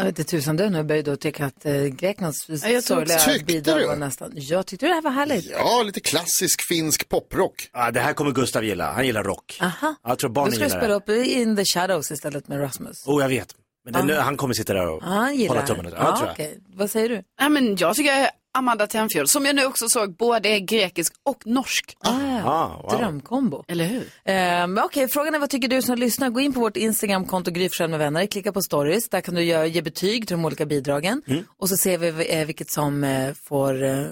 Jag 0.00 0.04
vet 0.12 0.18
inte 0.18 0.30
tusan 0.30 0.56
du 0.56 0.70
nu 0.70 0.82
började 0.82 1.12
att 1.12 1.20
tycka 1.20 1.46
att 1.46 1.66
eh, 1.66 1.72
Greklands 1.84 2.46
sorgliga 2.82 3.44
bidrag 3.46 3.78
du? 3.78 3.86
var 3.86 3.96
nästan... 3.96 4.32
Jag 4.34 4.66
tyckte 4.66 4.86
det 4.86 4.94
här 4.94 5.02
var 5.02 5.10
härligt. 5.10 5.50
Ja, 5.50 5.82
lite 5.82 6.00
klassisk 6.00 6.62
finsk 6.62 7.08
poprock. 7.08 7.68
Ja, 7.72 7.90
det 7.90 8.00
här 8.00 8.12
kommer 8.12 8.30
Gustav 8.32 8.64
gilla. 8.64 8.92
Han 8.92 9.06
gillar 9.06 9.24
rock. 9.24 9.58
Aha. 9.60 9.94
Jag 10.04 10.18
tror 10.18 10.30
Då 10.30 10.34
barnen 10.34 10.52
ska 10.52 10.60
du 10.60 10.66
gillar 10.66 10.78
spela 10.80 10.98
det. 10.98 11.12
upp 11.22 11.26
In 11.26 11.56
the 11.56 11.64
Shadows 11.64 12.10
istället 12.10 12.48
med 12.48 12.60
Rasmus. 12.60 12.96
Oh, 13.06 13.22
jag 13.22 13.28
vet. 13.28 13.54
Men 13.84 14.06
den, 14.06 14.18
han 14.22 14.36
kommer 14.36 14.54
sitta 14.54 14.74
där 14.74 14.88
och 14.90 15.02
Ja, 15.02 15.06
han 15.08 15.36
gillar 15.36 15.54
hålla 15.54 15.66
tummen. 15.66 15.92
Ja, 15.96 16.16
tror 16.16 16.28
jag. 16.28 16.32
okej. 16.32 16.58
Vad 16.74 16.90
säger 16.90 17.08
du? 17.08 17.22
Ja, 17.40 17.48
men 17.48 17.76
jag 17.76 17.96
tycker 17.96 18.30
Amanda 18.52 18.86
Tenfjord, 18.86 19.28
som 19.28 19.44
jag 19.46 19.56
nu 19.56 19.64
också 19.64 19.88
såg, 19.88 20.16
både 20.16 20.48
är 20.48 20.58
grekisk 20.58 21.12
och 21.22 21.46
norsk. 21.46 21.96
Ah, 22.00 22.10
ja. 22.10 22.42
Ah, 22.44 22.82
wow. 22.82 22.98
Drömkombo. 22.98 23.64
Eller 23.68 23.84
hur? 23.84 24.64
Um, 24.64 24.78
Okej, 24.84 25.08
frågan 25.08 25.34
är 25.34 25.38
vad 25.38 25.50
tycker 25.50 25.68
du 25.68 25.82
som 25.82 25.98
lyssnar? 25.98 26.30
Gå 26.30 26.40
in 26.40 26.52
på 26.52 26.60
vårt 26.60 26.76
Instagramkonto 26.76 27.50
Gry 27.50 27.68
med 27.78 27.98
vänner, 27.98 28.26
klicka 28.26 28.52
på 28.52 28.62
stories. 28.62 29.08
Där 29.08 29.20
kan 29.20 29.34
du 29.34 29.42
göra, 29.42 29.66
ge 29.66 29.82
betyg 29.82 30.26
till 30.26 30.36
de 30.36 30.44
olika 30.44 30.66
bidragen. 30.66 31.22
Mm. 31.26 31.44
Och 31.58 31.68
så 31.68 31.76
ser 31.76 31.98
vi 31.98 32.38
eh, 32.38 32.46
vilket 32.46 32.70
som 32.70 33.04
eh, 33.04 33.34
får 33.34 33.84
eh, 33.84 34.06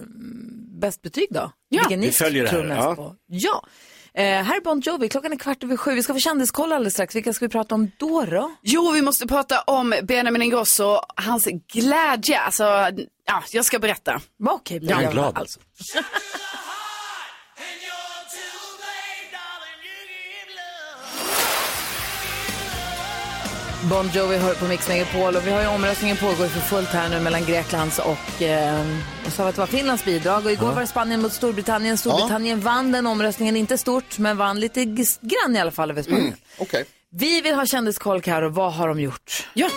bäst 0.80 1.02
betyg 1.02 1.26
då. 1.30 1.52
Ja, 1.68 1.80
Vilken 1.82 2.00
ni 2.00 2.06
vi 2.06 2.12
följer 2.12 2.42
det 2.42 2.50
tror 2.50 2.62
här, 2.62 2.68
mest 2.68 2.80
ja. 2.80 2.94
på. 2.94 3.14
Ja. 3.26 3.64
Eh, 4.18 4.24
här 4.24 4.56
är 4.56 4.60
Bon 4.60 4.80
Jovi, 4.80 5.08
klockan 5.08 5.32
är 5.32 5.36
kvart 5.36 5.64
över 5.64 5.76
sju. 5.76 5.94
Vi 5.94 6.02
ska 6.02 6.12
få 6.12 6.18
kändiskoll 6.18 6.72
alldeles 6.72 6.94
strax. 6.94 7.16
Vilka 7.16 7.32
ska 7.32 7.44
vi 7.44 7.48
prata 7.48 7.74
om 7.74 7.90
då? 7.98 8.24
då? 8.24 8.54
Jo, 8.62 8.90
vi 8.90 9.02
måste 9.02 9.26
prata 9.26 9.60
om 9.60 9.94
Benjamin 10.02 10.42
Ingrosso, 10.42 11.00
hans 11.16 11.48
glädje. 11.72 12.40
Alltså, 12.40 12.64
ja, 13.26 13.42
jag 13.52 13.64
ska 13.64 13.78
berätta. 13.78 14.20
Okej, 14.48 14.80
Jag 14.82 15.02
är 15.02 15.12
glad. 15.12 15.38
Alltså. 15.38 15.60
Bon 23.82 24.10
Jovi 24.14 24.36
hör 24.36 24.54
på 24.54 24.64
Mix 24.64 24.88
Megapol 24.88 25.36
och 25.36 25.46
vi 25.46 25.50
har 25.50 25.62
ju 25.62 25.66
omröstningen 25.68 26.16
pågår 26.16 26.46
för 26.46 26.60
fullt 26.60 26.88
här 26.88 27.08
nu 27.08 27.20
mellan 27.20 27.44
Greklands 27.44 27.98
och, 27.98 28.42
eh, 28.42 28.86
och 29.26 29.32
sa 29.32 29.48
att 29.48 29.54
det 29.54 29.60
var 29.60 29.66
Finlands 29.66 30.04
bidrag. 30.04 30.44
Och 30.44 30.52
igår 30.52 30.72
var 30.72 30.80
det 30.80 30.86
Spanien 30.86 31.22
mot 31.22 31.32
Storbritannien. 31.32 31.98
Storbritannien 31.98 32.60
vann 32.60 32.92
den 32.92 33.06
omröstningen, 33.06 33.56
inte 33.56 33.78
stort, 33.78 34.18
men 34.18 34.36
vann 34.36 34.60
lite 34.60 34.84
grann 34.84 35.56
i 35.56 35.58
alla 35.58 35.70
fall 35.70 35.90
över 35.90 36.02
Spanien. 36.02 36.34
Okej. 36.58 36.84
Vi 37.10 37.40
vill 37.40 37.54
ha 37.54 37.66
kändiskoll 37.66 38.22
Karo, 38.22 38.48
vad 38.48 38.72
har 38.72 38.88
de 38.88 39.00
gjort? 39.00 39.46
Ja. 39.54 39.70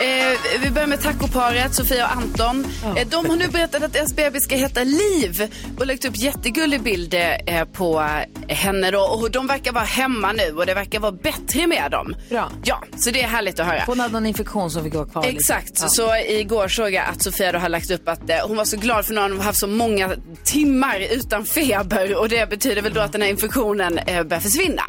Eh, 0.00 0.60
vi 0.62 0.70
börjar 0.70 0.86
med 0.86 1.00
tacoparet, 1.00 1.74
Sofia 1.74 2.06
och 2.06 2.12
Anton. 2.16 2.66
Eh, 2.96 3.08
de 3.08 3.26
har 3.30 3.36
nu 3.36 3.48
berättat 3.48 3.82
att 3.82 3.92
deras 3.92 4.14
bebis 4.16 4.44
ska 4.44 4.56
heta 4.56 4.84
Liv 4.84 5.52
och 5.78 5.86
lagt 5.86 6.04
upp 6.04 6.16
jättegullig 6.16 6.82
bild 6.82 7.14
eh, 7.14 7.64
på 7.72 8.04
henne 8.48 8.90
då. 8.90 9.00
Och 9.00 9.30
de 9.30 9.46
verkar 9.46 9.72
vara 9.72 9.84
hemma 9.84 10.32
nu 10.32 10.52
och 10.56 10.66
det 10.66 10.74
verkar 10.74 11.00
vara 11.00 11.12
bättre 11.12 11.66
med 11.66 11.90
dem. 11.90 12.14
Bra. 12.30 12.50
Ja, 12.64 12.82
så 12.98 13.10
det 13.10 13.22
är 13.22 13.28
härligt 13.28 13.60
att 13.60 13.66
höra. 13.66 13.82
Hon 13.86 14.00
hade 14.00 14.12
någon 14.12 14.26
infektion 14.26 14.70
som 14.70 14.84
fick 14.84 14.94
vara 14.94 15.06
kvar. 15.06 15.24
Exakt, 15.26 15.78
Ja. 15.82 15.88
så 15.88 16.16
igår 16.16 16.68
såg 16.68 16.92
jag 16.92 17.04
att 17.08 17.22
Sofia 17.22 17.52
då 17.52 17.58
har 17.58 17.68
lagt 17.68 17.90
upp 17.90 18.08
att 18.08 18.30
eh, 18.30 18.36
hon 18.46 18.56
var 18.56 18.64
så 18.64 18.76
glad 18.76 19.06
för 19.06 19.14
nu 19.14 19.20
har 19.20 19.42
haft 19.42 19.58
så 19.58 19.66
många 19.66 20.10
timmar 20.44 21.00
utan 21.10 21.44
feber 21.44 22.16
och 22.16 22.28
det 22.28 22.50
betyder 22.50 22.82
väl 22.82 22.94
då 22.94 23.00
att 23.00 23.12
den 23.12 23.22
här 23.22 23.28
infektionen 23.28 23.98
eh, 23.98 24.22
börjar 24.22 24.40
försvinna. 24.40 24.82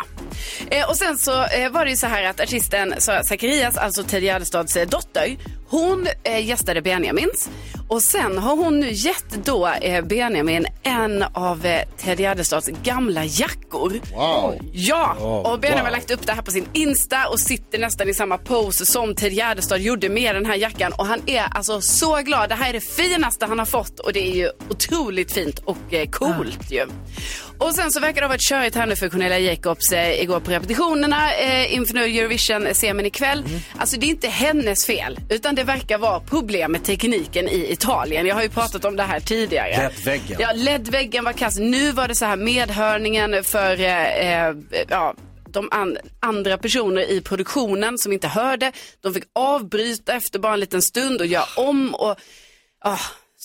Eh, 0.72 0.90
och 0.90 0.98
sen 0.98 1.18
så 1.18 1.46
eh, 1.46 1.72
var 1.72 1.86
det 1.86 1.92
ju 1.92 1.98
så 1.98 2.08
här 2.08 2.24
att 2.24 2.40
artisten 2.40 2.94
Sara 2.98 3.24
Zacharias, 3.24 3.78
alltså 3.78 4.04
Ted 4.04 4.24
Gärdestads 4.24 4.76
eh, 4.76 4.88
dotter, 4.88 5.38
hon 5.70 6.08
eh, 6.24 6.46
gästade 6.46 6.82
Benjamins 6.82 7.50
och 7.92 8.04
sen 8.04 8.38
har 8.38 8.56
hon 8.56 8.80
nu 8.80 8.92
gett 8.92 9.46
då 9.46 9.68
eh, 9.68 10.06
Benjamin 10.06 10.68
en 10.84 11.24
av 11.24 11.66
eh, 11.66 11.82
Ted 11.98 12.20
Gärdestads 12.20 12.70
gamla 12.84 13.26
jackor. 13.26 13.94
Wow. 14.14 14.60
Ja, 14.74 15.16
och 15.46 15.60
Benjamin 15.60 15.84
wow. 15.84 15.86
har 15.86 15.92
lagt 15.92 16.12
upp 16.12 16.28
det 16.28 16.34
här 16.34 16.42
på 16.42 16.52
sin 16.52 16.66
Insta 16.74 17.28
och 17.28 17.40
sitter 17.40 17.80
nästan 17.80 18.10
i 18.10 18.14
samma 18.14 18.38
pose 18.38 18.86
som 18.86 19.16
Ted 19.16 19.34
Gärdestad 19.34 19.78
gjorde 19.78 20.10
med 20.10 20.36
den 20.36 20.46
här 20.46 20.56
jackan. 20.56 20.94
Och 20.98 21.06
han 21.06 21.22
är 21.26 21.44
alltså 21.52 21.82
så 21.82 22.18
glad. 22.18 22.50
Det 22.50 22.56
här 22.56 22.70
är 22.70 22.74
det 22.74 22.82
finaste 22.82 23.46
han 23.46 23.60
har 23.60 23.66
fått 23.66 24.00
och 24.00 24.14
det 24.14 24.32
är 24.32 24.36
ju 24.36 24.50
otroligt 24.70 25.32
fint 25.32 25.60
och 25.60 25.94
eh, 25.94 26.10
coolt 26.10 26.72
ju. 26.72 26.88
Och 27.62 27.76
sen 27.76 27.92
så 27.92 28.00
verkar 28.00 28.22
det 28.22 28.28
ha 28.28 28.30
varit 28.30 28.50
körigt 28.50 28.76
här 28.76 28.86
nu 28.86 28.96
för 28.96 29.10
Cornelia 29.10 29.40
Jacobs 29.40 29.92
eh, 29.92 30.22
igår 30.22 30.40
på 30.40 30.52
repetitionerna 30.52 31.34
eh, 31.36 31.74
inför 31.76 31.94
nu 31.94 32.04
Eurovision-semin 32.04 33.06
ikväll. 33.06 33.44
Alltså 33.78 33.98
det 34.00 34.06
är 34.06 34.10
inte 34.10 34.28
hennes 34.28 34.86
fel, 34.86 35.20
utan 35.30 35.56
det 35.56 35.64
verkar 35.64 35.98
vara 35.98 36.20
problem 36.20 36.72
med 36.72 36.84
tekniken 36.84 37.48
i 37.48 37.72
Italien. 37.72 38.26
Jag 38.26 38.36
har 38.36 38.42
ju 38.44 38.50
pratat 38.50 38.86
om 38.86 38.96
det 38.96 39.04
här 39.04 39.20
tidigare. 39.20 39.78
LED-väggen. 39.78 40.38
Ja, 40.40 40.52
LED-väggen 40.56 41.24
var 41.24 41.34
kass. 41.34 41.58
Nu 41.60 41.92
var 41.92 42.08
det 42.08 42.16
så 42.16 42.26
här 42.26 42.36
medhörningen 42.38 43.44
för 43.44 43.80
eh, 43.80 44.46
eh, 44.48 44.56
ja, 44.90 45.14
de 45.50 45.68
an- 45.72 45.98
andra 46.20 46.58
personer 46.58 47.02
i 47.12 47.22
produktionen 47.22 47.98
som 47.98 48.14
inte 48.14 48.28
hörde. 48.28 48.72
De 49.02 49.14
fick 49.14 49.24
avbryta 49.36 50.14
efter 50.14 50.40
bara 50.40 50.54
en 50.54 50.60
liten 50.60 50.82
stund 50.82 51.22
och 51.22 51.28
göra 51.28 51.46
om. 51.58 51.96
Och, 51.96 52.16
ah, 52.86 52.98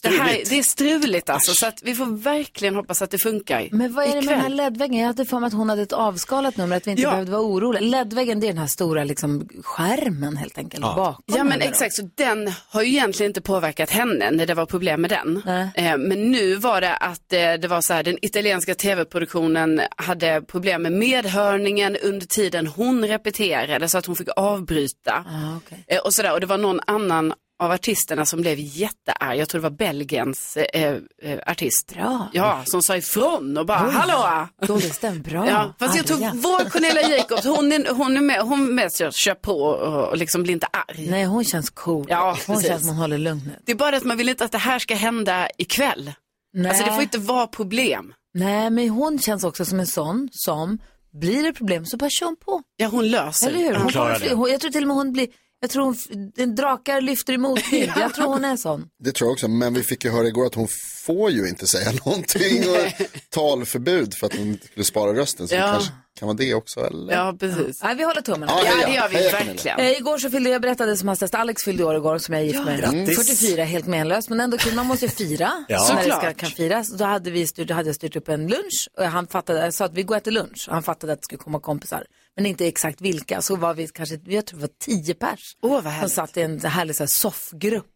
det, 0.02 0.08
här, 0.08 0.42
det 0.50 0.58
är 0.58 0.62
struligt 0.62 1.30
alltså, 1.30 1.54
så 1.54 1.66
att 1.66 1.82
vi 1.82 1.94
får 1.94 2.06
verkligen 2.06 2.74
hoppas 2.74 3.02
att 3.02 3.10
det 3.10 3.18
funkar 3.18 3.68
Men 3.72 3.92
vad 3.94 4.04
är 4.04 4.08
det 4.08 4.22
med 4.22 4.34
den 4.34 4.40
här 4.40 4.48
LED-väggen? 4.48 4.98
Jag 5.00 5.06
hade 5.06 5.24
för 5.24 5.40
mig 5.40 5.46
att 5.46 5.52
hon 5.52 5.68
hade 5.68 5.82
ett 5.82 5.92
avskalat 5.92 6.56
nummer, 6.56 6.76
att 6.76 6.86
vi 6.86 6.90
inte 6.90 7.02
Ja. 7.02 7.10
behövde 7.10 7.32
vara 7.32 7.42
oroliga. 7.42 7.80
LED-väggen, 7.82 8.40
det 8.40 8.46
är 8.46 8.48
den 8.48 8.58
här 8.58 8.66
stora 8.66 9.04
liksom, 9.04 9.48
skärmen 9.62 10.36
helt 10.36 10.58
enkelt 10.58 10.82
bakom. 10.82 11.22
Ja 11.36 11.44
men 11.44 11.62
exakt, 11.62 11.94
så 11.94 12.08
den 12.14 12.52
har 12.68 12.82
ju 12.82 12.88
egentligen 12.88 13.30
inte 13.30 13.40
påverkat 13.40 13.90
henne 13.90 14.30
när 14.30 14.46
det 14.46 14.54
var 14.54 14.66
problem 14.66 15.00
med 15.00 15.10
den. 15.10 15.42
Eh, 15.76 15.96
men 15.98 16.30
nu 16.32 16.54
var 16.54 16.80
det 16.80 16.96
att 16.96 17.32
eh, 17.32 17.52
det 17.52 17.68
var 17.68 17.80
så 17.80 17.92
här, 17.92 18.02
den 18.02 18.18
italienska 18.22 18.74
tv-produktionen 18.74 19.80
hade 19.96 20.42
problem 20.42 20.82
med 20.82 20.92
medhörningen 20.92 21.96
under 22.02 22.26
tiden 22.26 22.66
hon 22.66 23.04
repeterade 23.08 23.88
så 23.88 23.98
att 23.98 24.06
hon 24.06 24.16
fick 24.16 24.28
avbryta. 24.36 25.24
Ah, 25.28 25.56
okej. 25.56 25.84
eh, 25.88 25.98
och, 25.98 26.14
sådär. 26.14 26.32
och 26.32 26.40
det 26.40 26.46
var 26.46 26.58
någon 26.58 26.80
annan 26.86 27.32
av 27.58 27.70
artisterna 27.70 28.26
som 28.26 28.40
blev 28.40 28.58
jättearg, 28.58 29.38
jag 29.38 29.48
tror 29.48 29.60
det 29.60 29.68
var 29.68 29.76
Belgiens 29.76 30.56
eh, 30.56 30.96
eh, 31.22 31.38
artist. 31.46 31.92
Bra. 31.94 32.28
Ja, 32.32 32.62
som 32.66 32.82
sa 32.82 32.96
ifrån 32.96 33.56
och 33.56 33.66
bara, 33.66 33.78
hallå! 33.78 34.48
Dålig 34.66 34.94
stämma, 34.94 35.20
bra. 35.20 35.48
Ja, 35.50 35.74
fast 35.78 35.96
jag 35.96 36.06
tror 36.06 36.16
Arga. 36.16 36.32
vår 36.34 36.70
Cornelia 36.70 37.16
Jacobs, 37.16 37.44
hon 37.44 37.72
är, 37.72 37.94
hon 37.94 38.16
är 38.16 38.20
med, 38.20 38.40
hon 38.40 38.74
mest 38.74 38.98
kör, 38.98 39.10
kör 39.10 39.34
på 39.34 39.60
och, 39.60 40.08
och 40.08 40.16
liksom 40.16 40.42
blir 40.42 40.52
inte 40.52 40.66
arg. 40.66 41.10
Nej, 41.10 41.24
hon 41.24 41.44
känns 41.44 41.70
cool. 41.70 42.06
Ja, 42.08 42.36
hon 42.46 42.54
precis. 42.56 42.68
känns 42.70 42.80
som 42.82 42.90
hon 42.90 42.98
håller 42.98 43.18
lugnet. 43.18 43.58
Det 43.66 43.72
är 43.72 43.76
bara 43.76 43.96
att 43.96 44.04
man 44.04 44.16
vill 44.16 44.28
inte 44.28 44.44
att 44.44 44.52
det 44.52 44.58
här 44.58 44.78
ska 44.78 44.94
hända 44.94 45.48
ikväll. 45.58 46.12
Nej. 46.54 46.68
Alltså 46.70 46.84
det 46.84 46.92
får 46.92 47.02
inte 47.02 47.18
vara 47.18 47.46
problem. 47.46 48.14
Nej, 48.34 48.70
men 48.70 48.88
hon 48.88 49.18
känns 49.18 49.44
också 49.44 49.64
som 49.64 49.80
en 49.80 49.86
sån 49.86 50.28
som, 50.32 50.78
blir 51.20 51.42
det 51.42 51.52
problem 51.52 51.86
så 51.86 51.96
bara 51.96 52.10
kör 52.10 52.26
hon 52.26 52.36
på. 52.36 52.62
Ja, 52.76 52.88
hon 52.88 53.08
löser 53.08 53.48
Eller 53.48 53.58
hur? 53.58 53.72
Ja. 53.72 53.78
Hon 53.78 53.88
klarar 53.88 54.18
det. 54.18 54.34
hon, 54.34 54.50
jag 54.50 54.60
tror 54.60 54.70
till 54.70 54.82
och 54.82 54.88
med 54.88 54.96
hon 54.96 55.12
blir, 55.12 55.28
jag 55.60 55.70
tror 55.70 55.84
hon, 55.84 55.96
den 56.36 56.54
drakar 56.54 57.00
lyfter 57.00 57.32
i 57.32 57.38
motvind. 57.38 57.92
Jag 57.96 58.14
tror 58.14 58.26
hon 58.26 58.44
är 58.44 58.56
sån. 58.56 58.86
Det 59.04 59.12
tror 59.12 59.28
jag 59.28 59.32
också, 59.32 59.48
men 59.48 59.74
vi 59.74 59.82
fick 59.82 60.04
ju 60.04 60.10
höra 60.10 60.26
igår 60.26 60.46
att 60.46 60.54
hon 60.54 60.68
får 61.06 61.30
ju 61.30 61.48
inte 61.48 61.66
säga 61.66 61.92
någonting 62.04 62.64
och 62.70 63.06
talförbud 63.30 64.14
för 64.14 64.26
att 64.26 64.34
hon 64.36 64.46
inte 64.46 64.66
skulle 64.66 64.84
spara 64.84 65.14
rösten. 65.14 65.48
Så 65.48 65.54
Ja. 65.54 65.66
det 65.66 65.72
kanske 65.72 65.92
kan 66.18 66.26
vara 66.28 66.36
det 66.36 66.54
också, 66.54 66.80
eller? 66.80 67.14
Ja, 67.14 67.36
precis. 67.40 67.82
Nej, 67.82 67.94
vi 67.96 68.04
håller 68.04 68.20
tummarna. 68.22 68.52
Ja, 68.52 68.62
Ja, 68.80 68.86
det 68.86 68.94
gör 68.94 69.08
vi 69.08 69.16
Heja, 69.16 69.30
verkligen. 69.30 69.78
Eh, 69.80 69.90
igår 69.92 70.18
så 70.18 70.30
fyllde 70.30 70.50
jag 70.50 70.62
berättade 70.62 70.96
som 70.96 71.08
hastigast, 71.08 71.34
Alex 71.34 71.62
fyllde 71.62 71.84
år 71.84 71.96
igår 71.96 72.18
som 72.18 72.34
jag 72.34 72.42
är 72.42 72.46
gift 72.46 72.64
med. 72.64 72.80
Grattis. 72.80 73.16
44, 73.16 73.64
helt 73.64 73.86
menlöst, 73.86 74.28
men 74.28 74.40
ändå 74.40 74.56
kul. 74.58 74.74
Man 74.74 74.86
måste 74.86 75.04
ju 75.04 75.10
fira 75.10 75.64
Ja. 75.68 75.86
när 75.88 75.96
det 75.96 76.02
ska, 76.02 76.12
Såklart. 76.14 76.36
kan 76.36 76.50
firas. 76.50 76.92
Då 76.96 77.04
hade, 77.04 77.30
vi 77.30 77.46
styrt, 77.46 77.68
då 77.68 77.74
hade 77.74 77.88
jag 77.88 77.96
styrt 77.96 78.16
upp 78.16 78.28
en 78.28 78.46
lunch 78.48 78.88
och 78.98 79.04
han 79.04 79.26
fattade, 79.26 79.60
jag 79.64 79.74
sa 79.74 79.84
att 79.84 79.94
vi 79.94 80.02
går 80.02 80.14
och 80.14 80.20
äter 80.20 80.30
lunch 80.30 80.64
och 80.68 80.74
han 80.74 80.82
fattade 80.82 81.12
att 81.12 81.18
det 81.18 81.24
skulle 81.24 81.38
komma 81.38 81.60
kompisar. 81.60 82.04
Men 82.36 82.46
inte 82.46 82.66
exakt 82.66 83.00
vilka. 83.00 83.42
Så 83.42 83.56
var 83.56 83.74
vi 83.74 83.88
kanske, 83.88 84.20
jag 84.24 84.46
tror 84.46 84.60
det 84.60 84.66
var 84.66 84.74
tio 84.78 85.14
pers. 85.14 85.56
Åh, 85.62 85.70
vad 85.70 85.82
Som 85.82 85.92
härligt. 85.92 86.12
satt 86.12 86.36
i 86.36 86.42
en 86.42 86.60
härlig 86.60 86.96
så 86.96 87.02
här, 87.02 87.08
soffgrupp. 87.08 87.92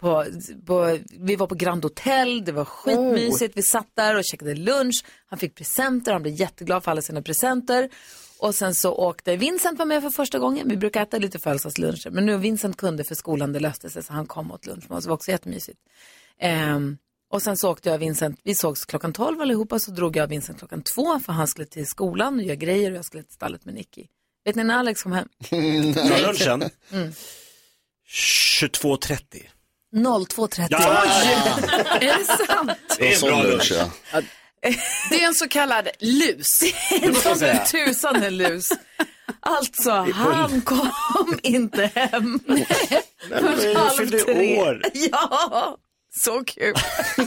På, 0.00 0.24
på, 0.66 0.98
vi 1.20 1.36
var 1.36 1.46
på 1.46 1.54
Grand 1.54 1.84
Hotel, 1.84 2.44
det 2.44 2.52
var 2.52 2.64
skitmysigt. 2.64 3.56
Vi 3.56 3.62
satt 3.62 3.88
där 3.94 4.16
och 4.16 4.24
käkade 4.24 4.54
lunch. 4.54 5.04
Han 5.26 5.38
fick 5.38 5.54
presenter, 5.54 6.12
han 6.12 6.22
blev 6.22 6.34
jätteglad 6.34 6.84
för 6.84 6.90
alla 6.90 7.02
sina 7.02 7.22
presenter. 7.22 7.90
Och 8.38 8.54
sen 8.54 8.74
så 8.74 8.92
åkte 8.94 9.36
Vincent 9.36 9.78
var 9.78 9.86
med 9.86 10.02
för 10.02 10.10
första 10.10 10.38
gången. 10.38 10.68
Vi 10.68 10.76
brukar 10.76 11.02
äta 11.02 11.18
lite 11.18 11.38
födelsedagsluncher. 11.38 12.10
Men 12.10 12.26
nu 12.26 12.36
Vincent 12.36 12.76
kunde 12.76 13.04
för 13.04 13.14
skolan, 13.14 13.52
det 13.52 13.60
löste 13.60 13.90
sig 13.90 14.02
så 14.02 14.12
han 14.12 14.26
kom 14.26 14.52
åt 14.52 14.66
lunch 14.66 14.84
med 14.88 14.98
oss. 14.98 15.04
Det 15.04 15.10
var 15.10 15.14
också 15.16 15.30
jättemysigt. 15.30 15.78
Ehm, 16.40 16.98
och 17.32 17.42
sen 17.42 17.56
så 17.56 17.70
åkte 17.70 17.88
jag 17.88 17.94
och 17.96 18.02
Vincent, 18.02 18.40
vi 18.44 18.54
sågs 18.54 18.84
klockan 18.84 19.12
12 19.12 19.40
allihopa, 19.40 19.78
så 19.78 19.90
drog 19.90 20.16
jag 20.16 20.24
och 20.24 20.30
Vincent 20.32 20.58
klockan 20.58 20.82
två 20.82 21.20
för 21.20 21.32
han 21.32 21.48
skulle 21.48 21.66
till 21.66 21.86
skolan 21.86 22.34
och 22.38 22.42
göra 22.44 22.54
grejer 22.56 22.90
och 22.90 22.96
jag 22.96 23.04
skulle 23.04 23.22
till 23.22 23.34
stallet 23.34 23.64
med 23.64 23.74
Nicky. 23.74 24.04
Vet 24.44 24.56
ni 24.56 24.64
när 24.64 24.78
Alex 24.78 25.02
kom 25.02 25.12
hem? 25.12 25.28
Från 25.48 26.20
lunchen? 26.22 26.70
Mm. 26.92 27.12
22.30. 28.08 29.18
02.30. 29.94 30.66
Ja, 30.70 31.04
Är 32.00 32.18
det 32.18 32.46
sant? 32.46 32.70
det 32.98 33.12
är 33.14 33.24
en 33.24 33.30
bra 33.30 33.42
lunch, 33.42 33.72
ja. 33.72 33.90
Det 35.10 35.22
är 35.22 35.26
en 35.26 35.34
så 35.34 35.48
kallad 35.48 35.88
lus. 36.00 36.46
Säga. 37.38 37.64
Tusan 37.64 38.22
en 38.22 38.36
lus. 38.36 38.72
Alltså, 39.40 39.90
han 40.14 40.60
kom 40.60 41.38
inte 41.42 41.90
hem 41.94 42.40
förrän 43.28 43.58
Du 43.60 43.74
halv 43.74 43.90
fyllde 43.90 44.18
tre. 44.18 44.58
år. 44.62 44.82
Ja, 44.94 45.76
så 46.16 46.44
kul. 46.44 46.74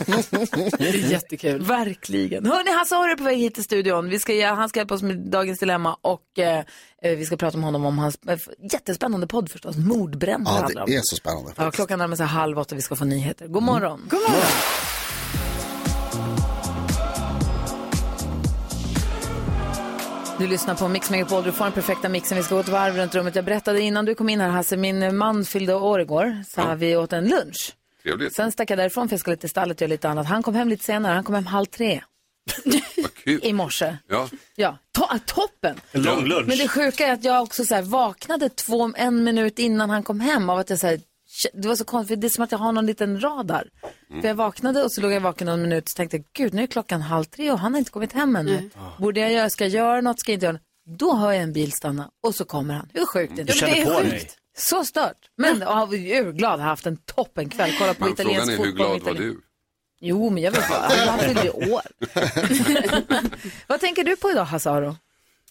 Det 0.77 0.89
är 0.89 1.11
jättekul. 1.11 1.61
Verkligen. 1.61 2.45
Hörni, 2.45 2.71
Hasse 2.71 2.95
har 2.95 3.09
är 3.09 3.15
på 3.15 3.23
väg 3.23 3.37
hit 3.37 3.55
till 3.55 3.63
studion. 3.63 4.09
Vi 4.09 4.19
ska, 4.19 4.47
han 4.47 4.69
ska 4.69 4.79
hjälpa 4.79 4.93
oss 4.93 5.01
med 5.01 5.17
dagens 5.17 5.59
dilemma 5.59 5.97
och 6.01 6.39
eh, 6.39 6.63
eh, 7.03 7.17
vi 7.17 7.25
ska 7.25 7.37
prata 7.37 7.57
med 7.57 7.65
honom 7.65 7.85
om 7.85 7.97
hans 7.97 8.17
eh, 8.27 8.39
jättespännande 8.71 9.27
podd 9.27 9.51
förstås, 9.51 9.77
Mordbränd. 9.77 10.47
Ja, 10.47 10.51
handlar 10.51 10.81
om. 10.81 10.89
det 10.89 10.95
är 10.95 11.01
så 11.03 11.15
spännande. 11.15 11.51
Ja, 11.55 11.71
klockan 11.71 11.99
närmar 11.99 12.15
sig 12.15 12.25
halv 12.25 12.59
åtta, 12.59 12.75
vi 12.75 12.81
ska 12.81 12.95
få 12.95 13.05
nyheter. 13.05 13.47
God 13.47 13.63
morgon. 13.63 14.07
God 14.09 14.19
morgon. 14.19 14.41
Du 20.39 20.47
lyssnar 20.47 20.75
på 20.75 20.87
Mix 20.87 21.09
Megapol, 21.09 21.43
du 21.43 21.51
får 21.51 21.65
den 21.65 21.73
perfekta 21.73 22.09
mixen. 22.09 22.37
Vi 22.37 22.43
ska 22.43 22.55
gå 22.55 22.61
ett 22.61 22.69
varv 22.69 22.97
runt 22.97 23.15
rummet. 23.15 23.35
Jag 23.35 23.45
berättade 23.45 23.81
innan 23.81 24.05
du 24.05 24.15
kom 24.15 24.29
in 24.29 24.41
här 24.41 24.49
Hasse, 24.49 24.77
min 24.77 25.17
man 25.17 25.45
fyllde 25.45 25.75
år 25.75 26.01
igår, 26.01 26.43
så 26.47 26.75
vi 26.75 26.95
åt 26.95 27.13
en 27.13 27.27
lunch. 27.27 27.75
Trevligt. 28.03 28.33
Sen 28.35 28.51
stack 28.51 28.69
jag 28.71 28.77
därifrån 28.77 29.09
för 29.09 29.13
jag 29.13 29.19
skulle 29.19 29.35
till 29.35 29.49
stallet 29.49 29.77
och 29.77 29.81
göra 29.81 29.89
lite 29.89 30.09
annat. 30.09 30.27
Han 30.27 30.43
kom 30.43 30.55
hem 30.55 30.69
lite 30.69 30.83
senare, 30.83 31.13
han 31.13 31.23
kom 31.23 31.35
hem 31.35 31.45
halv 31.45 31.65
tre 31.65 32.01
i 33.41 33.53
morse. 33.53 33.97
Ja. 34.09 34.29
Ja, 34.55 34.77
to- 34.97 35.19
toppen! 35.25 35.81
En 35.91 36.03
lång 36.03 36.25
lunch. 36.25 36.47
Men 36.47 36.57
det 36.57 36.67
sjuka 36.67 37.07
är 37.07 37.13
att 37.13 37.23
jag 37.23 37.43
också 37.43 37.63
så 37.65 37.75
här 37.75 37.81
vaknade 37.81 38.49
två, 38.49 38.91
en 38.95 39.23
minut 39.23 39.59
innan 39.59 39.89
han 39.89 40.03
kom 40.03 40.19
hem 40.19 40.49
av 40.49 40.57
att 40.59 40.69
jag 40.69 40.79
så 40.79 40.87
här, 40.87 40.99
det 41.53 41.67
var 41.67 41.75
så 41.75 41.85
konstigt, 41.85 42.21
det 42.21 42.27
är 42.27 42.29
som 42.29 42.43
att 42.43 42.51
jag 42.51 42.59
har 42.59 42.71
någon 42.71 42.85
liten 42.85 43.19
radar. 43.23 43.67
För 44.21 44.27
jag 44.27 44.35
vaknade 44.35 44.83
och 44.83 44.91
så 44.91 45.01
låg 45.01 45.11
jag 45.11 45.21
vaken 45.21 45.47
någon 45.47 45.61
minut 45.61 45.83
och 45.89 45.95
tänkte, 45.95 46.23
gud 46.33 46.53
nu 46.53 46.63
är 46.63 46.67
klockan 46.67 47.01
halv 47.01 47.23
tre 47.23 47.51
och 47.51 47.59
han 47.59 47.73
har 47.73 47.79
inte 47.79 47.91
kommit 47.91 48.13
hem 48.13 48.35
ännu. 48.35 48.69
Borde 48.99 49.19
jag 49.19 49.31
göra, 49.31 49.49
ska 49.49 49.63
jag 49.63 49.71
göra 49.73 50.01
något, 50.01 50.19
ska 50.19 50.31
jag 50.31 50.35
inte 50.35 50.45
göra 50.45 50.53
något? 50.53 50.61
Då 50.99 51.15
hör 51.15 51.31
jag 51.31 51.43
en 51.43 51.53
bil 51.53 51.71
stanna 51.71 52.09
och 52.23 52.35
så 52.35 52.45
kommer 52.45 52.73
han. 52.73 52.89
Hur 52.93 53.05
sjukt 53.05 53.31
är 53.33 53.35
det? 53.37 53.43
Du 53.43 53.53
kände 53.53 53.75
på 53.85 53.91
dig. 54.01 54.29
Så 54.59 54.85
stört. 54.85 55.29
Men 55.37 55.59
jag 55.59 55.93
är 55.93 56.25
urglad, 56.25 56.59
har 56.59 56.67
haft 56.67 56.85
en 56.85 56.97
toppen 56.97 57.49
kväll. 57.49 57.75
Kolla 57.79 57.93
på 57.93 58.03
Men 58.03 58.13
italiensk 58.13 58.45
frågan 58.55 58.63
är 58.63 58.65
fotboll. 58.65 58.87
hur 58.87 58.99
glad 58.99 59.15
var 59.15 59.21
du? 59.21 59.41
Jo, 60.01 60.29
men 60.29 60.43
jag 60.43 60.51
vet 60.51 60.69
vad. 60.69 60.79
Han 60.91 61.19
fyllde 61.19 61.43
ju 61.43 61.49
år. 61.49 61.81
vad 63.67 63.79
tänker 63.79 64.03
du 64.03 64.15
på 64.15 64.31
idag, 64.31 64.45
Hasse 64.45 64.69
Aro? 64.71 64.95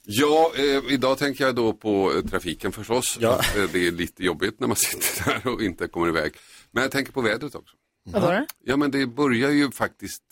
Ja, 0.02 0.52
eh, 0.56 0.82
idag 0.92 1.18
tänker 1.18 1.44
jag 1.44 1.54
då 1.54 1.72
på 1.72 2.12
eh, 2.12 2.22
trafiken 2.30 2.72
förstås. 2.72 3.16
Ja. 3.20 3.38
Att, 3.38 3.56
eh, 3.56 3.64
det 3.72 3.86
är 3.86 3.92
lite 3.92 4.24
jobbigt 4.24 4.60
när 4.60 4.66
man 4.66 4.76
sitter 4.86 5.24
där 5.42 5.52
och 5.52 5.62
inte 5.62 5.88
kommer 5.88 6.08
iväg. 6.08 6.32
Men 6.70 6.82
jag 6.82 6.92
tänker 6.92 7.12
på 7.12 7.20
vädret 7.20 7.54
också. 7.54 7.74
Vadå 8.04 8.26
då? 8.26 8.46
Ja, 8.64 8.76
men 8.76 8.90
det 8.90 9.06
börjar 9.06 9.50
ju 9.50 9.70
faktiskt, 9.70 10.22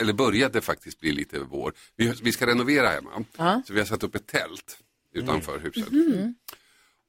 eller 0.00 0.12
började 0.12 0.60
faktiskt 0.60 1.00
bli 1.00 1.12
lite 1.12 1.38
vår. 1.38 1.72
Vi, 1.96 2.12
vi 2.22 2.32
ska 2.32 2.46
renovera 2.46 2.88
hemma, 2.88 3.24
Ja. 3.36 3.62
så 3.66 3.72
vi 3.72 3.78
har 3.78 3.86
satt 3.86 4.02
upp 4.02 4.14
ett 4.14 4.26
tält 4.26 4.78
utanför 5.14 5.58
huset. 5.58 5.90
Mhm. 5.92 6.34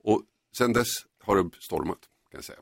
Och 0.03 0.23
sen 0.57 0.73
dess 0.73 0.87
har 1.27 1.43
det 1.43 1.49
stormat. 1.59 1.97
Kan 2.31 2.37
jag 2.37 2.43
säga. 2.45 2.57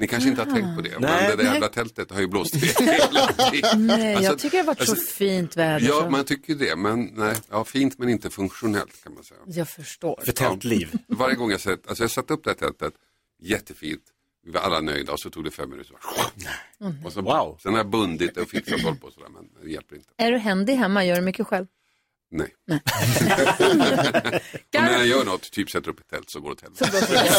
Ni 0.00 0.06
kanske 0.08 0.28
inte 0.28 0.42
har 0.42 0.50
tänkt 0.52 0.76
på 0.76 0.82
det, 0.82 0.98
Nej. 0.98 1.00
men 1.28 1.36
det 1.36 1.44
där 1.44 1.52
jävla 1.52 1.68
tältet 1.68 2.10
har 2.10 2.20
ju 2.20 2.26
blåst 2.26 2.54
iväg 2.56 2.74
hela 2.88 3.26
tiden. 3.50 3.86
Nej, 3.86 4.12
jag 4.12 4.16
Alltså, 4.16 4.36
tycker 4.38 4.50
det 4.50 4.62
har 4.62 4.66
varit 4.66 4.82
så 4.86 4.92
alltså, 4.92 5.06
fint 5.12 5.56
väder. 5.56 5.86
Ja, 5.88 6.00
så- 6.04 6.10
man 6.10 6.24
tycker 6.24 6.54
det, 6.54 6.76
men 6.76 7.04
nej, 7.04 7.34
ja, 7.50 7.64
fint 7.64 7.98
men 7.98 8.08
inte 8.08 8.30
funktionellt 8.30 9.02
kan 9.04 9.14
man 9.14 9.24
säga. 9.24 9.40
Jag 9.46 9.68
förstår. 9.68 10.20
För 10.24 10.32
tältliv. 10.32 10.98
Varje 11.08 11.34
gång 11.34 11.50
jag 11.50 11.60
sett, 11.60 11.88
alltså 11.88 12.02
jag 12.04 12.10
satte 12.10 12.34
upp 12.34 12.44
det 12.44 12.50
här 12.50 12.56
tältet, 12.56 12.94
jättefint, 13.42 14.02
vi 14.44 14.50
var 14.52 14.60
alla 14.60 14.80
nöjda 14.80 15.12
och 15.12 15.20
så 15.20 15.30
tog 15.30 15.44
det 15.44 15.50
fem 15.50 15.70
minuter. 15.70 15.96
Och 17.04 17.12
så, 17.12 17.20
Wow. 17.20 17.58
Sen 17.62 17.72
har 17.72 17.78
jag 17.78 17.90
bundit 17.90 18.36
och 18.36 18.48
fixat 18.48 18.80
håll 18.82 18.96
på 18.96 19.10
sådär, 19.10 19.28
men 19.28 19.48
det 19.64 19.70
hjälper 19.70 19.96
inte. 19.96 20.08
Är 20.16 20.32
du 20.32 20.38
händig 20.38 20.74
hemma? 20.76 21.04
Gör 21.04 21.16
du 21.16 21.22
mycket 21.22 21.46
själv? 21.46 21.66
Nej. 22.36 22.54
och 24.76 24.82
när 24.82 24.92
jag 24.92 25.06
gör 25.06 25.24
något, 25.24 25.50
typ 25.50 25.70
sätter 25.70 25.90
upp 25.90 26.00
ett 26.00 26.08
tält 26.08 26.30
så 26.30 26.40
går 26.40 26.48
det 26.48 26.54
åt 26.54 26.80
helvete. 26.80 27.30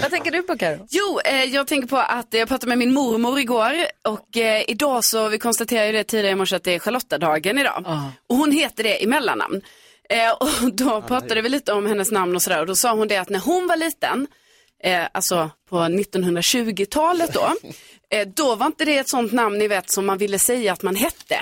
Vad 0.00 0.10
tänker 0.10 0.30
du 0.30 0.42
på 0.42 0.58
Karo? 0.58 0.86
Jo, 0.90 1.20
eh, 1.24 1.44
jag 1.44 1.66
tänker 1.66 1.88
på 1.88 1.96
att 1.96 2.26
jag 2.30 2.48
pratade 2.48 2.68
med 2.68 2.78
min 2.78 2.94
mormor 2.94 3.38
igår 3.38 3.72
och 4.04 4.36
eh, 4.36 4.62
idag 4.68 5.04
så, 5.04 5.28
vi 5.28 5.38
konstaterade 5.38 5.86
ju 5.86 5.92
det 5.92 6.04
tidigare 6.04 6.32
i 6.32 6.34
morse 6.34 6.56
att 6.56 6.64
det 6.64 6.74
är 6.74 6.78
Charlottadagen 6.78 7.58
idag. 7.58 7.84
Och 8.26 8.36
hon 8.36 8.52
heter 8.52 8.82
det 8.82 9.02
i 9.02 9.06
mellannamn. 9.06 9.62
Eh, 10.08 10.32
och 10.32 10.74
då 10.74 11.02
pratade 11.02 11.42
vi 11.42 11.48
lite 11.48 11.72
om 11.72 11.86
hennes 11.86 12.10
namn 12.10 12.36
och 12.36 12.42
sådär 12.42 12.60
och 12.60 12.66
då 12.66 12.74
sa 12.74 12.94
hon 12.94 13.08
det 13.08 13.16
att 13.16 13.28
när 13.28 13.38
hon 13.38 13.66
var 13.66 13.76
liten, 13.76 14.26
eh, 14.82 15.06
alltså 15.12 15.50
på 15.68 15.76
1920-talet 15.76 17.34
då, 17.34 17.54
eh, 18.10 18.28
då 18.36 18.54
var 18.54 18.66
inte 18.66 18.84
det 18.84 18.98
ett 18.98 19.08
sånt 19.08 19.32
namn 19.32 19.58
ni 19.58 19.68
vet 19.68 19.90
som 19.90 20.06
man 20.06 20.18
ville 20.18 20.38
säga 20.38 20.72
att 20.72 20.82
man 20.82 20.96
hette. 20.96 21.40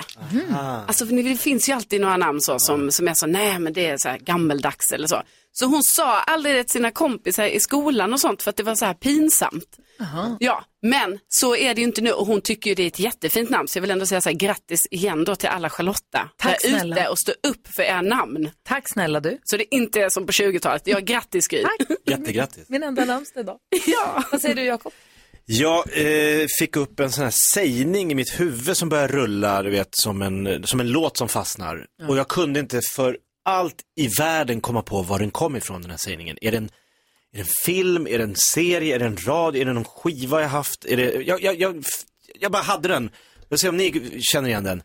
Alltså 0.87 1.05
för 1.05 1.15
det 1.23 1.37
finns 1.37 1.69
ju 1.69 1.73
alltid 1.73 2.01
några 2.01 2.17
namn 2.17 2.41
så 2.41 2.59
som, 2.59 2.91
som 2.91 3.07
är 3.07 3.13
så, 3.13 3.27
nej 3.27 3.59
men 3.59 3.73
det 3.73 3.87
är 3.87 3.97
så 3.97 4.09
här 4.09 4.17
gammeldags 4.17 4.91
eller 4.91 5.07
så. 5.07 5.23
Så 5.53 5.65
hon 5.65 5.83
sa 5.83 6.19
aldrig 6.19 6.55
det 6.55 6.63
till 6.63 6.71
sina 6.71 6.91
kompisar 6.91 7.45
i 7.45 7.59
skolan 7.59 8.13
och 8.13 8.19
sånt 8.19 8.43
för 8.43 8.49
att 8.49 8.57
det 8.57 8.63
var 8.63 8.75
så 8.75 8.85
här 8.85 8.93
pinsamt. 8.93 9.77
Ja, 10.39 10.65
men 10.81 11.19
så 11.27 11.55
är 11.55 11.75
det 11.75 11.81
ju 11.81 11.87
inte 11.87 12.01
nu 12.01 12.11
och 12.11 12.27
hon 12.27 12.41
tycker 12.41 12.69
ju 12.69 12.75
det 12.75 12.83
är 12.83 12.87
ett 12.87 12.99
jättefint 12.99 13.49
namn 13.49 13.67
så 13.67 13.77
jag 13.77 13.81
vill 13.81 13.91
ändå 13.91 14.05
säga 14.05 14.21
så 14.21 14.29
här 14.29 14.35
grattis 14.35 14.87
igen 14.91 15.23
då 15.23 15.35
till 15.35 15.49
alla 15.49 15.69
Charlotta. 15.69 16.29
Tack 16.37 16.61
där 16.61 16.69
snälla. 16.69 16.95
ute 16.95 17.09
och 17.09 17.19
stå 17.19 17.31
upp 17.31 17.67
för 17.75 17.83
era 17.83 18.01
namn. 18.01 18.49
Tack 18.63 18.89
snälla 18.89 19.19
du. 19.19 19.37
Så 19.43 19.57
det 19.57 19.75
inte 19.75 20.01
är 20.01 20.09
som 20.09 20.25
på 20.25 20.31
20-talet. 20.31 20.81
Ja, 20.85 20.99
grattis 20.99 21.47
Gry. 21.47 21.63
Jättegrattis. 22.05 22.69
Min 22.69 22.83
enda 22.83 23.05
namnsdag 23.05 23.41
idag. 23.41 23.57
Ja. 23.87 24.23
Vad 24.31 24.41
säger 24.41 24.55
du 24.55 24.63
Jakob? 24.63 24.93
Jag 25.45 25.77
eh, 25.93 26.47
fick 26.59 26.75
upp 26.75 26.99
en 26.99 27.11
sån 27.11 27.23
här 27.23 27.31
sägning 27.31 28.11
i 28.11 28.15
mitt 28.15 28.39
huvud 28.39 28.77
som 28.77 28.89
börjar 28.89 29.07
rulla, 29.07 29.63
du 29.63 29.69
vet, 29.69 29.89
som 29.91 30.21
en, 30.21 30.63
som 30.67 30.79
en 30.79 30.91
låt 30.91 31.17
som 31.17 31.29
fastnar. 31.29 31.85
Och 32.07 32.17
jag 32.17 32.27
kunde 32.27 32.59
inte 32.59 32.81
för 32.81 33.17
allt 33.43 33.81
i 33.95 34.07
världen 34.07 34.61
komma 34.61 34.81
på 34.81 35.01
var 35.01 35.19
den 35.19 35.31
kom 35.31 35.55
ifrån, 35.55 35.81
den 35.81 35.91
här 35.91 35.97
sägningen. 35.97 36.37
Är 36.41 36.51
det 36.51 36.57
en, 36.57 36.69
är 37.31 37.37
det 37.37 37.39
en 37.39 37.47
film, 37.65 38.07
är 38.07 38.17
det 38.17 38.23
en 38.23 38.35
serie, 38.35 38.95
är 38.95 38.99
det 38.99 39.05
en 39.05 39.17
rad, 39.17 39.55
är 39.55 39.65
det 39.65 39.73
någon 39.73 39.85
skiva 39.85 40.41
jag 40.41 40.49
haft? 40.49 40.85
Är 40.85 40.97
det, 40.97 41.23
jag, 41.23 41.41
jag, 41.41 41.59
jag, 41.59 41.83
jag 42.39 42.51
bara 42.51 42.63
hade 42.63 42.87
den. 42.87 43.11
Jag 43.49 43.59
ser 43.59 43.65
se 43.65 43.69
om 43.69 43.77
ni 43.77 44.19
känner 44.21 44.49
igen 44.49 44.63
den. 44.63 44.83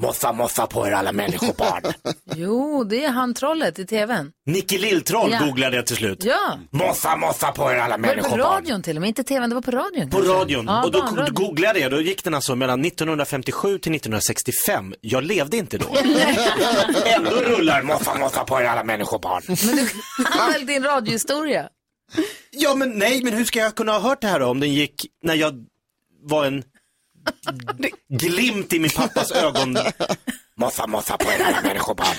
Moffa, 0.00 0.32
moffa 0.32 0.66
på 0.66 0.86
er 0.86 0.92
alla 0.92 1.12
människobarn. 1.12 1.82
Jo, 2.36 2.84
det 2.84 3.04
är 3.04 3.10
han 3.10 3.34
trollet 3.34 3.78
i 3.78 3.86
tvn. 3.86 4.30
Nicky 4.46 4.78
Lilltroll 4.78 5.30
Ja. 5.32 5.38
googlade 5.44 5.76
jag 5.76 5.86
till 5.86 5.96
slut. 5.96 6.24
Ja, 6.24 6.58
Moffa, 6.70 7.16
moffa 7.16 7.52
på 7.52 7.70
er 7.72 7.76
alla 7.76 7.96
var 7.96 8.02
det 8.02 8.08
på 8.08 8.08
människobarn. 8.16 8.40
radion 8.40 8.82
till 8.82 8.96
och 8.96 9.00
med? 9.00 9.08
Inte 9.08 9.24
tvn, 9.24 9.48
det 9.50 9.54
var 9.54 9.62
på 9.62 9.70
radion. 9.70 10.10
På 10.10 10.16
kanske? 10.16 10.32
radion. 10.34 10.64
Ja, 10.66 10.84
och 10.84 10.92
då, 10.92 11.08
då 11.16 11.32
googlade 11.32 11.78
jag 11.78 11.90
det. 11.90 11.96
Då 11.96 12.02
gick 12.02 12.24
den 12.24 12.34
alltså 12.34 12.56
mellan 12.56 12.84
1957 12.84 13.78
till 13.78 13.94
1965. 13.94 14.94
Jag 15.00 15.24
levde 15.24 15.56
inte 15.56 15.78
då. 15.78 15.86
Ändå 17.06 17.30
rullar 17.30 17.82
moffa, 17.82 18.18
moffa 18.18 18.44
på 18.44 18.60
er 18.60 18.64
alla 18.64 18.84
människobarn. 18.84 19.42
Men 19.48 19.76
du 19.76 19.88
kan 20.24 20.52
väl 20.52 20.66
din 20.66 20.82
radiohistoria? 20.84 21.68
Ja, 22.50 22.74
men 22.74 22.90
nej, 22.98 23.22
men 23.24 23.32
hur 23.32 23.44
ska 23.44 23.58
jag 23.58 23.74
kunna 23.74 23.92
ha 23.92 23.98
hört 24.00 24.20
det 24.20 24.26
här 24.28 24.40
då, 24.40 24.46
om 24.46 24.60
den 24.60 24.72
gick 24.74 25.06
när 25.24 25.34
jag 25.34 25.54
var 26.24 26.44
en 26.46 26.62
glimt 28.08 28.72
i 28.72 28.78
min 28.78 28.90
pappas 28.90 29.32
ögon. 29.32 29.78
Moffa, 30.56 30.86
moffa 30.86 31.16
på 31.16 31.32
er 31.32 31.44
alla 31.44 31.60
människobarn. 31.60 32.16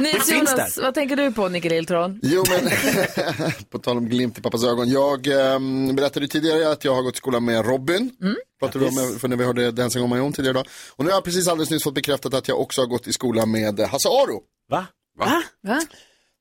Nils 0.00 0.30
Jonas, 0.30 0.78
vad 0.78 0.94
tänker 0.94 1.16
du 1.16 1.32
på 1.32 1.48
Nicke 1.48 1.68
Lilltrån? 1.68 2.20
Jo, 2.22 2.44
men 2.48 2.70
på 3.70 3.78
tal 3.78 3.96
om 3.96 4.08
glimt 4.08 4.38
i 4.38 4.42
pappas 4.42 4.64
ögon. 4.64 4.88
Jag 4.88 5.26
ehm, 5.26 5.96
berättade 5.96 6.28
tidigare 6.28 6.70
att 6.70 6.84
jag 6.84 6.94
har 6.94 7.02
gått 7.02 7.14
i 7.14 7.16
skolan 7.16 7.44
med 7.44 7.66
Robin. 7.66 8.10
Pratade 8.60 8.84
vi 8.84 8.90
om 8.90 9.18
för 9.18 9.28
när 9.28 9.36
vi 9.36 9.44
hörde 9.44 9.70
Dancing 9.70 10.02
on 10.02 10.10
my 10.10 10.20
own 10.20 10.32
tidigare 10.32 10.50
idag. 10.50 10.66
Och 10.96 11.04
nu 11.04 11.10
har 11.10 11.16
jag 11.16 11.24
precis 11.24 11.48
alldeles 11.48 11.70
nyss 11.70 11.84
fått 11.84 11.94
bekräftat 11.94 12.34
att 12.34 12.48
jag 12.48 12.60
också 12.60 12.80
har 12.80 12.86
gått 12.86 13.06
i 13.06 13.12
skolan 13.12 13.50
med 13.50 13.80
eh, 13.80 13.88
Hasse 13.88 14.08
Aro. 14.08 14.42
Va? 14.70 14.86
Va? 15.18 15.42
Va? 15.62 15.80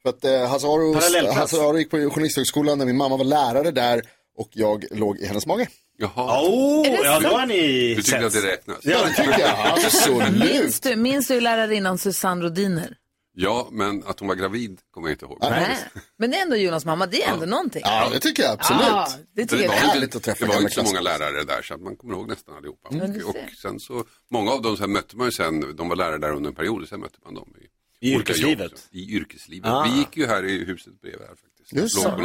För 0.04 0.10
att 0.10 0.26
eh, 0.26 0.50
Hasse, 0.50 0.68
Aro, 0.68 0.94
Parallellklass. 0.94 1.38
Hasse 1.38 1.58
Aro 1.58 1.78
gick 1.78 1.90
på 1.90 1.98
Journalisthögskolan 1.98 2.78
när 2.78 2.86
min 2.86 2.98
mamma 2.98 3.18
var 3.18 3.26
lärare 3.26 3.72
där 3.72 4.02
och 4.38 4.50
jag 4.54 4.86
låg 4.92 5.18
i 5.18 5.26
hennes 5.26 5.46
mage. 5.46 5.68
Jaha, 6.02 6.42
Oh, 6.48 6.84
det 6.84 7.00
ja, 7.04 7.20
då 7.20 7.30
har 7.30 7.46
ni 7.46 7.96
du 7.96 8.02
tycker 8.02 8.24
att 8.24 8.34
det 8.34 8.42
räknas? 8.48 8.78
Ja, 8.82 9.04
det 9.04 9.10
tycker 9.14 9.40
jag. 9.40 9.56
Absolut. 9.86 10.40
Minns 10.54 10.80
du, 10.80 10.96
minns 10.96 11.28
du 11.28 11.42
lärarinnan 11.42 11.98
Susanne 11.98 12.44
Rodiner? 12.46 12.96
Ja, 13.34 13.68
men 13.72 14.04
att 14.06 14.20
hon 14.20 14.28
var 14.28 14.36
gravid 14.36 14.80
kommer 14.94 15.08
jag 15.08 15.14
inte 15.14 15.26
ihåg. 15.26 15.38
Nej. 15.42 15.78
Men 16.18 16.32
det 16.32 16.38
är 16.38 16.42
ändå 16.42 16.56
Jonas 16.56 16.86
mamma, 16.86 17.06
det 17.08 17.24
är 17.24 17.34
ändå 17.34 17.46
någonting. 17.46 17.82
Ja, 17.86 18.10
det 18.14 18.20
tycker 18.20 18.44
jag 18.44 18.52
absolut. 18.52 18.82
Ja, 18.84 19.10
det 19.36 19.42
tycker 19.42 19.58
det 19.58 19.64
jag. 19.64 19.70
var, 19.70 19.76
Härligt 19.78 20.04
inte, 20.04 20.18
att 20.18 20.24
träffa 20.24 20.40
det 20.46 20.48
var 20.48 20.54
gamla 20.54 20.70
inte 20.70 20.76
så 20.82 20.84
många 20.84 21.02
lärare 21.02 21.44
där 21.44 21.62
så 21.62 21.74
att 21.74 21.82
man 21.82 21.96
kommer 21.96 22.14
ihåg 22.14 22.28
nästan 22.28 22.56
allihopa. 22.58 22.90
du 22.92 23.24
Och, 23.24 23.34
ser. 23.36 23.44
och 23.44 23.50
sen 23.62 23.80
så, 23.80 24.04
många 24.32 24.52
av 24.52 24.62
dem 24.62 24.78
så 24.78 24.84
här 24.84 24.88
mötte 24.88 25.18
man 25.18 25.28
ju 25.28 25.32
sen, 25.32 25.76
de 25.76 25.90
var 25.90 25.96
lärare 25.96 26.18
där 26.18 26.32
under 26.34 26.50
en 26.50 26.56
period 26.56 26.82
och 26.82 26.88
sen 26.90 27.00
mötte 27.00 27.18
man 27.26 27.34
dem 27.34 27.54
i, 28.02 28.10
I 28.12 28.16
olika 28.16 28.32
yrkeslivet? 28.32 28.72
jobb. 28.72 28.80
I 28.92 29.16
yrkeslivet. 29.16 29.70
Ah. 29.72 29.84
Vi 29.94 30.00
gick 30.00 30.18
ju 30.18 30.26
här 30.28 30.44
i 30.46 30.66
huset 30.66 31.02
bredvid 31.02 31.22
här 31.22 31.36
faktiskt. 31.36 31.74
Just 31.74 31.96
Låg 32.04 32.16
på 32.16 32.22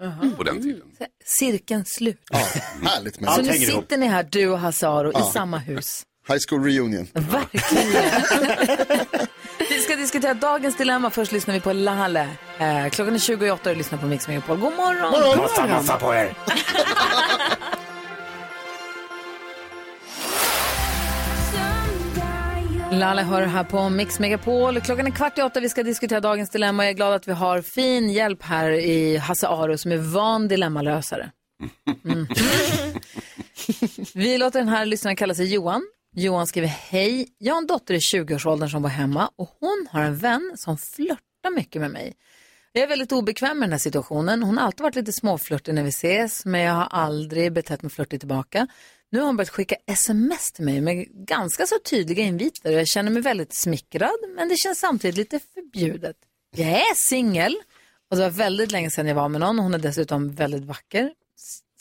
Journalisthögskolan 0.00 0.36
på 0.36 0.42
den 0.42 0.62
tiden. 0.62 0.82
Cirkeln 1.24 1.84
slut. 1.84 2.20
Ja, 2.30 2.38
härligt 2.82 3.20
med 3.20 3.30
Så 3.30 3.42
nu 3.42 3.54
ihop. 3.54 3.82
sitter 3.82 3.96
ni 3.98 4.06
här, 4.06 4.28
du 4.30 4.48
och 4.48 4.58
Hasse 4.58 4.88
Aro, 4.88 5.10
i 5.10 5.32
samma 5.32 5.58
hus. 5.58 6.02
High 6.28 6.40
school 6.48 6.64
reunion. 6.64 7.06
Verkligen. 7.14 8.02
vi 9.70 9.80
ska 9.80 9.96
diskutera 9.96 10.34
dagens 10.34 10.76
dilemma. 10.76 11.10
Först 11.10 11.32
lyssnar 11.32 11.54
vi 11.54 11.60
på 11.60 11.72
Lalle. 11.72 12.28
Eh, 12.58 12.88
klockan 12.90 13.14
är 13.14 13.18
28 13.18 13.70
och 13.70 13.74
du 13.74 13.78
lyssnar 13.78 13.98
på 13.98 14.06
Mix 14.06 14.28
Megapol. 14.28 14.58
God 14.58 14.72
morgon! 14.76 15.38
Moffa, 15.38 15.66
moffa 15.66 15.96
på 15.98 16.14
er. 16.14 16.34
Lalle 22.98 23.22
hör 23.22 23.42
här 23.42 23.64
på 23.64 23.88
Mix 23.88 24.20
Megapol. 24.20 24.80
Klockan 24.80 25.06
är 25.06 25.10
kvart 25.10 25.38
i 25.38 25.42
åtta. 25.42 25.60
Vi 25.60 25.68
ska 25.68 25.82
diskutera 25.82 26.20
dagens 26.20 26.50
dilemma. 26.50 26.84
Jag 26.84 26.90
är 26.90 26.94
glad 26.94 27.14
att 27.14 27.28
vi 27.28 27.32
har 27.32 27.62
fin 27.62 28.10
hjälp 28.10 28.42
här 28.42 28.70
i 28.70 29.16
Hasse 29.16 29.48
Aro 29.48 29.78
som 29.78 29.92
är 29.92 29.96
van 29.96 30.48
dilemmalösare. 30.48 31.30
Mm. 32.04 32.26
vi 34.14 34.38
låter 34.38 34.58
den 34.58 34.68
här 34.68 34.86
lyssnaren 34.86 35.16
kalla 35.16 35.34
sig 35.34 35.54
Johan. 35.54 35.82
Johan 36.16 36.46
skriver 36.46 36.68
hej. 36.68 37.28
Jag 37.38 37.54
har 37.54 37.60
en 37.60 37.66
dotter 37.66 37.94
i 37.94 37.98
20-årsåldern 37.98 38.68
som 38.68 38.82
var 38.82 38.90
hemma 38.90 39.30
och 39.36 39.48
hon 39.60 39.86
har 39.90 40.02
en 40.02 40.16
vän 40.16 40.52
som 40.56 40.78
flörtar 40.78 41.50
mycket 41.56 41.80
med 41.80 41.90
mig. 41.90 42.14
Jag 42.72 42.84
är 42.84 42.88
väldigt 42.88 43.12
obekväm 43.12 43.58
med 43.58 43.68
den 43.68 43.72
här 43.72 43.78
situationen. 43.78 44.42
Hon 44.42 44.58
har 44.58 44.64
alltid 44.64 44.82
varit 44.82 44.94
lite 44.94 45.12
småflörtig 45.12 45.74
när 45.74 45.82
vi 45.82 45.88
ses, 45.88 46.44
men 46.44 46.60
jag 46.60 46.74
har 46.74 46.88
aldrig 46.90 47.52
betett 47.52 47.82
mig 47.82 47.90
flörtig 47.90 48.20
tillbaka. 48.20 48.66
Nu 49.14 49.20
har 49.20 49.26
hon 49.26 49.36
börjat 49.36 49.50
skicka 49.50 49.76
sms 49.86 50.52
till 50.52 50.64
mig 50.64 50.80
med 50.80 51.06
ganska 51.26 51.66
så 51.66 51.78
tydliga 51.78 52.24
inviter. 52.24 52.72
Jag 52.72 52.88
känner 52.88 53.10
mig 53.10 53.22
väldigt 53.22 53.54
smickrad, 53.54 54.16
men 54.36 54.48
det 54.48 54.56
känns 54.56 54.78
samtidigt 54.78 55.16
lite 55.16 55.40
förbjudet. 55.54 56.16
Jag 56.56 56.68
är 56.68 56.94
singel 56.94 57.56
och 58.10 58.16
det 58.16 58.22
var 58.22 58.30
väldigt 58.30 58.72
länge 58.72 58.90
sedan 58.90 59.06
jag 59.06 59.14
var 59.14 59.28
med 59.28 59.40
någon. 59.40 59.58
Hon 59.58 59.74
är 59.74 59.78
dessutom 59.78 60.34
väldigt 60.34 60.64
vacker. 60.64 61.10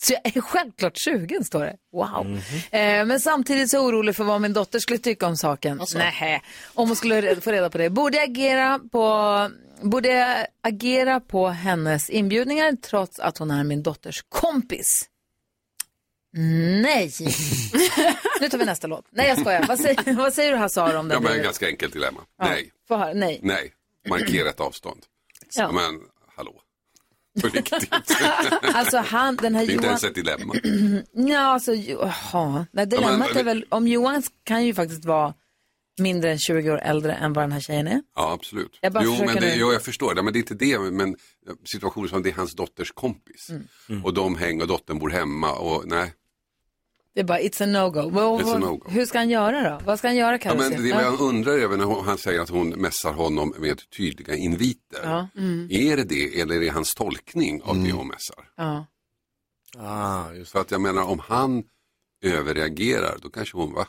Så 0.01 0.13
jag 0.13 0.37
är 0.37 0.41
självklart 0.41 0.97
sugen, 0.97 1.43
står 1.43 1.65
det. 1.65 1.75
Wow. 1.93 2.41
Eh, 2.71 3.05
men 3.05 3.19
samtidigt 3.19 3.69
så 3.69 3.79
orolig 3.79 4.15
för 4.15 4.23
vad 4.23 4.41
min 4.41 4.53
dotter 4.53 4.79
skulle 4.79 4.99
tycka 4.99 5.27
om 5.27 5.37
saken. 5.37 5.81
Nähä. 5.95 6.41
Om 6.73 6.87
hon 6.87 6.95
skulle 6.95 7.41
få 7.41 7.51
reda 7.51 7.69
på 7.69 7.77
det. 7.77 7.89
Borde 7.89 8.17
jag 8.17 8.29
agera 8.29 8.79
på, 8.91 9.49
borde 9.81 10.09
jag 10.09 10.45
agera 10.63 11.19
på 11.19 11.47
hennes 11.47 12.09
inbjudningar 12.09 12.75
trots 12.75 13.19
att 13.19 13.37
hon 13.37 13.51
är 13.51 13.63
min 13.63 13.83
dotters 13.83 14.23
kompis? 14.29 15.09
Nej. 16.37 17.11
nu 18.41 18.49
tar 18.49 18.57
vi 18.57 18.65
nästa 18.65 18.87
låt. 18.87 19.05
Nej, 19.11 19.27
jag 19.27 19.39
skojar. 19.39 19.65
Vad 19.67 19.79
säger, 19.79 20.13
vad 20.17 20.33
säger 20.33 20.51
du 20.51 20.57
Hasse 20.57 20.81
Aro 20.81 20.97
om 20.99 21.07
det? 21.07 21.13
Ja, 21.13 21.19
men 21.19 21.31
ett 21.31 21.43
ganska 21.43 21.67
enkelt 21.67 21.93
dilemma. 21.93 22.21
Nej, 22.41 22.71
Få 22.87 22.97
höra. 22.97 23.13
Nej. 23.13 23.39
nej, 23.43 23.73
markera 24.09 24.49
ett 24.49 24.59
avstånd. 24.59 25.01
Ja. 25.55 25.71
Men 25.71 25.99
hallå, 26.35 26.61
på 27.41 27.47
riktigt. 27.47 27.87
Alltså 28.61 28.97
han, 28.97 29.35
den 29.35 29.55
här 29.55 29.65
Det 29.65 29.71
är 29.71 29.73
inte 29.73 29.85
Johan... 29.85 29.85
ens 29.85 30.03
ett 30.03 30.15
dilemma. 30.15 30.53
Ja, 31.33 31.39
alltså, 31.39 31.73
jaha. 31.73 32.65
Nej, 32.71 32.85
dilemmat 32.87 33.29
men- 33.29 33.37
är 33.37 33.43
väl, 33.43 33.65
om 33.69 33.87
Johan 33.87 34.23
kan 34.43 34.65
ju 34.65 34.73
faktiskt 34.73 35.05
vara 35.05 35.33
mindre 35.99 36.31
än 36.31 36.39
20 36.39 36.71
år 36.71 36.77
äldre 36.81 37.13
än 37.13 37.33
vad 37.33 37.43
den 37.43 37.51
här 37.51 37.59
tjejen 37.59 37.87
är. 37.87 38.01
Ja, 38.15 38.31
absolut. 38.31 38.77
Jag 38.81 38.93
bara 38.93 39.03
jo, 39.03 39.15
men 39.25 39.35
det, 39.35 39.39
nu- 39.41 39.53
jo, 39.55 39.73
jag 39.73 39.83
förstår 39.83 40.15
det, 40.15 40.23
men 40.23 40.33
det 40.33 40.37
är 40.37 40.41
inte 40.41 40.53
det. 40.53 40.79
Men 40.79 41.15
situationen 41.71 42.09
som 42.09 42.23
det 42.23 42.29
är 42.29 42.33
hans 42.33 42.55
dotters 42.55 42.91
kompis. 42.91 43.49
Mm. 43.89 44.05
Och 44.05 44.13
de 44.13 44.35
hänger 44.37 44.61
och 44.61 44.67
dottern 44.67 44.99
bor 44.99 45.09
hemma 45.09 45.51
och 45.55 45.83
nej. 45.87 46.13
Det 47.15 47.19
är 47.19 47.23
bara, 47.23 47.39
it's 47.39 47.63
a 47.63 47.65
no-go. 47.65 48.09
Well, 48.09 48.23
It's 48.23 48.55
a 48.55 48.59
no-go. 48.59 48.89
Hur 48.89 49.05
ska 49.05 49.17
han 49.17 49.29
göra 49.29 49.69
då? 49.69 49.79
Vad 49.85 49.99
ska 49.99 50.07
han 50.07 50.15
göra 50.15 50.31
Ja, 50.31 50.37
Carro? 50.37 50.57
men 50.57 50.83
det 50.83 50.89
jag 50.89 51.21
undrar 51.21 51.51
över 51.53 51.77
när 51.77 51.85
hon, 51.85 52.05
han 52.05 52.17
säger 52.17 52.39
att 52.39 52.49
hon 52.49 52.69
mässar 52.69 53.13
honom 53.13 53.53
med 53.57 53.81
tydliga 53.97 54.35
inviter. 54.35 54.99
Ja. 55.03 55.27
Mm. 55.37 55.67
Är 55.71 55.97
det 55.97 56.03
det 56.03 56.41
eller 56.41 56.55
är 56.55 56.59
det 56.59 56.69
hans 56.69 56.93
tolkning 56.95 57.61
av 57.63 57.83
det 57.83 57.91
hon 57.91 58.07
mässar? 58.07 58.35
Ja. 58.57 58.85
Ah, 59.77 60.31
just. 60.33 60.51
För 60.51 60.61
att 60.61 60.71
jag 60.71 60.81
menar 60.81 61.03
om 61.03 61.19
han 61.19 61.63
överreagerar 62.23 63.17
då 63.21 63.29
kanske 63.29 63.57
hon 63.57 63.73
va? 63.73 63.87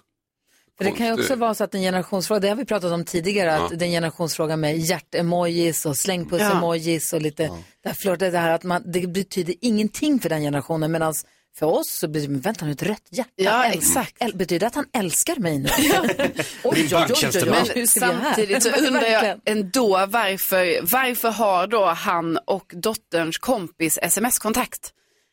För 0.78 0.84
det 0.84 0.90
kan 0.90 1.06
ju 1.06 1.12
också 1.12 1.36
vara 1.36 1.54
så 1.54 1.64
att 1.64 1.74
en 1.74 1.80
generationsfråga, 1.80 2.40
det 2.40 2.48
har 2.48 2.56
vi 2.56 2.64
pratat 2.64 2.92
om 2.92 3.04
tidigare, 3.04 3.50
Ja. 3.50 3.64
att 3.64 3.78
det 3.78 3.84
är 3.84 3.86
en 3.86 3.92
generationsfråga 3.92 4.56
med 4.56 4.78
hjärtemojis 4.78 5.86
och 5.86 5.96
slängpuss-emojis 5.96 7.12
och 7.12 7.22
lite, 7.22 7.42
det 7.82 7.88
här 7.88 7.94
flörtet, 7.94 8.32
det 8.32 8.38
här 8.38 8.50
att 8.54 8.62
man, 8.64 8.82
det 8.92 9.06
betyder 9.06 9.54
ingenting 9.60 10.18
för 10.20 10.28
den 10.28 10.40
generationen 10.42 10.92
medan 10.92 11.14
för 11.58 11.66
oss 11.66 11.88
så 11.90 12.08
betyder 12.08 12.34
det, 12.34 12.40
vänta 12.40 12.64
nu, 12.64 12.72
ett 12.72 12.82
rött 12.82 13.02
hjärta, 13.10 13.30
Ja, 13.36 13.64
äl- 13.64 13.72
exakt. 13.74 14.22
äl- 14.22 14.36
betyder 14.36 14.60
det 14.60 14.66
att 14.66 14.74
han 14.74 14.86
älskar 14.92 15.36
mig 15.36 15.58
nu? 15.58 15.68
oj, 15.74 16.34
oj, 16.64 16.88
här? 16.92 17.86
Samtidigt 17.86 18.62
så 18.62 18.70
undrar 18.86 19.06
jag 19.06 19.40
ändå 19.44 20.06
varför, 20.06 20.92
varför 20.92 21.30
har 21.30 21.66
då 21.66 21.84
han 21.86 22.38
och 22.46 22.72
dotterns 22.74 23.38
kompis 23.38 23.98
sms-kontakt? 24.02 24.92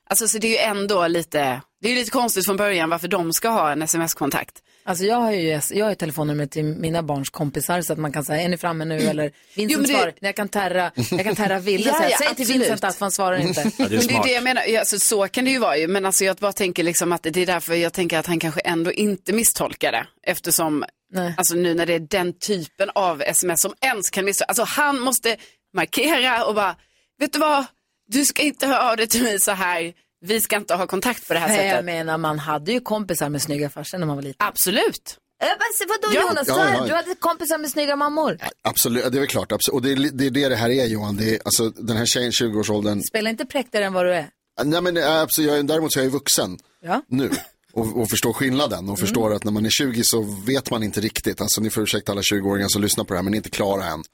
Alltså 0.10 0.28
så 0.28 0.38
det 0.38 0.48
är 0.48 0.52
ju 0.74 0.80
ändå 0.80 1.08
lite, 1.08 1.62
det 1.82 1.92
är 1.92 1.96
lite 1.96 2.12
konstigt 2.12 2.46
från 2.46 2.58
början 2.58 2.90
varför 2.90 3.08
de 3.08 3.34
ska 3.34 3.50
ha 3.50 3.72
en 3.72 3.82
sms-kontakt. 3.82 4.56
Alltså 4.84 5.06
jag 5.06 5.16
har 5.16 5.32
ju 5.32 5.60
jag 5.72 5.86
har 5.86 5.96
telefonnummer 5.96 6.46
till 6.46 6.64
mina 6.64 7.04
barns 7.04 7.30
kompisar 7.30 7.82
så 7.82 7.94
att 7.94 8.00
man 8.00 8.12
kan 8.12 8.24
säga, 8.26 8.42
är 8.42 8.50
ni 8.50 8.58
framme 8.58 8.86
nu 8.86 8.98
eller 8.98 9.32
Vincent 9.56 9.72
Jo, 9.88 9.94
det- 9.94 10.00
svarar, 10.00 10.14
jag 10.20 10.36
kan 10.36 10.50
terra, 10.50 10.92
jag 11.12 11.24
kan 11.24 11.36
terra 11.36 11.60
Ville 11.60 11.86
Ja, 11.90 12.10
ja, 12.10 12.18
säg 12.18 12.36
till. 12.36 12.46
Vincent 12.48 12.84
att 12.84 13.00
han 13.00 13.12
svarar 13.12 13.38
inte. 13.38 13.62
Ja, 13.78 13.88
det 13.90 13.96
är 13.96 13.98
men 13.98 14.08
det 14.08 14.14
är 14.14 14.24
det 14.24 14.32
jag 14.32 14.44
menar, 14.44 14.62
alltså, 14.80 15.00
så 15.00 15.28
kan 15.28 15.46
det 15.46 15.52
ju 15.52 15.60
vara 15.60 15.78
ju, 15.78 15.88
men 15.88 16.06
alltså 16.06 16.24
jag 16.26 16.36
bara 16.38 16.54
tänker 16.54 16.84
liksom 16.84 17.12
att 17.12 17.24
det 17.24 17.38
är 17.38 17.46
därför 17.46 17.74
jag 17.76 17.94
tänker 17.94 18.18
att 18.18 18.26
han 18.28 18.40
kanske 18.40 18.62
ändå 18.62 18.92
inte 18.92 19.34
misstolkar 19.34 19.92
det. 19.92 20.08
Eftersom, 20.28 20.86
Nej. 21.14 21.34
alltså 21.38 21.56
nu 21.56 21.74
när 21.74 21.86
det 21.86 21.94
är 21.94 22.00
den 22.00 22.34
typen 22.40 22.90
av 22.96 23.22
sms 23.22 23.62
som 23.62 23.74
ens 23.82 24.10
kan 24.10 24.26
misstolka, 24.26 24.48
alltså 24.50 24.64
han 24.64 25.00
måste 25.00 25.38
markera 25.74 26.46
och 26.46 26.56
bara, 26.56 26.76
vet 27.20 27.34
du 27.34 27.40
vad, 27.40 27.66
du 28.08 28.26
ska 28.26 28.42
inte 28.42 28.68
höra 28.68 28.90
av 28.92 28.98
dig 28.98 29.08
till 29.08 29.24
mig 29.24 29.40
så 29.40 29.52
här, 29.52 29.94
vi 30.22 30.42
ska 30.42 30.56
inte 30.56 30.74
ha 30.76 30.88
kontakt 30.88 31.28
på 31.28 31.34
det 31.34 31.40
här 31.40 31.48
Nej, 31.48 31.58
jag 31.66 31.72
sättet. 31.72 31.86
menar 31.86 32.18
man 32.18 32.40
hade 32.40 32.72
ju 32.72 32.80
kompisar 32.80 33.30
med 33.30 33.42
snygga 33.42 33.70
farsor 33.70 33.98
när 33.98 34.06
man 34.08 34.16
var 34.16 34.24
liten. 34.24 34.48
Absolut. 34.48 35.18
Äh, 35.44 35.48
vad- 35.48 35.90
Vadå 36.02 36.14
Ja. 36.16 36.22
Jonas, 36.30 36.48
Ja, 36.48 36.74
ja. 36.78 36.86
du 36.88 36.94
hade 36.94 37.16
kompisar 37.16 37.58
med 37.58 37.70
snygga 37.70 37.96
mammor. 37.96 38.38
Absolut, 38.62 39.12
det 39.12 39.18
är 39.18 39.20
väl 39.20 39.28
klart. 39.28 39.52
absolut. 39.52 39.76
Och 39.76 39.82
det 39.82 39.92
är, 39.92 40.12
det 40.12 40.26
är 40.26 40.30
det 40.32 40.50
det 40.50 40.56
här 40.56 40.70
är 40.70 40.86
Johan. 40.86 41.18
Det 41.18 41.36
är, 41.36 41.40
alltså, 41.46 41.70
den 41.70 41.98
här 41.98 42.06
tjejen, 42.06 42.32
20-årsåldern. 42.32 43.02
Spela 43.04 43.30
inte 43.30 43.46
präktigare 43.46 43.86
än 43.86 43.94
vad 43.94 44.06
du 44.06 44.14
är. 44.14 44.30
Nej, 44.64 44.82
men, 44.82 44.98
absolut, 44.98 45.50
jag 45.50 45.60
är, 45.60 45.64
däremot 45.64 45.94
så 45.94 46.00
är 46.00 46.04
jag 46.04 46.12
ju 46.12 46.14
vuxen 46.18 46.58
Ja. 46.82 47.02
nu. 47.08 47.30
Och, 47.74 48.02
och 48.02 48.10
förstår 48.10 48.34
skillnaden 48.34 48.90
och 48.90 49.00
förstår 49.00 49.34
att 49.34 49.44
när 49.44 49.52
man 49.52 49.66
är 49.66 49.70
20 49.70 50.04
så 50.04 50.22
vet 50.48 50.72
man 50.72 50.84
inte 50.84 51.02
riktigt. 51.02 51.42
Alltså 51.42 51.62
ni 51.62 51.70
får 51.70 51.84
ursäkta 51.84 52.12
alla 52.12 52.22
20-åringar 52.22 52.68
som 52.68 52.82
lyssnar 52.82 53.04
på 53.04 53.14
det 53.14 53.18
här 53.18 53.24
men 53.24 53.32
ni 53.32 53.38
är 53.38 53.40
inte 53.40 53.50
klara 53.50 53.86
än. 53.86 54.04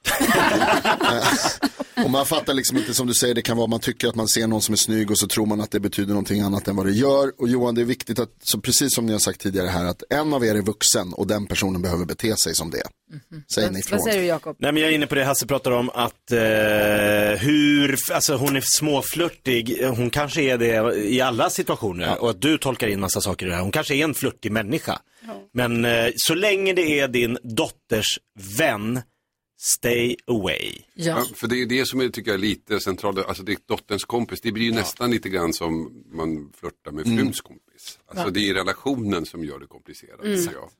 Och 2.04 2.10
man 2.10 2.26
fattar 2.26 2.54
liksom 2.54 2.76
inte 2.76 2.94
som 2.94 3.06
du 3.06 3.14
säger, 3.14 3.34
det 3.34 3.42
kan 3.42 3.56
vara 3.56 3.66
man 3.66 3.80
tycker 3.80 4.08
att 4.08 4.14
man 4.14 4.28
ser 4.28 4.46
någon 4.46 4.62
som 4.62 4.72
är 4.72 4.76
snygg 4.76 5.10
och 5.10 5.18
så 5.18 5.26
tror 5.26 5.46
man 5.46 5.60
att 5.60 5.70
det 5.70 5.80
betyder 5.80 6.08
någonting 6.08 6.40
annat 6.40 6.68
än 6.68 6.76
vad 6.76 6.86
det 6.86 6.92
gör. 6.92 7.32
Och 7.38 7.48
Johan, 7.48 7.74
det 7.74 7.80
är 7.80 7.84
viktigt 7.84 8.18
att, 8.18 8.30
så 8.42 8.60
precis 8.60 8.94
som 8.94 9.06
ni 9.06 9.12
har 9.12 9.18
sagt 9.18 9.40
tidigare 9.40 9.66
här, 9.68 9.84
att 9.84 10.02
en 10.10 10.32
av 10.34 10.44
er 10.44 10.54
är 10.54 10.62
vuxen 10.62 11.12
och 11.12 11.26
den 11.26 11.46
personen 11.46 11.82
behöver 11.82 12.04
bete 12.04 12.36
sig 12.36 12.54
som 12.54 12.70
det. 12.70 12.82
Säger 13.54 13.70
ni 13.70 13.78
ifrån. 13.78 13.98
Vad 13.98 14.04
säger 14.04 14.20
du 14.20 14.26
Jakob? 14.26 14.56
Nej 14.58 14.72
men 14.72 14.82
jag 14.82 14.90
är 14.90 14.94
inne 14.94 15.06
på 15.06 15.14
det 15.14 15.24
Hasse 15.24 15.46
pratar 15.46 15.70
om 15.70 15.90
att 15.90 16.32
eh, 16.32 16.38
hur, 17.38 17.96
alltså 18.12 18.36
hon 18.36 18.56
är 18.56 18.62
småflörtig, 18.64 19.84
hon 19.84 20.10
kanske 20.10 20.42
är 20.42 20.58
det 20.58 20.96
i 20.96 21.20
alla 21.20 21.50
situationer 21.50 22.22
och 22.22 22.30
att 22.30 22.42
du 22.42 22.58
tolkar 22.58 22.88
in 22.88 23.00
massa 23.00 23.20
saker 23.20 23.46
i 23.46 23.48
det 23.48 23.54
här. 23.54 23.62
Hon 23.62 23.72
kanske 23.72 23.94
är 23.94 24.04
en 24.04 24.14
flörtig 24.14 24.52
människa. 24.52 24.98
Men 25.54 25.84
eh, 25.84 26.06
så 26.16 26.34
länge 26.34 26.72
det 26.72 27.00
är 27.00 27.08
din 27.08 27.38
dotters 27.42 28.18
vän, 28.58 29.00
stay 29.60 30.16
away. 30.26 30.72
Ja. 30.94 31.18
Ja, 31.18 31.24
för 31.34 31.46
det 31.46 31.62
är 31.62 31.66
det 31.66 31.86
som 31.86 32.00
jag 32.00 32.12
tycker 32.12 32.34
är 32.34 32.38
lite 32.38 32.80
centralt, 32.80 33.26
alltså 33.26 33.42
det 33.42 33.52
är 33.52 33.58
dotterns 33.66 34.04
kompis, 34.04 34.40
det 34.40 34.52
blir 34.52 34.64
ju 34.64 34.72
nästan 34.72 35.10
lite 35.10 35.28
grann 35.28 35.52
som 35.52 36.02
man 36.12 36.52
flörtar 36.56 36.90
med 36.90 37.04
fruns 37.04 37.40
kompis. 37.40 37.98
Alltså 38.06 38.30
det 38.30 38.50
är 38.50 38.54
relationen 38.54 39.26
som 39.26 39.44
gör 39.44 39.58
det 39.58 39.66
komplicerat, 39.66 40.20
tycker 40.20 40.52
jag. 40.52 40.70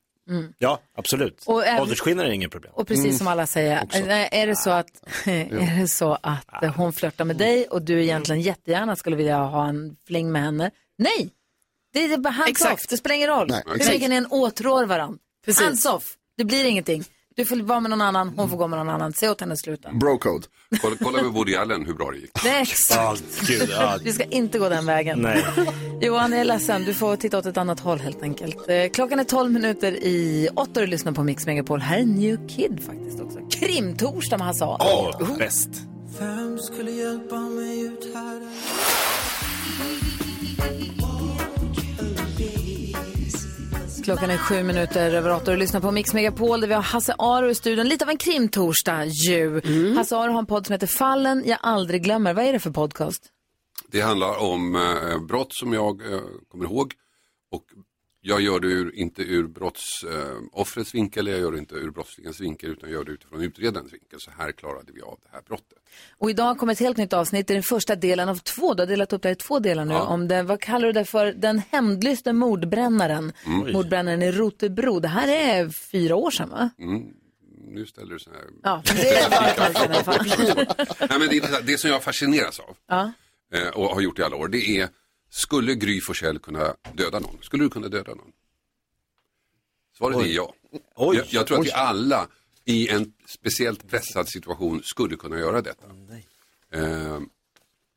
Ja, 0.59 0.81
absolut. 0.95 1.43
Och 1.47 1.63
Åldersskillnader 1.81 2.31
är 2.31 2.35
inget 2.35 2.51
problem. 2.51 2.73
Och 2.75 2.87
precis 2.87 3.19
som 3.19 3.27
alla 3.27 3.47
säger, 3.47 3.77
eh, 3.77 4.41
är 4.41 4.47
det 4.47 4.57
så 4.57 4.71
att, 4.71 4.89
är 5.27 5.81
det 5.81 5.89
så 5.89 6.19
att 6.23 6.77
hon 6.77 6.93
flörtar 6.93 7.25
med 7.25 7.37
dig 7.37 7.67
och 7.69 7.83
du 7.83 8.03
egentligen 8.03 8.41
jättegärna 8.41 8.97
skulle 8.97 9.17
vilja 9.17 9.39
ha 9.39 9.69
en 9.69 9.97
fling 10.07 10.33
med 10.33 10.43
henne? 10.43 10.71
Nej! 10.99 11.31
Det 11.93 12.05
är 12.05 12.19
bara 12.19 12.31
hands 12.31 12.65
off, 12.65 12.87
det 12.89 12.97
spelar 12.97 13.17
ingen 13.17 13.29
roll. 13.29 13.47
Nej, 13.51 13.63
Hur 13.67 13.93
mycket 13.93 14.11
ni 14.11 14.17
än 14.17 14.27
åtrår 14.27 14.85
varandra. 14.85 15.19
Hands 15.61 15.87
off, 15.87 16.17
det 16.37 16.45
blir 16.45 16.65
ingenting. 16.65 17.05
Du 17.39 17.45
får 17.45 17.57
vara 17.57 17.81
med 17.81 17.91
någon 17.91 18.01
annan, 18.01 18.33
hon 18.37 18.49
får 18.51 18.57
gå 18.57 18.69
med 18.69 18.79
någon 18.79 18.89
annan. 18.89 19.13
Se 19.13 19.29
åt 19.29 19.41
henne 19.41 19.57
sluta. 19.57 19.89
Bro-code. 19.89 20.45
Kolla, 20.83 20.97
kolla 21.05 21.23
med 21.23 21.33
Woody 21.33 21.55
Allen 21.55 21.87
hur 21.87 21.95
bra 21.95 22.11
det 22.11 22.17
gick. 22.19 22.45
Är 22.47 22.61
exakt. 22.63 23.47
Gud, 23.47 23.69
ja. 23.71 23.99
Vi 24.05 24.13
ska 24.13 24.25
inte 24.25 24.59
gå 24.59 24.69
den 24.69 24.87
vägen. 24.87 25.19
Nej. 25.19 25.45
Johan, 26.01 26.33
jag 26.33 26.41
är 26.41 26.45
ledsen. 26.45 26.85
Du 26.85 26.95
får 26.95 27.17
titta 27.17 27.39
åt 27.39 27.47
ett 27.47 27.57
annat 27.57 27.81
håll 27.81 27.99
helt 28.01 28.23
enkelt. 28.23 28.69
Eh, 28.69 28.89
Klockan 28.93 29.21
är 29.21 29.25
12 29.25 29.53
minuter 29.53 29.93
i 29.93 30.49
8 30.57 30.61
och 30.63 30.69
du 30.81 30.87
lyssnar 30.87 31.13
på 31.13 31.23
Mix 31.23 31.47
Megapol. 31.47 31.81
Här 31.81 31.99
är 31.99 32.05
New 32.05 32.49
Kid 32.49 32.81
faktiskt 32.87 33.21
också. 33.21 33.39
Krimtorsdag 33.51 34.39
med 34.39 34.47
Hasse 34.47 34.65
Aro. 34.65 35.13
Åh, 35.21 35.39
bäst. 35.39 35.71
Klockan 44.09 44.31
är 44.31 44.39
sju 44.39 44.63
minuter 44.63 45.15
över 45.15 45.31
åtta 45.31 45.51
och 45.51 45.59
lyssnar 45.59 45.81
på 45.81 45.91
Mix 45.91 46.15
Megapol 46.15 46.61
där 46.61 46.69
vi 46.69 46.75
har 46.75 46.83
Hasse 46.83 47.15
Aro 47.19 47.51
i 47.51 47.55
studion. 47.55 47.89
Lite 47.89 48.05
av 48.05 48.11
en 48.11 48.17
krimtorsdag 48.17 49.07
ju. 49.07 49.61
Hasse 49.97 50.17
Aro 50.17 50.33
har 50.33 50.39
en 50.39 50.47
podd 50.47 50.67
som 50.67 50.73
heter 50.73 50.87
Fallen 50.87 51.43
jag 51.47 51.59
aldrig 51.63 52.03
glömmer. 52.03 52.35
Vad 52.35 52.45
är 52.45 52.53
det 52.53 52.59
för 52.59 52.71
podcast? 52.71 53.23
Det 53.89 54.01
handlar 54.01 54.43
om 54.43 54.77
eh, 54.77 55.27
brott 55.29 55.53
som 55.53 55.73
jag 55.73 56.13
eh, 56.13 56.21
kommer 56.49 56.65
ihåg 56.65 56.93
och 57.51 57.65
jag 58.29 58.41
gör 58.41 58.61
det 58.61 58.67
ur, 58.69 58.95
inte 58.95 59.23
ur 59.23 59.47
brottsoffrets 59.47 60.95
vinkel, 60.95 61.27
jag 61.27 61.39
gör 61.41 61.53
det 61.53 61.59
inte 61.59 61.75
ur 61.75 61.91
brottslingens 61.91 62.41
vinkel 62.41 62.71
utan 62.71 62.89
jag 62.91 62.97
gör 62.99 63.05
det 63.05 63.13
utifrån 63.13 63.41
utredarens 63.43 63.93
vinkel. 63.93 64.21
Så 64.21 64.31
här 64.39 64.53
klarade 64.53 64.93
vi 64.93 65.01
av 65.03 65.19
det 65.23 65.29
här 65.33 65.43
brottet. 65.49 65.79
Och 66.19 66.31
idag 66.31 66.59
kommer 66.59 66.73
ett 66.73 66.79
helt 66.81 66.97
nytt 66.97 67.13
avsnitt. 67.13 67.47
Det 67.47 67.53
är 67.53 67.55
den 67.55 67.63
första 67.63 67.97
delen 67.97 68.29
av 68.29 68.37
två. 68.37 68.75
Du 68.75 68.83
har 68.83 68.87
delat 68.87 69.13
upp 69.13 69.23
det 69.23 69.31
i 69.31 69.35
två 69.35 69.59
delar 69.59 69.85
nu. 69.85 69.95
Ja. 69.95 70.03
Om 70.07 70.29
det, 70.29 70.43
vad 70.43 70.61
kallar 70.61 70.87
du 70.87 70.93
det 70.93 71.05
för? 71.05 71.33
Den 71.33 71.59
hämndlyste 71.71 72.33
mordbrännaren. 72.33 73.33
Mordbrännaren 73.45 74.23
i 74.23 74.33
Rotebro. 74.33 75.01
Det 75.01 75.09
här 75.09 75.29
är 75.29 75.69
fyra 75.69 76.17
år 76.17 76.31
sedan 76.31 76.49
va? 76.49 76.71
Nu 77.71 77.87
ställer 77.87 78.13
du 78.13 78.19
så 78.19 78.31
här. 78.31 78.41
Ja, 78.63 78.83
det 78.85 79.09
är 79.09 79.31
bara 80.05 80.17
i. 80.17 80.67
Nej, 81.11 81.19
men 81.19 81.29
det, 81.29 81.67
det 81.67 81.79
som 81.79 81.91
jag 81.91 82.03
fascineras 82.03 82.61
av 82.61 82.77
Ja. 82.89 83.13
eh, 83.55 83.69
och 83.69 83.89
har 83.95 84.01
gjort 84.01 84.19
i 84.19 84.23
alla 84.23 84.37
år, 84.37 84.49
det 84.49 84.81
är 84.81 84.89
skulle 85.31 85.75
Gry 85.75 86.01
Forssell 86.01 86.39
kunna 86.39 86.75
döda 86.93 87.19
någon? 87.19 87.39
Skulle 87.43 87.65
du 87.65 87.71
kunna 87.71 87.89
döda 87.89 88.15
någon? 88.15 88.33
Svaret 89.99 90.17
är 90.17 90.27
ja. 90.27 90.55
Oj. 90.97 91.17
Jag, 91.17 91.27
jag 91.31 91.47
tror 91.47 91.59
att 91.59 91.67
vi 91.67 91.73
alla 91.73 92.29
i 92.65 92.89
en 92.89 93.13
speciellt 93.27 93.89
pressad 93.89 94.29
situation 94.29 94.83
skulle 94.85 95.17
kunna 95.17 95.39
göra 95.39 95.63
detta. 95.63 95.87
Eh, 96.73 97.21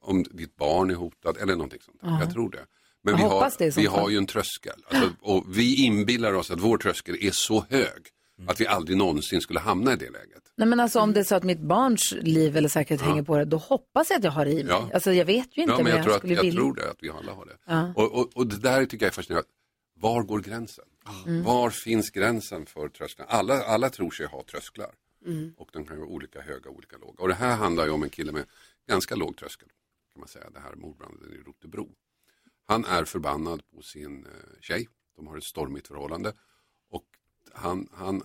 om 0.02 0.24
ditt 0.24 0.56
barn 0.56 0.90
är 0.90 0.96
hotad 0.96 1.38
eller 1.38 1.54
någonting 1.54 1.80
sånt. 1.82 2.02
där. 2.02 2.20
Jag 2.20 2.34
tror 2.34 2.50
det. 2.50 2.66
Men 3.02 3.14
Jag 3.14 3.18
vi, 3.18 3.24
har, 3.24 3.52
det 3.58 3.78
vi 3.78 3.86
har 3.86 4.10
ju 4.10 4.18
en 4.18 4.26
tröskel. 4.26 4.86
Alltså, 4.88 5.10
och 5.22 5.46
vi 5.48 5.76
inbillar 5.86 6.34
oss 6.34 6.52
att 6.52 6.60
vår 6.60 6.78
tröskel 6.78 7.18
är 7.22 7.32
så 7.34 7.66
hög 7.70 8.02
att 8.48 8.62
vi 8.62 8.68
aldrig 8.68 8.98
någonsin 8.98 9.42
skulle 9.42 9.60
hamna 9.60 9.94
i 9.94 9.96
det 9.96 10.10
läget. 10.10 10.44
Nej 10.62 10.68
men 10.68 10.80
alltså 10.80 11.00
om 11.00 11.14
det 11.14 11.20
är 11.20 11.24
så 11.24 11.36
att 11.36 11.44
mitt 11.44 11.60
barns 11.60 12.12
liv 12.12 12.58
eller 12.58 12.70
säkerhet 12.70 13.02
hänger 13.02 13.24
på 13.24 13.38
det, 13.38 13.46
då 13.46 13.58
hoppas 13.58 14.10
jag 14.10 14.18
att 14.18 14.24
jag 14.24 14.32
har 14.32 14.46
det 14.46 14.52
i 14.52 14.64
mig. 14.64 14.66
Ja. 14.74 14.90
Alltså 14.94 15.14
jag 15.14 15.26
vet 15.26 15.58
ju 15.58 15.62
inte, 15.62 15.74
Ja, 15.74 15.84
men 15.84 15.88
jag, 15.88 15.98
jag, 15.98 16.04
tror, 16.04 16.16
att, 16.16 16.24
jag 16.24 16.44
vilja. 16.44 16.62
tror 16.62 16.76
det, 16.76 16.92
att 16.92 16.98
vi 17.00 17.10
alla 17.10 17.34
har 17.34 17.46
det. 17.46 17.58
Ja. 17.66 17.94
Och, 17.96 18.20
och, 18.20 18.32
och 18.36 18.48
det 18.48 18.58
där 18.58 18.86
tycker 18.86 19.06
jag 19.06 19.12
är 19.12 19.16
fascinerande. 19.16 19.50
Var 20.00 20.24
går 20.24 20.40
gränsen? 20.40 20.86
Mm. 21.26 21.44
Var 21.44 21.70
finns 21.70 22.10
gränsen 22.10 22.66
för 22.66 22.90
trösklar? 22.90 23.26
Alla, 23.30 23.64
alla 23.64 23.90
tror 23.90 24.12
sig 24.12 24.26
ha 24.26 24.44
trösklar. 24.44 24.92
Mm. 25.26 25.54
Och 25.58 25.70
de 25.74 25.86
kan 25.86 25.98
vara 25.98 26.08
olika 26.08 26.42
höga 26.42 26.70
och 26.70 26.76
olika 26.76 26.98
låga. 26.98 27.22
Och 27.22 27.28
det 27.28 27.34
här 27.34 27.56
handlar 27.56 27.86
ju 27.86 27.92
om 27.92 28.04
en 28.04 28.10
kille 28.10 28.32
med 28.32 28.46
ganska 28.88 29.16
låg 29.16 29.38
tröskel. 29.38 29.70
Kan 30.14 30.20
man 30.20 30.28
säga, 30.28 30.50
det 30.54 30.60
här 30.60 30.76
mordbranden 30.76 31.34
i 31.34 31.48
Rotebro. 31.48 31.90
Han 32.68 32.86
är 32.86 33.06
förbannad 33.06 33.62
på 33.76 33.82
sin 33.82 34.26
eh, 34.26 34.32
tjej. 34.62 34.88
De 35.16 35.28
har 35.28 35.38
ett 35.38 35.44
stormigt 35.44 35.88
förhållande. 35.88 36.34
Och 36.90 37.06
han, 37.54 37.88
han 37.94 38.24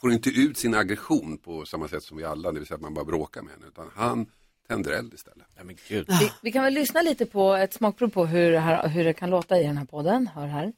får 0.00 0.12
inte 0.12 0.30
ut 0.30 0.58
sin 0.58 0.74
aggression 0.74 1.38
på 1.38 1.64
samma 1.66 1.88
sätt 1.88 2.02
som 2.02 2.16
vi 2.16 2.24
alla, 2.24 2.52
det 2.52 2.58
vill 2.58 2.66
säga 2.66 2.76
att 2.76 2.82
man 2.82 2.94
bara 2.94 3.04
bråkar 3.04 3.42
med 3.42 3.52
henne. 3.52 3.66
Utan 3.66 3.90
han 3.94 4.26
tänder 4.68 4.92
eld 4.92 5.14
istället. 5.14 5.46
Ja, 5.56 5.64
men 5.64 5.76
gud. 5.88 6.06
Vi, 6.08 6.32
vi 6.42 6.52
kan 6.52 6.64
väl 6.64 6.74
lyssna 6.74 7.02
lite 7.02 7.26
på 7.26 7.54
ett 7.54 7.72
smakprov 7.72 8.08
på 8.08 8.26
hur 8.26 8.52
det, 8.52 8.58
här, 8.58 8.88
hur 8.88 9.04
det 9.04 9.12
kan 9.12 9.30
låta 9.30 9.60
i 9.60 9.62
den 9.62 9.78
här 9.78 9.84
podden. 9.84 10.26
Hör 10.34 10.46
här. 10.46 10.72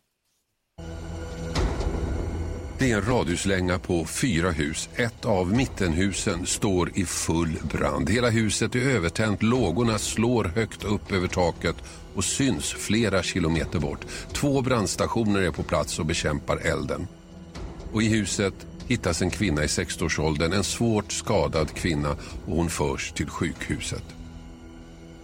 Det 2.79 2.91
är 2.91 2.97
en 2.97 3.05
radhuslänga 3.05 3.79
på 3.79 4.05
fyra 4.05 4.51
hus. 4.51 4.89
Ett 4.95 5.25
av 5.25 5.53
mittenhusen 5.53 6.47
står 6.47 6.99
i 6.99 7.05
full 7.05 7.59
brand. 7.73 8.11
Hela 8.11 8.31
huset 8.31 8.75
är 8.75 8.81
övertänt, 8.81 9.43
lågorna 9.43 9.99
slår 9.99 10.45
högt 10.45 10.85
upp 10.85 11.13
över 11.13 11.29
taket 11.29 11.77
och 12.15 12.25
syns 12.25 12.73
flera 12.73 13.23
kilometer 13.23 13.79
bort. 13.79 14.07
Två 14.33 14.63
brandstationer 14.63 15.41
är 15.41 15.51
på 15.51 15.63
plats 15.63 15.99
och 15.99 16.07
bekämpar 16.07 16.57
elden. 16.57 17.07
Och 17.93 18.03
i 18.03 18.09
huset 18.09 18.55
hittas 18.89 19.23
en 19.23 19.31
kvinna 19.31 19.65
i 19.65 19.67
60-årsåldern, 19.67 20.53
en 20.53 20.65
svårt 20.65 21.13
skadad 21.13 21.75
kvinna 21.75 22.17
och 22.47 22.57
hon 22.57 22.71
förs 22.71 23.13
till 23.13 23.31
sjukhuset. 23.31 24.05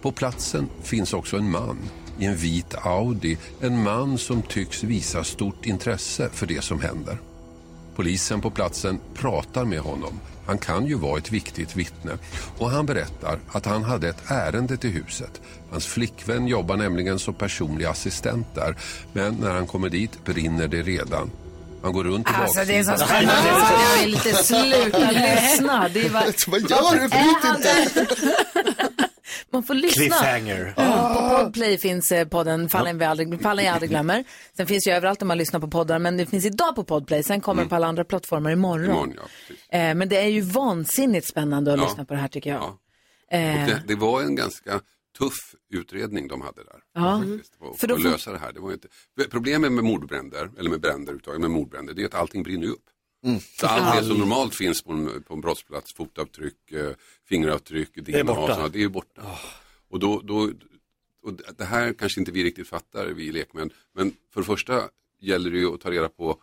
På 0.01 0.11
platsen 0.11 0.69
finns 0.83 1.13
också 1.13 1.37
en 1.37 1.51
man 1.51 1.77
i 2.19 2.25
en 2.25 2.35
vit 2.35 2.75
Audi. 2.75 3.37
En 3.61 3.83
man 3.83 4.17
som 4.17 4.41
tycks 4.41 4.83
visa 4.83 5.23
stort 5.23 5.65
intresse 5.65 6.29
för 6.29 6.45
det 6.47 6.63
som 6.63 6.81
händer. 6.81 7.17
Polisen 7.95 8.41
på 8.41 8.49
platsen 8.49 8.99
pratar 9.13 9.65
med 9.65 9.79
honom. 9.79 10.19
Han 10.45 10.57
kan 10.57 10.85
ju 10.85 10.95
vara 10.95 11.17
ett 11.17 11.31
viktigt 11.31 11.75
vittne. 11.75 12.11
Och 12.57 12.69
han 12.69 12.85
berättar 12.85 13.39
att 13.47 13.65
han 13.65 13.83
hade 13.83 14.09
ett 14.09 14.23
ärende 14.31 14.77
till 14.77 14.89
huset. 14.89 15.41
Hans 15.71 15.85
flickvän 15.85 16.47
jobbar 16.47 16.77
nämligen 16.77 17.19
som 17.19 17.33
personlig 17.33 17.85
assistent 17.85 18.47
där. 18.55 18.75
Men 19.13 19.35
när 19.35 19.51
han 19.51 19.67
kommer 19.67 19.89
dit 19.89 20.25
brinner 20.25 20.67
det 20.67 20.81
redan. 20.81 21.31
Han 21.85 21.93
går 21.93 22.03
runt 22.03 22.29
i 22.29 22.33
Alltså 22.33 22.65
det 22.65 22.77
är 22.77 22.83
så 22.83 22.97
spännande. 23.05 23.49
Jag 23.49 24.01
vill 24.03 24.13
inte 24.15 24.33
sluta 24.33 25.11
lyssna. 25.11 25.89
Det 25.93 26.05
är 26.05 26.09
bara... 26.09 26.23
Vad 26.47 26.61
gör 26.61 26.93
du? 27.01 27.07
Bryt 27.07 27.55
inte! 27.55 28.15
Man 29.49 29.63
får 29.63 29.73
lyssna. 29.73 30.01
Cliffhanger. 30.01 30.73
Ja, 30.77 31.13
på 31.15 31.37
Podplay 31.43 31.77
finns 31.77 32.11
eh, 32.11 32.27
podden 32.27 32.69
Fallen, 32.69 32.97
vi 32.97 33.05
aldrig, 33.05 33.41
Fallen 33.41 33.65
jag 33.65 33.73
aldrig 33.73 33.89
glömmer. 33.89 34.23
Sen 34.57 34.67
finns 34.67 34.87
ju 34.87 34.91
överallt 34.91 35.21
om 35.21 35.27
man 35.27 35.37
lyssnar 35.37 35.59
på 35.59 35.67
poddar, 35.67 35.99
men 35.99 36.17
det 36.17 36.25
finns 36.25 36.45
idag 36.45 36.75
på 36.75 36.83
Podplay. 36.83 37.23
Sen 37.23 37.41
kommer 37.41 37.61
den 37.61 37.69
på 37.69 37.75
alla 37.75 37.87
andra 37.87 38.03
plattformar 38.03 38.51
imorgon. 38.51 38.85
Imorgon, 38.85 39.13
ja, 39.15 39.21
precis. 39.47 39.69
Eh, 39.69 39.95
men 39.95 40.09
det 40.09 40.17
är 40.17 40.27
ju 40.27 40.41
vansinnigt 40.41 41.27
spännande 41.27 41.73
att 41.73 41.79
Ja. 41.79 41.85
lyssna 41.85 42.05
på 42.05 42.13
det 42.13 42.19
här 42.19 42.27
tycker 42.27 42.49
jag. 42.49 42.61
Ja. 43.31 43.37
Eh, 43.37 43.61
Och 43.61 43.67
det, 43.69 43.81
det 43.87 43.95
var 43.95 44.21
en 44.21 44.35
ganska 44.35 44.71
tuff 45.17 45.37
utredning 45.73 46.27
de 46.27 46.41
hade 46.41 46.63
där. 46.63 46.79
Ja. 46.97 47.23
Faktiskt, 47.29 47.59
på, 47.59 47.73
För 47.73 47.87
då 47.87 47.95
att 47.95 48.01
får- 48.01 48.09
lösa 48.09 48.31
det 48.31 48.37
här. 48.37 48.53
Det 48.53 48.59
var 48.59 48.73
inte... 48.73 48.87
Problemet 49.29 49.71
med 49.71 49.83
mordbränder, 49.83 50.51
eller 50.57 50.69
med 50.69 50.81
bränder 50.81 51.01
överhuvudtaget, 51.01 51.41
med 51.41 51.51
mordbränder, 51.51 51.93
det 51.93 52.01
är 52.01 52.05
att 52.05 52.13
allting 52.13 52.43
brinner 52.43 52.67
upp. 52.67 52.83
Så 53.41 53.67
allt 53.67 53.99
det 54.01 54.07
som 54.07 54.17
normalt 54.17 54.55
finns 54.55 54.81
på 54.83 54.91
en, 54.91 55.23
på 55.23 55.33
en 55.33 55.41
brottsplats, 55.41 55.93
fotavtryck, 55.93 56.71
eh, 56.71 56.91
fingeravtryck, 57.25 57.95
DNA, 57.95 58.23
borta. 58.23 58.41
och 58.41 58.49
sånt, 58.59 58.73
det 58.73 58.83
är 58.83 58.87
borta. 58.89 59.21
Och, 59.89 59.99
då, 59.99 60.21
då, 60.21 60.51
och 61.23 61.33
det 61.57 61.63
här 61.65 61.93
kanske 61.93 62.19
inte 62.19 62.31
vi 62.31 62.43
riktigt 62.43 62.67
fattar, 62.67 63.05
vi 63.07 63.31
lekmän, 63.31 63.69
men 63.93 64.13
för 64.33 64.41
det 64.41 64.45
första 64.45 64.89
gäller 65.19 65.51
det 65.51 65.57
ju 65.57 65.73
att 65.73 65.81
ta 65.81 65.91
reda 65.91 66.09
på, 66.09 66.41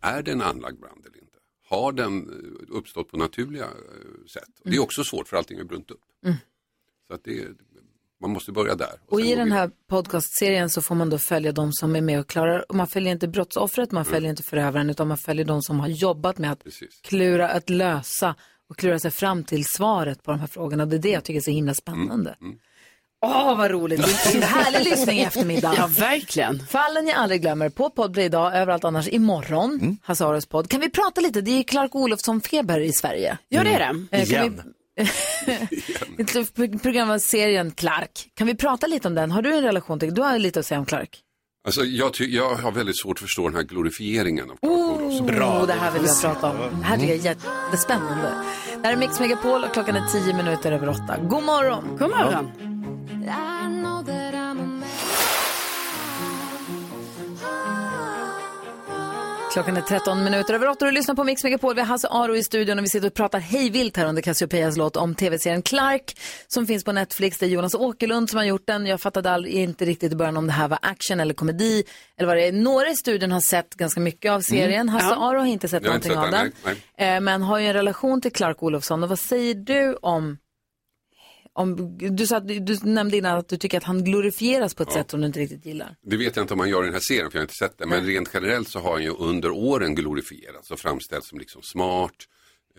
är 0.00 0.22
det 0.22 0.32
en 0.32 0.42
anlagd 0.42 0.80
brand 0.80 1.06
eller 1.06 1.18
inte? 1.18 1.38
Har 1.68 1.92
den 1.92 2.28
eh, 2.28 2.76
uppstått 2.76 3.10
på 3.10 3.16
naturliga 3.16 3.64
eh, 3.64 4.26
sätt? 4.26 4.42
Och 4.60 4.66
Mm. 4.66 4.70
det 4.72 4.76
är 4.76 4.82
också 4.82 5.04
svårt 5.04 5.28
för 5.28 5.36
allting 5.36 5.58
är 5.58 5.64
brunt 5.64 5.90
upp. 5.90 6.00
Så 7.08 7.14
att 7.14 7.24
det, 7.24 7.48
man 8.24 8.34
måste 8.34 8.52
börja 8.52 8.74
där. 8.74 8.88
Och 9.08 9.18
sen 9.18 9.26
i 9.28 9.34
den 9.34 9.52
här 9.52 9.70
podcastserien 9.90 10.70
så 10.70 10.82
får 10.82 10.94
man 10.94 11.10
då 11.10 11.18
följa 11.18 11.52
de 11.52 11.72
som 11.72 11.96
är 11.96 12.00
med 12.00 12.20
och 12.20 12.26
klarar, 12.26 12.64
och 12.70 12.74
man 12.76 12.86
följer 12.86 13.12
inte 13.12 13.28
brottsoffret, 13.28 13.92
man 13.92 14.04
följer 14.04 14.30
inte 14.30 14.42
förövaren, 14.42 14.90
utan 14.90 15.08
man 15.08 15.18
följer 15.18 15.44
de 15.44 15.62
som 15.62 15.80
har 15.80 15.88
jobbat 15.88 16.38
med 16.38 16.52
att 16.52 16.64
Precis. 16.64 17.00
klura, 17.02 17.48
att 17.48 17.70
lösa 17.70 18.34
och 18.70 18.76
klura 18.76 18.98
sig 18.98 19.10
fram 19.10 19.44
till 19.44 19.64
svaret 19.64 20.22
på 20.22 20.30
de 20.30 20.40
här 20.40 20.46
frågorna. 20.46 20.86
Det 20.86 20.96
är 20.96 20.98
det 20.98 21.10
jag 21.10 21.24
tycker 21.24 21.40
är 21.40 21.42
så 21.42 21.50
himla 21.50 21.74
spännande. 21.74 22.34
Åh, 23.26 23.56
vad 23.58 23.70
roligt. 23.70 24.02
Det 24.24 24.30
är 24.32 24.36
en 24.36 24.42
härlig 24.42 24.84
lyssning 24.90 25.18
i 25.18 25.22
eftermiddag. 25.22 25.74
Ja, 25.76 25.86
verkligen. 25.98 26.66
Fallen 26.66 27.06
jag 27.06 27.16
aldrig 27.16 27.40
glömmer 27.42 27.68
på 27.68 27.90
Podplay 27.90 28.24
idag, 28.24 28.54
överallt 28.56 28.84
annars 28.84 29.08
imorgon. 29.08 29.70
Mm. 29.82 29.96
Hasse 30.02 30.24
Aros 30.26 30.46
podd. 30.46 30.70
Kan 30.70 30.80
vi 30.80 30.90
prata 30.90 31.20
lite? 31.20 31.40
Det 31.40 31.50
är 31.50 31.56
ju 31.56 31.64
Clark 31.64 31.94
Olofsson-feber 31.94 32.80
i 32.80 32.92
Sverige. 32.92 33.38
Ja, 33.48 33.64
det 33.64 33.70
är 33.74 33.78
det. 33.78 34.16
Eh, 34.16 34.24
kan 34.24 34.30
Igen. 34.30 34.62
vi- 34.66 34.72
Ett 36.18 36.82
program 36.82 37.10
av 37.10 37.18
serien 37.18 37.70
Clark. 37.70 38.28
Kan 38.34 38.46
vi 38.46 38.54
prata 38.54 38.86
lite 38.86 39.08
om 39.08 39.14
den? 39.14 39.30
Har 39.30 39.42
du 39.42 39.54
en 39.54 39.62
relation 39.62 39.98
till, 40.00 40.14
du 40.14 40.22
har 40.22 40.38
lite 40.38 40.60
att 40.60 40.66
säga 40.66 40.78
om 40.78 40.86
Clark? 40.86 41.20
Alltså, 41.66 41.84
jag, 41.84 42.14
ty- 42.14 42.36
jag 42.36 42.54
har 42.54 42.72
väldigt 42.72 42.98
svårt 43.00 43.16
att 43.18 43.22
förstå 43.22 43.48
den 43.48 43.56
här 43.56 43.62
glorifieringen 43.62 44.50
av 44.50 44.56
Clark. 44.56 45.42
Oh, 45.42 45.66
det 45.66 45.72
här 45.72 45.92
vill 45.92 46.02
jag 46.06 46.20
prata 46.20 46.50
om. 46.50 46.56
Det 46.80 46.84
här 46.86 46.96
tycker 46.98 47.14
jag 47.14 47.18
är 47.26 47.36
jättespännande. 47.68 48.32
Det 48.82 48.86
här 48.86 48.92
är 48.92 48.96
Mix 48.96 49.20
Megapol 49.20 49.64
och 49.64 49.72
klockan 49.72 49.96
är 49.96 50.06
tio 50.12 50.34
minuter 50.34 50.72
över 50.72 50.88
åtta. 50.88 51.16
God 51.22 51.42
morgon! 51.44 51.84
God 51.98 52.10
morgon. 52.10 52.50
Klockan 59.54 59.76
är 59.76 59.80
13 59.80 60.24
minuter 60.24 60.54
över 60.54 60.68
åtta 60.68 60.84
och 60.84 60.90
du 60.90 60.94
lyssnar 60.94 61.14
på 61.14 61.24
Mix 61.24 61.44
Megapol. 61.44 61.74
Vi 61.74 61.80
har 61.80 61.88
Hasse 61.88 62.08
Aro 62.10 62.36
i 62.36 62.42
studion 62.42 62.78
och 62.78 62.84
vi 62.84 62.88
sitter 62.88 63.06
och 63.06 63.14
pratar 63.14 63.38
hejvilt 63.38 63.96
här 63.96 64.06
under 64.06 64.22
Cassiopeias 64.22 64.76
låt 64.76 64.96
om 64.96 65.14
tv-serien 65.14 65.62
Clark 65.62 66.16
som 66.48 66.66
finns 66.66 66.84
på 66.84 66.92
Netflix. 66.92 67.38
Det 67.38 67.46
är 67.46 67.50
Jonas 67.50 67.74
Åkerlund 67.74 68.30
som 68.30 68.36
har 68.36 68.44
gjort 68.44 68.66
den. 68.66 68.86
Jag 68.86 69.00
fattade 69.00 69.30
all, 69.30 69.46
inte 69.46 69.84
riktigt 69.84 70.12
i 70.12 70.16
början 70.16 70.36
om 70.36 70.46
det 70.46 70.52
här 70.52 70.68
var 70.68 70.78
action 70.82 71.20
eller 71.20 71.34
komedi 71.34 71.84
eller 72.18 72.26
vad 72.26 72.36
det 72.36 72.46
är. 72.48 72.52
Några 72.52 72.88
i 72.88 72.96
studion 72.96 73.32
har 73.32 73.40
sett 73.40 73.74
ganska 73.74 74.00
mycket 74.00 74.32
av 74.32 74.40
serien. 74.40 74.88
Hasse 74.88 75.06
Ja. 75.10 75.30
Aro 75.30 75.38
har 75.38 75.46
inte 75.46 75.68
sett 75.68 75.82
Jag 75.82 75.90
har 75.90 75.96
inte 75.96 76.08
någonting 76.08 76.36
av 76.36 76.42
sett 76.42 76.52
den. 76.64 76.76
den, 76.96 77.16
Eh, 77.16 77.20
Men 77.20 77.42
har 77.42 77.58
ju 77.58 77.66
en 77.66 77.72
relation 77.74 78.20
till 78.20 78.32
Clark 78.32 78.62
Olofsson. 78.62 79.02
Och 79.02 79.08
vad 79.08 79.18
säger 79.18 79.54
du 79.54 79.94
om 80.02 80.38
om, 81.56 81.98
du, 81.98 82.26
sa, 82.26 82.36
att- 82.36 82.48
du 82.48 82.76
nämnde 82.82 83.16
innan 83.16 83.38
att 83.38 83.48
du 83.48 83.56
tycker 83.56 83.76
att 83.78 83.84
han 83.84 84.04
glorifieras 84.04 84.74
på 84.74 84.82
ett 84.82 84.92
sätt 84.92 85.10
som 85.10 85.20
du 85.20 85.26
inte 85.26 85.40
riktigt 85.40 85.66
gillar. 85.66 85.96
Det 86.02 86.16
vet 86.16 86.36
jag 86.36 86.42
inte 86.42 86.54
om 86.54 86.58
man 86.58 86.68
gör 86.68 86.82
i 86.82 86.84
den 86.86 86.92
här 86.94 87.00
serien, 87.00 87.30
för 87.30 87.38
jag 87.38 87.40
har 87.40 87.44
inte 87.44 87.54
sett 87.54 87.78
det. 87.78 87.86
Men 87.86 88.06
rent 88.06 88.30
generellt 88.34 88.68
så 88.68 88.78
har 88.78 88.92
han 88.92 89.02
ju 89.02 89.10
under 89.10 89.50
åren 89.50 89.94
glorifierats 89.94 90.70
och 90.70 90.78
framställts 90.78 91.28
som 91.28 91.38
liksom 91.38 91.62
smart, 91.62 92.14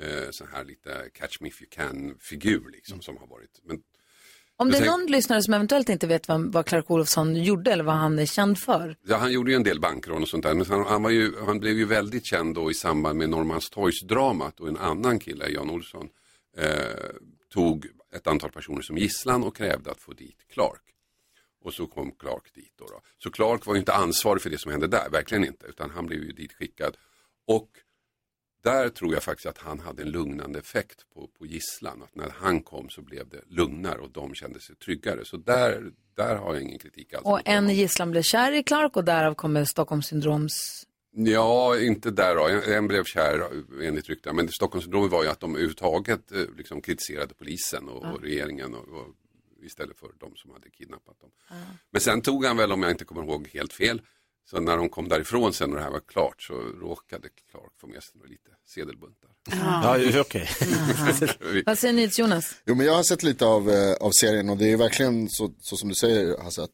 eh, 0.01 0.27
så 0.31 0.45
här 0.53 0.63
lite 0.65 0.89
catch 1.13 1.41
me 1.41 1.47
if 1.47 1.61
you 1.61 1.69
can-figur 1.71 2.71
liksom 2.71 3.01
som 3.01 3.17
har 3.17 3.27
varit. 3.27 3.59
Men 3.67 3.77
Om 4.57 4.71
det 4.71 4.77
är 4.77 4.85
någon 4.85 5.05
lyssnare 5.05 5.41
som 5.41 5.53
eventuellt 5.53 5.89
inte 5.89 6.07
vet 6.07 6.27
vad, 6.27 6.53
vad 6.53 6.65
Clark 6.65 6.91
Olofsson 6.91 7.43
gjorde 7.43 7.71
eller 7.71 7.83
vad 7.83 7.95
han 7.95 8.19
är 8.19 8.25
känd 8.25 8.59
för. 8.59 8.95
Ja, 9.07 9.17
han 9.17 9.31
gjorde 9.31 9.51
ju 9.51 9.55
en 9.55 9.63
del 9.63 9.79
bankrån 9.79 10.21
och 10.21 10.27
sånt 10.29 10.43
där, 10.43 10.53
men 10.53 10.65
han, 10.65 10.85
han, 10.85 11.03
var 11.03 11.09
ju, 11.09 11.33
han 11.45 11.59
blev 11.59 11.77
ju 11.77 11.85
väldigt 11.85 12.25
känd 12.25 12.55
då 12.55 12.71
i 12.71 12.73
samband 12.73 13.17
med 13.17 13.29
Norrmalmstorgsdramat 13.29 14.59
och 14.59 14.67
en 14.67 14.77
annan 14.77 15.19
kille, 15.19 15.47
Jan 15.49 15.69
Olsson, 15.69 16.07
eh, 16.57 16.69
tog 17.53 17.85
ett 18.15 18.27
antal 18.27 18.51
personer 18.51 18.81
som 18.81 18.97
gisslan 18.97 19.43
och 19.43 19.55
krävde 19.55 19.91
att 19.91 20.01
få 20.01 20.13
dit 20.13 20.47
Clark. 20.47 20.81
Och 21.61 21.73
så 21.73 21.87
kom 21.87 22.11
Clark 22.11 22.53
dit 22.53 22.73
då. 22.75 22.85
då. 22.85 23.01
Så 23.17 23.31
Clark 23.31 23.65
var 23.65 23.75
inte 23.75 23.93
ansvarig 23.93 24.41
för 24.41 24.49
det 24.49 24.57
som 24.57 24.71
hände 24.71 24.87
där, 24.87 25.09
verkligen 25.09 25.45
inte, 25.45 25.65
utan 25.65 25.89
han 25.89 26.05
blev 26.05 26.23
ju 26.23 26.31
ditskickad. 26.31 26.97
Och 27.47 27.69
där 28.63 28.89
tror 28.89 29.13
jag 29.13 29.23
faktiskt 29.23 29.45
att 29.45 29.57
han 29.57 29.79
hade 29.79 30.01
en 30.01 30.09
lugnande 30.09 30.59
effekt 30.59 31.05
på, 31.13 31.27
på 31.27 31.45
gisslan. 31.45 32.03
Att 32.03 32.15
när 32.15 32.29
han 32.29 32.61
kom 32.61 32.89
så 32.89 33.01
blev 33.01 33.29
det 33.29 33.41
lugnare 33.47 33.97
och 33.97 34.11
de 34.11 34.35
kände 34.35 34.59
sig 34.59 34.75
tryggare. 34.75 35.25
Så 35.25 35.37
där, 35.37 35.91
där 36.15 36.35
har 36.35 36.53
jag 36.53 36.63
ingen 36.63 36.79
kritik 36.79 37.13
alls. 37.13 37.25
Och 37.25 37.41
en 37.45 37.69
gisslan 37.69 38.11
blev 38.11 38.21
kär 38.21 38.51
i 38.51 38.63
Clark 38.63 38.97
och 38.97 39.03
därav 39.03 39.35
kommer 39.35 39.65
Stockholmssyndroms... 39.65 40.85
Ja, 41.17 41.79
inte 41.79 42.11
där 42.11 42.35
då. 42.35 42.47
En, 42.47 42.73
en 42.73 42.87
blev 42.87 43.03
kär 43.03 43.49
enligt 43.81 44.09
ryktena. 44.09 44.33
Men 44.33 44.49
Stockholmssyndromet 44.49 45.11
var 45.11 45.23
ju 45.23 45.29
att 45.29 45.39
de 45.39 45.51
överhuvudtaget 45.51 46.31
eh, 46.31 46.41
liksom 46.57 46.81
kritiserade 46.81 47.33
polisen 47.33 47.89
och, 47.89 48.13
och 48.13 48.21
regeringen 48.21 48.75
och, 48.75 48.87
och, 48.87 49.07
istället 49.63 49.99
för 49.99 50.09
de 50.19 50.35
som 50.35 50.51
hade 50.51 50.69
kidnappat 50.69 51.19
dem. 51.19 51.29
Men 51.91 52.01
sen 52.01 52.21
tog 52.21 52.45
han 52.45 52.57
väl, 52.57 52.71
om 52.71 52.83
jag 52.83 52.91
inte 52.91 53.05
kommer 53.05 53.23
ihåg 53.23 53.49
helt 53.53 53.73
fel, 53.73 54.01
så 54.49 54.59
när 54.59 54.77
de 54.77 54.89
kom 54.89 55.07
därifrån 55.09 55.53
sen 55.53 55.69
och 55.69 55.75
det 55.75 55.83
här 55.83 55.91
var 55.91 55.99
klart 55.99 56.41
så 56.41 56.53
råkade 56.53 57.29
Clark 57.51 57.71
få 57.81 57.87
med 57.87 58.03
sig 58.03 58.21
lite 58.25 58.49
sedelbuntar. 58.65 59.29
Ja, 59.51 60.21
okej. 60.21 60.49
Vad 61.65 61.79
säger 61.79 61.93
ni 61.93 62.09
Jonas? 62.17 62.55
Jo, 62.65 62.75
men 62.75 62.85
jag 62.85 62.93
har 62.93 63.03
sett 63.03 63.23
lite 63.23 63.45
av, 63.45 63.69
eh, 63.69 63.93
av 63.93 64.11
serien 64.11 64.49
och 64.49 64.57
det 64.57 64.71
är 64.71 64.77
verkligen 64.77 65.29
så, 65.29 65.53
så 65.59 65.77
som 65.77 65.89
du 65.89 65.95
säger, 65.95 66.37
Hasse, 66.37 66.63
att 66.63 66.71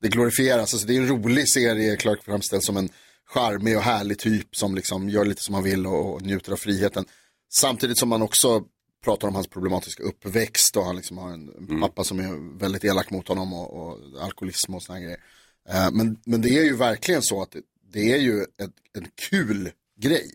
det 0.00 0.08
glorifieras. 0.08 0.74
Alltså, 0.74 0.86
det 0.86 0.96
är 0.96 1.00
en 1.00 1.08
rolig 1.08 1.48
serie, 1.48 1.96
Clark 1.96 2.24
framställs 2.24 2.66
som 2.66 2.76
en 2.76 2.88
charmig 3.28 3.76
och 3.76 3.82
härlig 3.82 4.18
typ 4.18 4.56
som 4.56 4.74
liksom 4.74 5.08
gör 5.08 5.24
lite 5.24 5.42
som 5.42 5.54
han 5.54 5.64
vill 5.64 5.86
och, 5.86 6.14
och 6.14 6.22
njuter 6.22 6.52
av 6.52 6.56
friheten. 6.56 7.04
Samtidigt 7.52 7.98
som 7.98 8.08
man 8.08 8.22
också 8.22 8.64
pratar 9.04 9.28
om 9.28 9.34
hans 9.34 9.48
problematiska 9.48 10.02
uppväxt 10.02 10.76
och 10.76 10.84
han 10.84 10.96
liksom 10.96 11.18
har 11.18 11.30
en 11.30 11.80
pappa 11.80 12.04
som 12.04 12.18
är 12.18 12.58
väldigt 12.58 12.84
elak 12.84 13.10
mot 13.10 13.28
honom 13.28 13.52
och, 13.52 13.70
och 13.70 13.98
alkoholism 14.22 14.74
och 14.74 14.82
sådana 14.82 15.00
grejer. 15.00 15.20
Eh, 15.68 15.90
men, 15.92 16.20
men 16.26 16.42
det 16.42 16.58
är 16.58 16.64
ju 16.64 16.76
verkligen 16.76 17.22
så 17.22 17.42
att 17.42 17.50
det, 17.50 17.60
det 17.92 18.12
är 18.12 18.18
ju 18.18 18.42
ett, 18.42 18.74
en 18.92 19.08
kul 19.30 19.70
grej. 20.00 20.30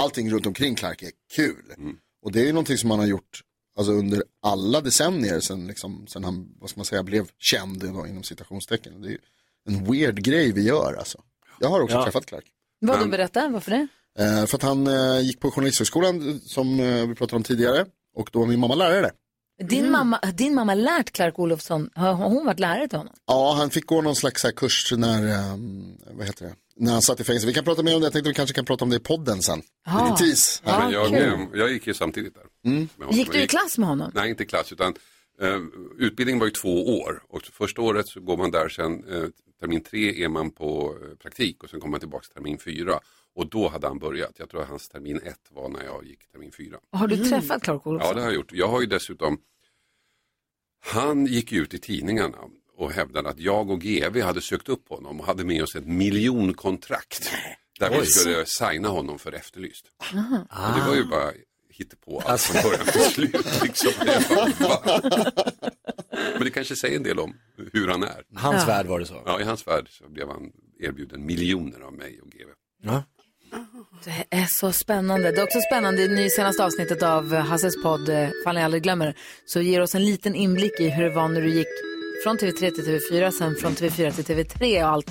Allting 0.00 0.30
runt 0.30 0.46
omkring 0.46 0.74
Clark 0.74 1.02
är 1.02 1.10
kul. 1.36 1.74
Och 2.22 2.32
det 2.32 2.40
är 2.40 2.44
ju 2.44 2.52
någonting 2.52 2.78
som 2.78 2.88
man 2.88 2.98
har 2.98 3.06
gjort 3.06 3.42
alltså, 3.76 3.92
under 3.92 4.22
alla 4.42 4.80
decennier 4.80 5.40
sen, 5.40 5.66
liksom, 5.66 6.06
sen 6.06 6.24
han, 6.24 6.54
vad 6.58 6.70
ska 6.70 6.78
man 6.78 6.84
säga, 6.84 7.02
blev 7.02 7.28
känd 7.38 7.92
då, 7.92 8.06
inom 8.06 8.22
citationstecken. 8.22 9.02
Det 9.02 9.08
är 9.08 9.10
ju 9.10 9.18
en 9.68 9.84
weird 9.84 10.22
grej 10.22 10.52
vi 10.52 10.62
gör 10.62 10.94
alltså. 10.98 11.22
Jag 11.60 11.68
har 11.68 11.80
också 11.80 11.96
Ja. 11.96 12.04
träffat 12.04 12.26
Clark. 12.26 12.44
Vad 12.80 12.96
du 12.96 13.00
Men- 13.00 13.10
berättar, 13.10 13.50
varför 13.50 13.70
det? 13.70 13.86
Eh, 14.18 14.46
för 14.46 14.56
att 14.56 14.62
han 14.62 14.86
eh, 14.86 15.20
gick 15.20 15.40
på 15.40 15.50
Journalisthögskolan 15.50 16.28
eh, 16.28 16.36
som 16.46 16.80
eh, 16.80 17.06
vi 17.06 17.14
pratade 17.14 17.36
om 17.36 17.42
tidigare. 17.42 17.86
Och 18.16 18.28
då 18.32 18.38
var 18.38 18.46
min 18.46 18.60
mamma 18.60 18.74
lärare. 18.74 19.10
Din, 19.68 19.90
mamma, 19.90 20.20
din 20.34 20.54
mamma 20.54 20.74
lärt 20.74 21.10
Clark 21.12 21.38
Olofsson, 21.38 21.90
har 21.94 22.12
har 22.12 22.28
hon 22.28 22.46
varit 22.46 22.60
lärare 22.60 22.88
till 22.88 22.98
honom? 22.98 23.14
Ja, 23.26 23.54
han 23.58 23.70
fick 23.70 23.86
gå 23.86 24.02
någon 24.02 24.16
slags 24.16 24.44
här, 24.44 24.50
kurs 24.52 24.92
när, 24.96 25.28
eh, 25.28 25.56
vad 26.16 26.26
heter 26.26 26.44
det, 26.44 26.54
när 26.76 26.92
han 26.92 27.02
satt 27.02 27.20
i 27.20 27.24
fängelse. 27.24 27.46
Vi 27.46 27.54
kan 27.54 27.64
prata 27.64 27.82
mer 27.82 27.94
om 27.94 28.00
det, 28.00 28.06
jag 28.06 28.12
tänkte 28.12 28.28
vi 28.30 28.34
kanske 28.34 28.54
kan 28.54 28.64
prata 28.64 28.84
om 28.84 28.90
det 28.90 28.96
i 28.96 29.00
podden 29.00 29.42
sen. 29.42 29.62
Ja. 29.86 30.04
Lite 30.10 30.24
tis. 30.24 30.62
Ja, 30.64 30.78
Men 30.78 30.92
jag, 30.92 31.12
eh, 31.14 31.40
jag 31.54 31.72
gick 31.72 31.86
ju 31.86 31.94
samtidigt 31.94 32.34
där. 32.34 32.44
honom. 32.64 32.88
Gick 33.16 33.30
du 33.32 33.36
Jag 33.38 33.44
i 33.44 33.48
klass 33.48 33.78
med 33.78 33.88
honom? 33.88 34.10
Nej, 34.14 34.30
inte 34.30 34.42
i 34.42 34.46
klass 34.46 34.72
utan 34.72 34.94
eh, 35.42 35.58
utbildningen 35.98 36.38
var 36.38 36.46
ju 36.46 36.52
två 36.52 36.98
år. 37.00 37.22
Och 37.28 37.42
första 37.42 37.82
året 37.82 38.08
så 38.08 38.20
går 38.20 38.36
man 38.36 38.50
där, 38.50 38.68
sen 38.68 38.92
eh, 38.92 39.28
termin 39.60 39.80
tre 39.80 40.24
är 40.24 40.28
man 40.28 40.50
på 40.50 40.98
eh, 41.02 41.16
praktik 41.16 41.62
och 41.64 41.70
sen 41.70 41.80
kommer 41.80 41.90
man 41.90 42.00
tillbaka 42.00 42.24
till 42.24 42.34
termin 42.34 42.58
fyra. 42.58 43.00
Och 43.34 43.48
då 43.50 43.68
hade 43.68 43.86
han 43.86 43.98
börjat. 43.98 44.32
Jag 44.38 44.50
tror 44.50 44.62
att 44.62 44.68
hans 44.68 44.88
termin 44.88 45.20
ett 45.24 45.40
var 45.50 45.68
när 45.68 45.84
jag 45.84 46.04
gick 46.04 46.32
termin 46.32 46.52
fyra. 46.52 46.78
Har 46.90 47.08
du 47.08 47.16
träffat 47.16 47.62
Clark 47.62 47.86
Olofsson? 47.86 48.08
Ja, 48.08 48.14
det 48.14 48.20
har 48.20 48.28
jag 48.28 48.34
gjort. 48.34 48.52
Jag 48.52 48.68
har 48.68 48.80
ju 48.80 48.86
dessutom, 48.86 49.38
han 50.80 51.26
gick 51.26 51.52
ut 51.52 51.74
i 51.74 51.78
tidningarna 51.78 52.38
och 52.76 52.92
hävdade 52.92 53.28
att 53.28 53.38
jag 53.38 53.70
och 53.70 53.80
GV 53.80 54.20
hade 54.20 54.40
sökt 54.40 54.68
upp 54.68 54.88
honom 54.88 55.20
och 55.20 55.26
hade 55.26 55.44
med 55.44 55.62
oss 55.62 55.76
ett 55.76 55.86
miljonkontrakt. 55.86 57.30
Där 57.78 58.00
vi 58.00 58.06
skulle 58.06 58.46
signa 58.46 58.88
honom 58.88 59.18
för 59.18 59.32
Efterlyst. 59.32 59.86
Och 59.98 60.74
det 60.74 60.86
var 60.86 60.94
ju 60.94 61.04
bara 61.04 61.32
hittepå 61.70 62.22
allt 62.26 62.40
från 62.40 62.62
början 62.70 62.86
till 62.86 63.00
slut. 63.00 63.62
Liksom. 63.62 63.92
Men 66.38 66.44
det 66.44 66.50
kanske 66.50 66.76
säger 66.76 66.96
en 66.96 67.02
del 67.02 67.18
om 67.18 67.34
hur 67.72 67.88
han 67.88 68.02
är. 68.02 68.22
Hans 68.34 68.62
Ja. 68.62 68.66
värld 68.66 68.86
var 68.86 69.00
det 69.00 69.06
så. 69.06 69.22
Ja, 69.26 69.40
i 69.40 69.44
hans 69.44 69.66
värld 69.66 69.86
så 69.90 70.08
blev 70.08 70.28
han 70.28 70.42
erbjuden 70.80 71.26
miljoner 71.26 71.80
av 71.80 71.92
mig 71.92 72.20
och 72.22 72.28
GV. 72.30 72.48
Ja. 72.82 73.02
Det 74.04 74.36
är 74.36 74.46
så 74.48 74.72
spännande. 74.72 75.30
Det 75.32 75.38
är 75.40 75.44
också 75.44 75.60
spännande 75.60 76.02
i 76.02 76.08
ny 76.08 76.30
senaste 76.30 76.64
avsnittet 76.64 77.02
av 77.02 77.34
Hasses 77.34 77.82
podd, 77.82 78.08
eh, 78.08 78.28
Fall 78.44 78.54
ni 78.54 78.62
aldrig 78.62 78.82
glömmer, 78.82 79.14
så 79.46 79.60
ger 79.60 79.80
oss 79.80 79.94
en 79.94 80.04
liten 80.04 80.34
inblick 80.34 80.80
i 80.80 80.88
hur 80.88 81.04
det 81.04 81.10
var 81.10 81.28
när 81.28 81.40
du 81.40 81.50
gick 81.50 81.66
från 82.24 82.36
TV3 82.38 82.70
till 82.70 82.84
TV4, 82.84 83.30
sen 83.30 83.56
från 83.56 83.72
TV4 83.74 84.10
till 84.10 84.24
TV3 84.24 84.82
och 84.84 84.88
allt 84.90 85.10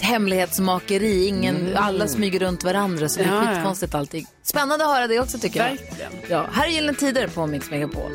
hemlighetsmakeri, 0.00 1.26
ingen, 1.26 1.76
alla 1.76 2.08
smyger 2.08 2.40
runt 2.40 2.64
varandra 2.64 3.08
så 3.08 3.18
det 3.18 3.24
är 3.24 3.28
Ja, 3.28 3.44
ja. 3.44 3.54
skitkonstigt 3.54 3.94
allting. 3.94 4.26
Spännande 4.42 4.84
att 4.84 4.94
höra 4.96 5.06
det 5.06 5.20
också 5.20 5.38
tycker 5.38 5.60
jag. 5.60 5.70
Verkligen. 5.70 6.12
Ja, 6.28 6.46
här 6.52 6.66
är 6.66 6.70
Gyllene 6.70 6.98
Tider 6.98 7.28
på 7.28 7.46
Mix 7.46 7.70
Megapol. 7.70 8.12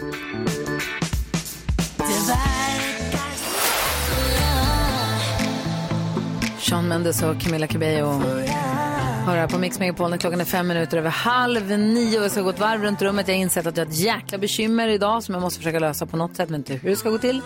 Sean 6.59 6.87
Mendes 6.87 7.23
och 7.23 7.41
Camila 7.41 7.67
Cabello 7.67 8.07
hör 9.25 9.37
här 9.37 9.47
på 9.47 9.57
Mix 9.57 9.79
Megapol 9.79 10.09
när 10.09 10.17
klockan 10.17 10.41
är 10.41 10.45
fem 10.45 10.67
minuter 10.67 10.97
över 10.97 11.09
halv 11.09 11.69
nio. 11.69 12.21
Jag 12.21 12.31
ska 12.31 12.41
gå 12.41 12.49
ett 12.49 12.59
varv 12.59 12.83
runt 12.83 13.01
rummet. 13.01 13.27
Jag 13.27 13.35
har 13.35 13.41
insett 13.41 13.67
att 13.67 13.77
jag 13.77 13.85
har 13.85 13.91
ett 13.91 13.99
jäkla 13.99 14.37
bekymmer 14.37 14.87
idag 14.87 15.23
som 15.23 15.33
jag 15.33 15.41
måste 15.41 15.59
försöka 15.59 15.79
lösa 15.79 16.05
på 16.05 16.17
något 16.17 16.35
sätt, 16.35 16.49
men 16.49 16.59
inte 16.59 16.73
hur 16.73 16.89
det 16.89 16.95
ska 16.95 17.09
gå 17.09 17.17
till. 17.17 17.41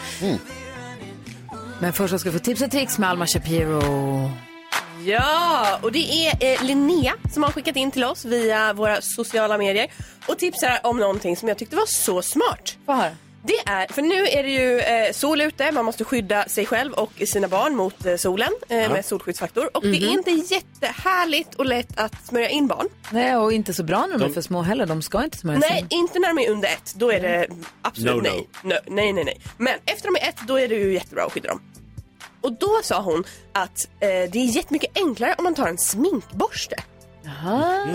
Men 1.80 1.94
först 1.94 2.20
ska 2.20 2.30
vi 2.30 2.40
få 2.40 2.46
tips 2.46 2.62
och 2.62 2.72
tricks 2.72 2.98
med 2.98 3.10
Alma 3.10 3.28
Shapiro. 3.28 3.82
Ja, 5.06 5.80
och 5.82 5.92
det 5.92 6.28
är 6.28 6.54
eh, 6.54 6.64
Linnea 6.64 7.14
som 7.34 7.44
har 7.44 7.52
skickat 7.52 7.76
in 7.76 7.92
till 7.92 8.04
oss 8.04 8.26
via 8.26 8.74
våra 8.74 9.02
sociala 9.02 9.58
medier 9.58 9.88
och 10.28 10.38
tipsar 10.38 10.80
om 10.84 10.98
någonting 10.98 11.38
som 11.38 11.48
jag 11.48 11.58
tyckte 11.58 11.76
var 11.76 11.86
så 11.86 12.22
smart. 12.22 12.78
Höra. 12.88 13.12
Det 13.44 13.60
är, 13.66 13.94
för 13.94 14.02
nu 14.02 14.28
är 14.28 14.44
det 14.44 14.50
ju 14.50 14.80
eh, 14.80 15.12
sol 15.14 15.42
ute, 15.42 15.72
man 15.72 15.86
måste 15.86 16.04
skydda 16.04 16.46
sig 16.46 16.66
själv 16.66 16.94
och 16.94 17.12
sina 17.28 17.48
barn 17.48 17.76
mot 17.76 18.06
eh, 18.06 18.16
solen 18.16 18.50
eh, 18.70 18.78
med 18.78 19.06
solskyddsfaktor. 19.06 19.70
Och 19.78 19.82
det 19.84 20.04
är 20.04 20.10
inte 20.10 20.32
jättehärligt 20.32 21.56
och 21.56 21.66
lätt 21.66 22.00
att 22.00 22.26
smörja 22.26 22.50
in 22.50 22.68
barn. 22.68 22.88
Nej, 23.12 23.36
och 23.36 23.54
inte 23.54 23.74
så 23.74 23.84
bra 23.84 24.06
när 24.06 24.18
de, 24.18 24.30
är 24.30 24.34
för 24.34 24.42
små 24.42 24.62
heller. 24.62 24.86
De 24.86 25.02
ska 25.02 25.24
inte 25.24 25.38
smörjas 25.38 25.64
Nej, 25.70 25.80
in. 25.80 25.88
inte 25.90 26.20
när 26.20 26.28
de 26.34 26.40
är 26.40 26.50
under 26.50 26.68
ett. 26.68 26.94
Då 26.96 27.12
är 27.12 27.20
det 27.22 27.48
absolut 27.82 28.16
No, 28.16 28.18
no. 28.18 28.22
nej. 28.24 28.48
No, 28.64 28.74
nej. 28.88 29.14
Nej, 29.14 29.24
nej, 29.24 29.42
Men 29.58 29.74
efter 29.86 30.08
de 30.08 30.16
är 30.16 30.30
ett, 30.30 30.38
då 30.48 30.60
är 30.60 30.68
det 30.68 30.76
ju 30.76 30.94
jättebra 30.94 31.24
att 31.26 31.32
skydda 31.32 31.50
dem. 31.50 31.62
Och 32.42 32.54
då 32.54 32.80
sa 32.84 33.02
hon 33.02 33.24
att 33.54 33.88
eh, 34.00 34.08
det 34.08 34.36
är 34.40 34.56
jättemycket 34.56 34.98
enklare 34.98 35.36
om 35.38 35.44
man 35.44 35.56
tar 35.56 35.68
en 35.68 35.78
sminkborste. 35.78 36.76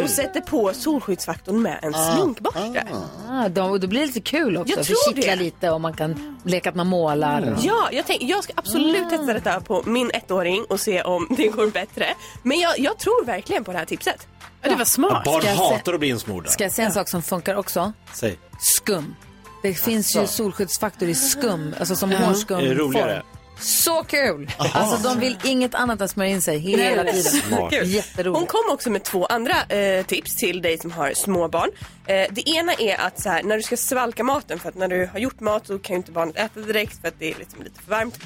Och 0.02 0.10
sätter 0.10 0.40
på 0.40 0.72
solskyddsfaktorn 0.74 1.62
med 1.62 1.78
en 1.82 1.94
sminkborste. 1.94 2.86
Ah, 3.28 3.48
de, 3.48 3.70
och 3.70 3.80
då 3.80 3.86
blir 3.86 4.00
det 4.00 4.06
lite 4.06 4.20
kul 4.20 4.56
också. 4.56 4.74
Jag 4.76 4.86
tror 4.86 5.14
kittla 5.14 5.36
det. 5.36 5.42
lite 5.42 5.70
och 5.70 5.80
man 5.80 5.94
kan 5.94 6.38
leka 6.44 6.68
att 6.70 6.76
man 6.76 6.86
målar. 6.86 7.56
Ja, 7.62 7.88
jag, 7.92 8.06
tänk, 8.06 8.22
jag 8.22 8.44
ska 8.44 8.52
absolut 8.56 9.10
testa 9.10 9.32
detta 9.32 9.60
på 9.60 9.82
min 9.86 10.10
ettåring 10.10 10.64
och 10.64 10.80
se 10.80 11.02
om 11.02 11.26
det 11.36 11.48
går 11.48 11.66
bättre. 11.66 12.06
Men 12.42 12.58
jag, 12.60 12.78
jag 12.78 12.98
tror 12.98 13.24
verkligen 13.24 13.64
på 13.64 13.72
det 13.72 13.78
här 13.78 13.84
tipset. 13.84 14.26
Ja, 14.62 14.70
det 14.70 14.76
var 14.76 14.84
smart. 14.84 15.24
Barn 15.24 15.40
Ska 15.40 15.50
jag 15.50 15.56
hatar 15.56 15.94
att 15.94 16.00
bli 16.00 16.08
insmorda. 16.08 16.50
Ska 16.50 16.64
jag 16.64 16.72
säga 16.72 16.86
en 16.86 16.92
sak 16.92 17.08
som 17.08 17.22
funkar 17.22 17.54
också? 17.54 17.92
Säg. 18.14 18.38
Skum. 18.60 19.14
Det 19.62 19.74
finns 19.74 20.16
ju 20.16 20.26
solskyddsfaktor 20.26 21.08
i 21.08 21.14
skum, 21.14 21.74
alltså 21.78 21.96
som 21.96 22.12
hårskum. 22.12 22.58
Är 22.58 22.62
det 22.62 22.74
roligare? 22.74 23.22
Så 23.60 24.04
kul! 24.04 24.50
Alltså 24.58 25.08
de 25.08 25.20
vill 25.20 25.38
inget 25.44 25.74
annat 25.74 26.00
än 26.00 26.08
smörja 26.08 26.30
in 26.30 26.42
sig 26.42 26.58
hela 26.58 27.04
tiden. 27.04 28.34
Hon 28.34 28.46
kom 28.46 28.60
också 28.70 28.90
med 28.90 29.04
två 29.04 29.26
andra 29.26 29.62
eh, 29.68 30.06
tips 30.06 30.36
till 30.36 30.62
dig 30.62 30.78
som 30.78 30.90
har 30.90 31.12
småbarn. 31.14 31.70
Eh, 32.06 32.26
det 32.30 32.48
ena 32.48 32.72
är 32.72 33.00
att 33.00 33.20
så 33.20 33.28
här, 33.28 33.42
när 33.42 33.56
du 33.56 33.62
ska 33.62 33.76
svalka 33.76 34.24
maten, 34.24 34.58
för 34.58 34.68
att 34.68 34.74
när 34.74 34.88
du 34.88 35.08
har 35.12 35.18
gjort 35.18 35.40
mat 35.40 35.66
så 35.66 35.78
kan 35.78 35.94
ju 35.94 35.96
inte 35.96 36.12
barnet 36.12 36.36
äta 36.36 36.60
direkt 36.60 37.00
för 37.00 37.08
att 37.08 37.14
det 37.18 37.30
är 37.30 37.38
liksom 37.38 37.62
lite 37.62 37.80
för 37.82 37.90
varmt. 37.90 38.18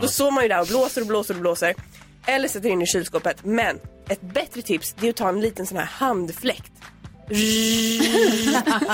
Då 0.00 0.08
står 0.08 0.30
man 0.30 0.42
ju 0.42 0.48
där 0.48 0.60
och 0.60 0.66
blåser 0.66 1.00
och 1.00 1.06
blåser 1.06 1.34
och 1.34 1.40
blåser. 1.40 1.74
Eller 2.26 2.48
sätter 2.48 2.68
in 2.68 2.82
i 2.82 2.86
kylskåpet. 2.86 3.44
Men 3.44 3.80
ett 4.08 4.20
bättre 4.20 4.62
tips 4.62 4.94
det 5.00 5.06
är 5.06 5.10
att 5.10 5.16
ta 5.16 5.28
en 5.28 5.40
liten 5.40 5.66
sån 5.66 5.78
här 5.78 5.84
handfläkt. 5.84 6.72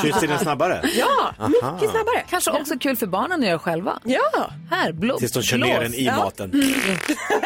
Kyss 0.03 0.23
in 0.23 0.29
den 0.31 0.39
snabbare. 0.39 0.81
Ja, 0.95 1.35
mycket 1.49 1.91
snabbare. 1.91 2.25
Kanske 2.31 2.51
också 2.51 2.79
kul 2.79 2.97
för 2.97 3.07
barnen 3.07 3.41
att 3.43 3.47
göra 3.49 3.59
själva. 3.59 3.99
Ja. 4.05 4.51
Här, 4.71 4.93
blå, 4.93 5.19
Tills 5.19 5.33
de 5.33 5.43
kör 5.43 5.59
ner 5.59 5.81
den 5.81 5.95
i 5.95 6.05
Ja. 6.05 6.17
maten. 6.17 6.51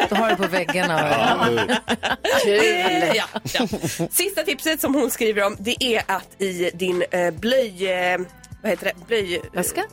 Du 0.09 0.15
har 0.15 0.29
det 0.29 0.35
på 0.35 0.47
väggarna. 0.47 1.09
Eh, 2.47 3.15
ja, 3.15 3.23
ja. 3.43 3.67
Sista 4.11 4.43
tipset 4.43 4.81
som 4.81 4.93
hon 4.95 5.11
skriver 5.11 5.45
om 5.45 5.55
det 5.59 5.83
är 5.83 6.03
att 6.07 6.41
i 6.41 6.71
din 6.73 7.03
eh, 7.11 7.31
blöj... 7.31 7.91
Eh, 7.91 8.19
vad 8.63 8.69
heter 8.69 8.85
det? 8.85 9.05
Blöj... 9.07 9.41
Väska? 9.53 9.83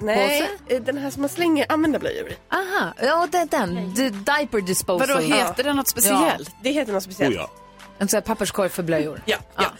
Nej, 0.00 0.50
eh, 0.68 0.82
den 0.82 0.98
här 0.98 1.10
som 1.10 1.22
man 1.22 1.28
slänger 1.28 1.66
använda 1.68 1.98
blöjor 1.98 2.28
i. 2.28 2.36
Aha, 2.54 2.92
ja 3.02 3.28
det 3.32 3.38
är 3.38 3.46
den. 3.46 3.94
D- 3.94 4.10
diaper 4.10 4.60
disposal. 4.60 5.08
Vadå, 5.08 5.20
heter 5.20 5.64
det 5.64 5.72
något 5.72 5.88
speciellt? 5.88 6.50
Det 6.62 6.70
heter 6.70 6.92
något 6.92 7.02
speciellt. 7.02 7.36
Oh, 7.36 7.40
ja. 7.40 7.50
En 7.98 8.08
sån 8.08 8.16
här 8.16 8.22
papperskorg 8.22 8.68
för 8.68 8.82
blöjor. 8.82 9.22
Ja, 9.26 9.36
ja. 9.56 9.72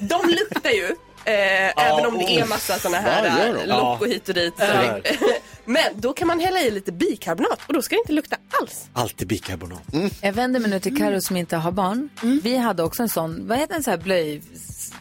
De 0.00 0.28
luktar 0.28 0.70
ju. 0.70 0.96
Eh, 1.24 1.86
även 1.86 2.06
om 2.06 2.18
det 2.18 2.24
är 2.24 2.46
massa 2.46 2.78
såna 2.78 2.96
här 2.96 3.48
eh, 3.48 3.66
lock 3.66 4.00
och 4.00 4.08
hit 4.08 4.28
och 4.28 4.34
dit. 4.34 4.54
Ja. 4.58 5.00
Men 5.64 5.84
då 5.94 6.12
kan 6.12 6.26
man 6.26 6.40
hälla 6.40 6.60
i 6.60 6.70
lite 6.70 6.92
bikarbonat 6.92 7.60
och 7.66 7.74
då 7.74 7.82
ska 7.82 7.94
det 7.94 8.00
inte 8.00 8.12
lukta 8.12 8.36
alls. 8.60 8.88
Alltid 8.92 9.28
bikarbonat. 9.28 9.82
Jag 10.22 10.32
vänder 10.32 10.60
mig 10.60 10.70
nu 10.70 10.80
till 10.80 10.96
Karo 10.96 11.20
som 11.20 11.36
inte 11.36 11.56
har 11.56 11.72
barn. 11.72 12.08
Vi 12.42 12.56
hade 12.56 12.82
också 12.82 13.02
en 13.02 13.08
sån, 13.08 13.48
vad 13.48 13.58
heter 13.58 13.74
en 13.74 13.82
sån 13.82 13.90
här 13.90 13.98
blöj... 13.98 14.42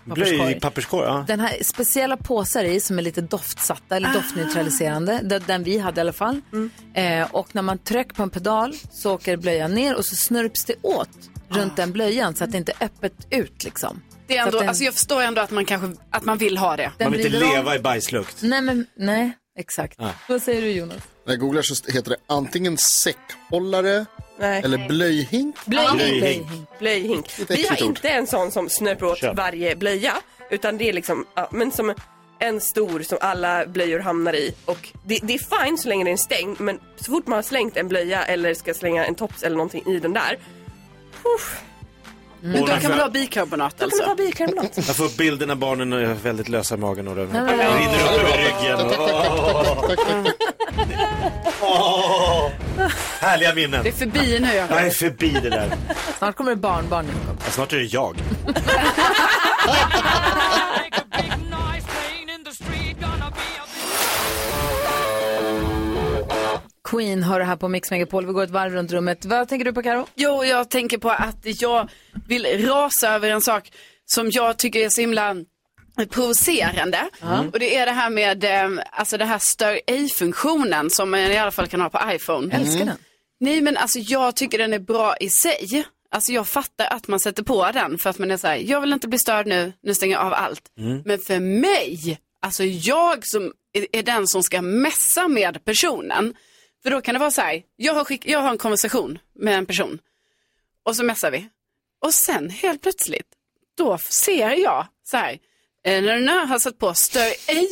papperskorg? 0.07 0.37
Blöj, 0.37 0.59
papperskorg, 0.59 1.05
ja. 1.05 1.25
Den 1.27 1.39
här 1.39 1.63
speciella 1.63 2.17
påsar 2.17 2.63
i 2.63 2.79
som 2.79 2.99
är 2.99 3.03
lite 3.03 3.21
doftsatta 3.21 3.95
eller 3.95 4.13
doftneutraliserande. 4.13 5.39
Den, 5.47 5.63
vi 5.63 5.77
hade 5.77 5.99
i 5.99 6.01
alla 6.01 6.13
fall. 6.13 6.41
Eh, 6.93 7.27
och 7.31 7.55
när 7.55 7.61
man 7.61 7.77
trycker 7.77 8.15
på 8.15 8.23
en 8.23 8.29
pedal 8.29 8.73
så 8.91 9.13
åker 9.13 9.37
blöjan 9.37 9.73
ner 9.73 9.95
och 9.95 10.05
så 10.05 10.15
snurps 10.15 10.65
det 10.65 10.75
åt 10.81 11.09
runt 11.49 11.75
den 11.75 11.91
blöjan 11.91 12.35
så 12.35 12.43
att 12.43 12.51
det 12.51 12.57
inte 12.57 12.73
är 12.79 12.85
öppet 12.85 13.13
ut 13.29 13.63
liksom. 13.63 14.01
Det 14.27 14.37
är 14.37 14.45
ändå, 14.45 14.59
den- 14.59 14.67
alltså 14.69 14.83
jag 14.83 14.93
förstår 14.93 15.21
ändå 15.21 15.41
att 15.41 15.51
man 15.51 15.65
kanske 15.65 16.01
att 16.11 16.25
man 16.25 16.37
vill 16.37 16.57
ha 16.57 16.75
det. 16.77 16.91
den 16.97 17.05
Man 17.09 17.17
vill 17.17 17.25
inte 17.35 17.39
leva 17.39 17.75
i 17.75 17.79
bajslukt. 17.79 18.37
Nej, 18.41 18.61
men 18.61 18.85
nej, 18.95 19.31
exakt. 19.59 19.99
Vad 20.29 20.41
säger 20.41 20.61
du 20.61 20.71
Jonas? 20.71 20.97
När 21.25 21.33
jag 21.33 21.39
googlar 21.39 21.61
så 21.61 21.91
heter 21.91 22.09
det 22.09 22.17
antingen 22.27 22.77
säckhållare 22.77 24.05
Nej. 24.39 24.61
eller 24.65 24.87
blöjhink. 24.87 25.55
Blöjhink. 25.65 25.99
Blöjhink. 26.19 26.47
Blöjhink. 26.79 27.25
Vi 27.49 27.67
har 27.67 27.83
inte 27.83 28.09
en 28.09 28.27
sån 28.27 28.51
som 28.51 28.69
snörper 28.69 29.05
åt 29.05 29.17
Köp. 29.17 29.35
varje 29.37 29.75
blöja. 29.75 30.13
Utan 30.51 30.77
det 30.77 30.89
är 30.89 30.93
liksom, 30.93 31.25
ja, 31.35 31.49
men 31.51 31.71
som 31.71 31.93
en 32.39 32.61
stor 32.61 32.99
som 33.03 33.17
alla 33.21 33.65
blöjor 33.65 33.99
hamnar 33.99 34.33
i. 34.35 34.53
Och 34.65 34.89
det, 35.05 35.19
det 35.23 35.33
är 35.33 35.65
fine 35.65 35.77
så 35.77 35.89
länge 35.89 36.03
den 36.03 36.13
är 36.13 36.17
stängd. 36.17 36.59
Men 36.61 36.79
så 36.95 37.11
fort 37.11 37.27
man 37.27 37.35
har 37.37 37.43
slängt 37.43 37.77
en 37.77 37.87
blöja 37.87 38.25
eller 38.25 38.53
ska 38.53 38.73
slänga 38.73 39.05
en 39.05 39.15
tops 39.15 39.43
eller 39.43 39.55
någonting 39.55 39.83
i 39.87 39.99
den 39.99 40.13
där. 40.13 40.37
Uff, 41.23 41.61
Men 42.41 42.61
då 42.61 42.67
kan 42.67 42.91
man 42.91 42.99
ha 42.99 43.09
bikarbonat 43.09 43.73
då 43.77 43.79
kan 43.79 43.89
man 43.89 43.99
alltså. 43.99 44.09
ha 44.09 44.15
bikarbonat. 44.15 44.71
Jag 44.87 44.95
får 44.95 45.05
upp 45.05 45.17
bilden 45.17 45.47
när 45.47 45.55
barnen 45.55 45.93
är 45.93 46.13
väldigt 46.13 46.49
lösa 46.49 46.75
i 46.75 46.77
magen 46.77 47.07
och 47.07 47.15
det 47.15 47.21
rinner 47.25 48.03
upp 48.03 48.19
över 48.19 48.37
ryggen. 48.37 48.79
Härliga 53.19 53.53
minnen. 53.55 53.83
Det 53.83 53.89
är 53.89 53.93
förbi 53.93 54.39
nu. 54.39 54.47
Jag 54.55 54.71
Jag 54.71 54.85
är 54.85 54.89
förbi 54.89 55.29
det 55.43 55.49
där. 55.49 55.69
Snart 56.17 56.35
kommer 56.35 56.51
det 56.51 56.57
barnbarn. 56.57 57.05
Jakob. 57.05 57.41
Ja, 57.45 57.51
Snart 57.51 57.73
är 57.73 57.77
det 57.77 57.83
jag. 57.83 58.15
Queen 66.87 67.21
det 67.21 67.43
här 67.43 67.55
på 67.55 67.67
Mix 67.67 67.91
Megapol. 67.91 68.25
Vi 68.25 68.33
går 68.33 68.43
ett 68.43 68.49
varv 68.49 68.73
runt 68.73 68.91
rummet. 68.91 69.25
Vad 69.25 69.47
tänker 69.47 69.65
du 69.65 69.73
på 69.73 69.83
Karo? 69.83 70.07
Jo, 70.15 70.45
jag 70.45 70.69
tänker 70.69 70.97
på 70.97 71.09
att 71.09 71.61
jag 71.61 71.89
vill 72.27 72.67
rasa 72.67 73.15
över 73.15 73.29
en 73.29 73.41
sak 73.41 73.71
som 74.05 74.29
jag 74.31 74.57
tycker 74.57 74.79
är 74.79 74.89
så 74.89 75.01
himla 75.01 75.35
provocerande. 76.09 76.99
Och 77.53 77.59
det 77.59 77.75
är 77.75 77.85
det 77.85 77.91
här 77.91 78.09
med 78.09 78.43
eh, 78.43 78.83
alltså 78.91 79.17
det 79.17 79.25
här 79.25 79.39
stör 79.39 79.79
ej-funktionen 79.87 80.89
som 80.89 81.11
man 81.11 81.19
i 81.19 81.37
alla 81.37 81.51
fall 81.51 81.67
kan 81.67 81.81
ha 81.81 81.89
på 81.89 81.99
iPhone. 82.13 82.55
Älskar 82.55 82.85
den. 82.85 82.97
Nej 83.39 83.61
men 83.61 83.77
alltså 83.77 83.99
jag 83.99 84.35
tycker 84.35 84.57
den 84.57 84.73
är 84.73 84.79
bra 84.79 85.17
i 85.17 85.29
sig. 85.29 85.85
Alltså 86.11 86.31
jag 86.31 86.47
fattar 86.47 86.85
att 86.85 87.07
man 87.07 87.19
sätter 87.19 87.43
på 87.43 87.71
den 87.73 87.97
för 87.97 88.09
att 88.09 88.19
man 88.19 88.31
är 88.31 88.37
så 88.37 88.47
här, 88.47 88.55
jag 88.55 88.81
vill 88.81 88.93
inte 88.93 89.07
bli 89.07 89.19
störd 89.19 89.47
nu, 89.47 89.73
nu 89.83 89.93
stänger 89.93 90.15
jag 90.15 90.25
av 90.25 90.33
allt. 90.33 90.61
Men 91.05 91.19
för 91.19 91.39
mig, 91.39 92.19
alltså 92.41 92.63
jag 92.63 93.27
som 93.27 93.51
är, 93.91 94.03
den 94.03 94.27
som 94.27 94.43
ska 94.43 94.61
messa 94.61 95.27
med 95.27 95.65
personen, 95.65 96.33
för 96.87 96.91
då 96.91 97.01
kan 97.01 97.13
det 97.13 97.19
vara 97.19 97.31
så 97.31 97.41
här, 97.41 97.61
jag 97.75 97.93
har, 97.93 98.03
skick, 98.03 98.25
jag 98.25 98.39
har 98.39 98.49
en 98.49 98.57
konversation 98.57 99.19
med 99.35 99.57
en 99.57 99.65
person 99.65 99.99
och 100.83 100.95
så 100.95 101.03
messar 101.03 101.31
vi. 101.31 101.49
Och 102.05 102.13
sen 102.13 102.49
helt 102.49 102.81
plötsligt, 102.81 103.27
då 103.77 103.97
ser 103.97 104.49
jag 104.55 104.87
så 105.07 105.17
här, 105.17 105.31
eh, 105.85 106.01
när 106.03 106.13
den 106.13 106.27
har 106.49 106.59
satt 106.59 106.77
på 106.77 106.93
stör 106.93 107.33
ej, 107.47 107.69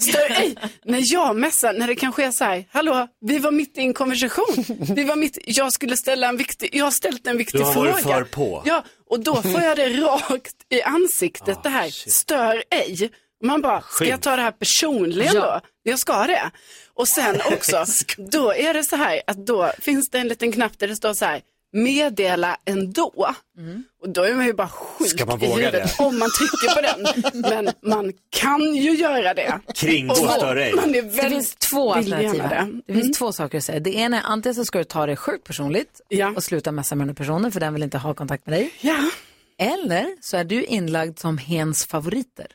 stör 0.00 0.30
ej, 0.30 0.56
när 0.84 1.00
jag 1.04 1.36
messar, 1.36 1.72
när 1.72 1.86
det 1.86 1.94
kanske 1.94 2.24
är 2.24 2.30
så 2.30 2.44
här, 2.44 2.64
hallå, 2.70 3.08
vi 3.20 3.38
var 3.38 3.50
mitt 3.50 3.78
i 3.78 3.80
en 3.80 3.94
konversation, 3.94 4.64
vi 4.94 5.04
var 5.04 5.16
mitt, 5.16 5.38
jag 5.44 5.72
skulle 5.72 5.96
ställa 5.96 6.28
en 6.28 6.36
viktig, 6.36 6.70
jag 6.72 6.84
har 6.84 6.90
ställt 6.90 7.26
en 7.26 7.38
viktig 7.38 7.60
Du 7.60 7.64
har 7.64 7.72
fråga. 7.72 7.90
varit 7.90 8.02
för 8.02 8.24
på. 8.24 8.62
Ja, 8.66 8.84
och 9.06 9.20
då 9.20 9.42
får 9.42 9.60
jag 9.62 9.76
det 9.76 9.88
rakt 9.88 10.56
i 10.68 10.82
ansiktet, 10.82 11.62
det 11.62 11.68
här, 11.68 11.90
stör 12.10 12.64
ej. 12.70 13.10
Man 13.42 13.60
bara, 13.62 13.80
ska 13.82 14.04
jag 14.04 14.22
ta 14.22 14.36
det 14.36 14.42
här 14.42 14.50
personligen 14.50 15.34
Ja. 15.34 15.40
då? 15.40 15.60
Jag 15.90 15.98
ska 15.98 16.26
det. 16.26 16.50
Och 16.96 17.08
sen 17.08 17.40
också, 17.52 17.84
då 18.16 18.52
är 18.54 18.74
det 18.74 18.84
så 18.84 18.96
här 18.96 19.22
att 19.26 19.36
då 19.46 19.72
finns 19.78 20.10
det 20.10 20.18
en 20.18 20.28
liten 20.28 20.52
knapp 20.52 20.78
där 20.78 20.88
det 20.88 20.96
står 20.96 21.14
så 21.14 21.24
här, 21.24 21.40
meddela 21.72 22.56
ändå. 22.64 23.34
Och 24.02 24.08
då 24.08 24.22
är 24.22 24.34
man 24.34 24.46
ju 24.46 24.52
bara 24.52 24.68
sjuk 24.68 25.08
Ska 25.08 25.26
man 25.26 25.42
i 25.42 25.46
våga 25.46 25.56
huvudet 25.66 25.94
det? 25.98 26.04
om 26.04 26.18
man 26.18 26.28
trycker 26.38 26.74
på 26.74 26.80
den. 26.80 27.42
Men 27.50 27.70
man 27.82 28.12
kan 28.30 28.74
ju 28.74 28.90
göra 28.96 29.34
det. 29.34 29.60
Kringgå 29.74 30.14
Och 30.14 30.24
man- 30.24 30.34
stör 30.36 30.56
ej. 30.56 30.72
Det 30.92 31.28
finns 31.28 31.54
två 31.54 31.92
alternativ 31.94 32.40
här. 32.42 32.64
det. 32.86 32.92
Det 32.94 33.00
finns 33.00 33.18
två 33.18 33.32
saker 33.32 33.58
att 33.58 33.64
säga. 33.64 33.80
Det 33.80 33.94
ena 33.94 34.16
är 34.20 34.22
antingen 34.24 34.54
så 34.54 34.64
ska 34.64 34.78
du 34.78 34.84
ta 34.84 35.06
det 35.06 35.16
sjukt 35.16 35.44
personligt 35.46 36.00
Ja. 36.08 36.32
och 36.36 36.42
sluta 36.44 36.72
messa 36.72 36.94
med 36.94 37.06
den 37.08 37.14
personen 37.14 37.52
för 37.52 37.60
den 37.60 37.74
vill 37.74 37.82
inte 37.82 37.98
ha 37.98 38.14
kontakt 38.14 38.46
med 38.46 38.58
dig. 38.58 38.70
Ja. 38.80 38.98
Eller 39.58 40.06
så 40.20 40.36
är 40.36 40.44
du 40.44 40.64
inlagd 40.64 41.18
som 41.18 41.38
hens 41.38 41.86
favoriter. 41.86 42.46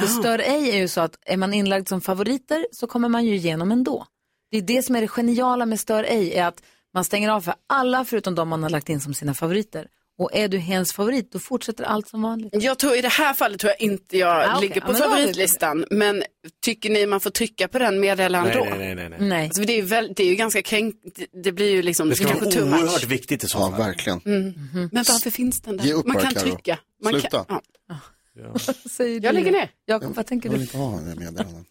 För 0.00 0.06
stör 0.06 0.38
ej 0.38 0.70
är 0.70 0.76
ju 0.76 0.88
så 0.88 1.00
att 1.00 1.18
är 1.26 1.36
man 1.36 1.54
inlagd 1.54 1.88
som 1.88 2.00
favoriter 2.00 2.66
så 2.72 2.86
kommer 2.86 3.08
man 3.08 3.24
ju 3.24 3.34
igenom 3.34 3.72
ändå. 3.72 4.06
Det 4.50 4.56
är 4.58 4.62
det 4.62 4.82
som 4.82 4.96
är 4.96 5.00
det 5.00 5.08
geniala 5.08 5.66
med 5.66 5.80
stör 5.80 6.04
ej 6.04 6.34
är 6.34 6.44
att 6.46 6.62
man 6.94 7.04
stänger 7.04 7.28
av 7.30 7.40
för 7.40 7.54
alla 7.66 8.04
förutom 8.04 8.34
de 8.34 8.48
man 8.48 8.62
har 8.62 8.70
lagt 8.70 8.88
in 8.88 9.00
som 9.00 9.14
sina 9.14 9.34
favoriter. 9.34 9.86
Och 10.18 10.30
är 10.34 10.48
du 10.48 10.58
hens 10.58 10.92
favorit 10.92 11.32
då 11.32 11.38
fortsätter 11.38 11.84
allt 11.84 12.08
som 12.08 12.22
vanligt. 12.22 12.48
Jag 12.62 12.78
tror 12.78 12.96
i 12.96 13.00
det 13.00 13.08
här 13.08 13.34
fallet 13.34 13.60
tror 13.60 13.70
jag 13.78 13.80
inte 13.90 14.18
jag 14.18 14.28
Ah, 14.42 14.56
okej. 14.56 14.60
ligger 14.68 14.80
Ja, 14.80 14.86
på 14.86 14.92
men 14.92 15.00
då 15.00 15.08
vi 15.08 15.14
favoritlistan. 15.14 15.84
Men 15.90 16.22
tycker 16.64 16.90
ni 16.90 17.06
man 17.06 17.20
får 17.20 17.30
trycka 17.30 17.68
på 17.68 17.78
den 17.78 18.00
meddela 18.00 18.42
Nej, 18.42 18.52
ändå? 18.52 18.64
nej, 18.64 18.78
nej, 18.78 18.94
nej, 18.94 19.08
nej. 19.08 19.28
Nej. 19.28 19.44
Alltså, 19.44 19.62
det, 19.62 19.72
är 19.72 19.76
ju 19.76 19.82
väl, 19.82 20.12
det 20.16 20.22
är 20.22 20.26
ju 20.28 20.34
ganska 20.34 20.62
kränkt, 20.62 20.98
det- 21.14 21.42
det 21.42 21.52
blir 21.52 21.70
ju 21.70 21.82
liksom 21.82 22.08
Det 22.08 22.16
ska 22.16 22.24
kanske 22.26 22.44
vara 22.44 22.54
too 22.54 22.64
much. 22.66 22.80
oerhört 22.82 23.04
viktigt 23.04 23.44
i 23.44 23.48
så 23.48 23.58
Ja, 23.58 23.70
fall. 23.70 23.78
verkligen. 23.86 24.20
Men 24.24 24.88
varför 24.92 25.30
finns 25.30 25.60
den 25.60 25.76
där? 25.76 26.06
Man 26.08 26.16
kan 26.22 26.34
trycka. 26.34 26.78
Man 27.04 27.12
Sluta. 27.12 27.44
Kan, 27.44 27.60
ja. 27.88 27.96
Säger 28.90 29.20
Jag 29.24 29.34
du. 29.34 29.38
lägger 29.38 29.52
ner. 29.52 29.70
Jakob, 29.86 30.14
vad 30.14 30.26
tänker 30.26 30.48
Jag 30.48 30.52
vill 30.52 30.60
du? 30.60 30.64
inte 30.64 30.76
ha 30.76 31.00
det 31.00 31.14
meddelandet. 31.20 31.66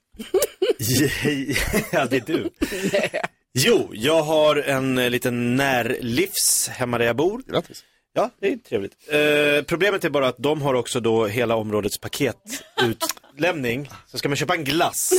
ja, 1.91 2.05
det 2.05 2.15
är 2.17 2.23
du. 2.25 2.49
Jo, 3.57 3.89
jag 3.93 4.23
har 4.23 4.55
en 4.55 4.97
eh, 4.97 5.09
liten 5.09 5.55
närlivs 5.55 6.67
hemma 6.71 6.97
där 6.97 7.05
jag 7.05 7.15
bor. 7.15 7.41
Grattis. 7.47 7.83
Ja, 8.13 8.29
det 8.39 8.47
är 8.53 8.57
trevligt. 8.57 8.93
Eh, 9.07 9.65
problemet 9.65 10.03
är 10.03 10.09
bara 10.09 10.27
att 10.27 10.35
de 10.37 10.61
har 10.61 10.73
också 10.73 10.99
då 10.99 11.25
hela 11.27 11.55
områdets 11.55 11.97
paketutlämning. 11.99 13.89
Så 14.07 14.17
ska 14.17 14.29
man 14.29 14.35
köpa 14.35 14.55
en 14.55 14.63
glass, 14.63 15.13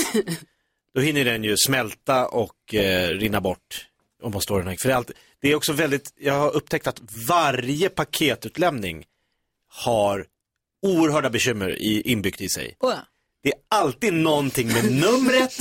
då 0.95 1.01
hinner 1.01 1.25
den 1.25 1.45
ju 1.45 1.57
smälta 1.57 2.27
och 2.29 2.75
eh, 2.75 3.09
rinna 3.09 3.41
bort. 3.41 3.87
Om 4.23 4.33
man 4.33 4.41
står 4.43 4.59
den 4.59 4.69
här. 4.69 4.77
För 4.77 4.89
det 4.89 4.93
är, 4.93 4.97
alltid, 4.97 5.17
det 5.41 5.49
är 5.53 5.55
också 5.55 5.73
väldigt, 5.73 6.13
jag 6.19 6.35
har 6.35 6.51
upptäckt 6.57 6.87
att 6.87 7.01
varje 7.29 7.89
paketutlämning 7.89 9.05
har 9.69 10.27
oerhörda 10.87 11.31
bekymmer 11.31 11.83
i, 11.83 12.01
inbyggt 12.05 12.41
i 12.41 12.49
sig. 12.49 12.77
Oh, 12.81 12.91
ja. 12.93 13.01
Det 13.43 13.49
är 13.53 13.59
alltid 13.71 14.13
någonting 14.13 14.69
med 14.73 14.93
numret. 14.93 15.53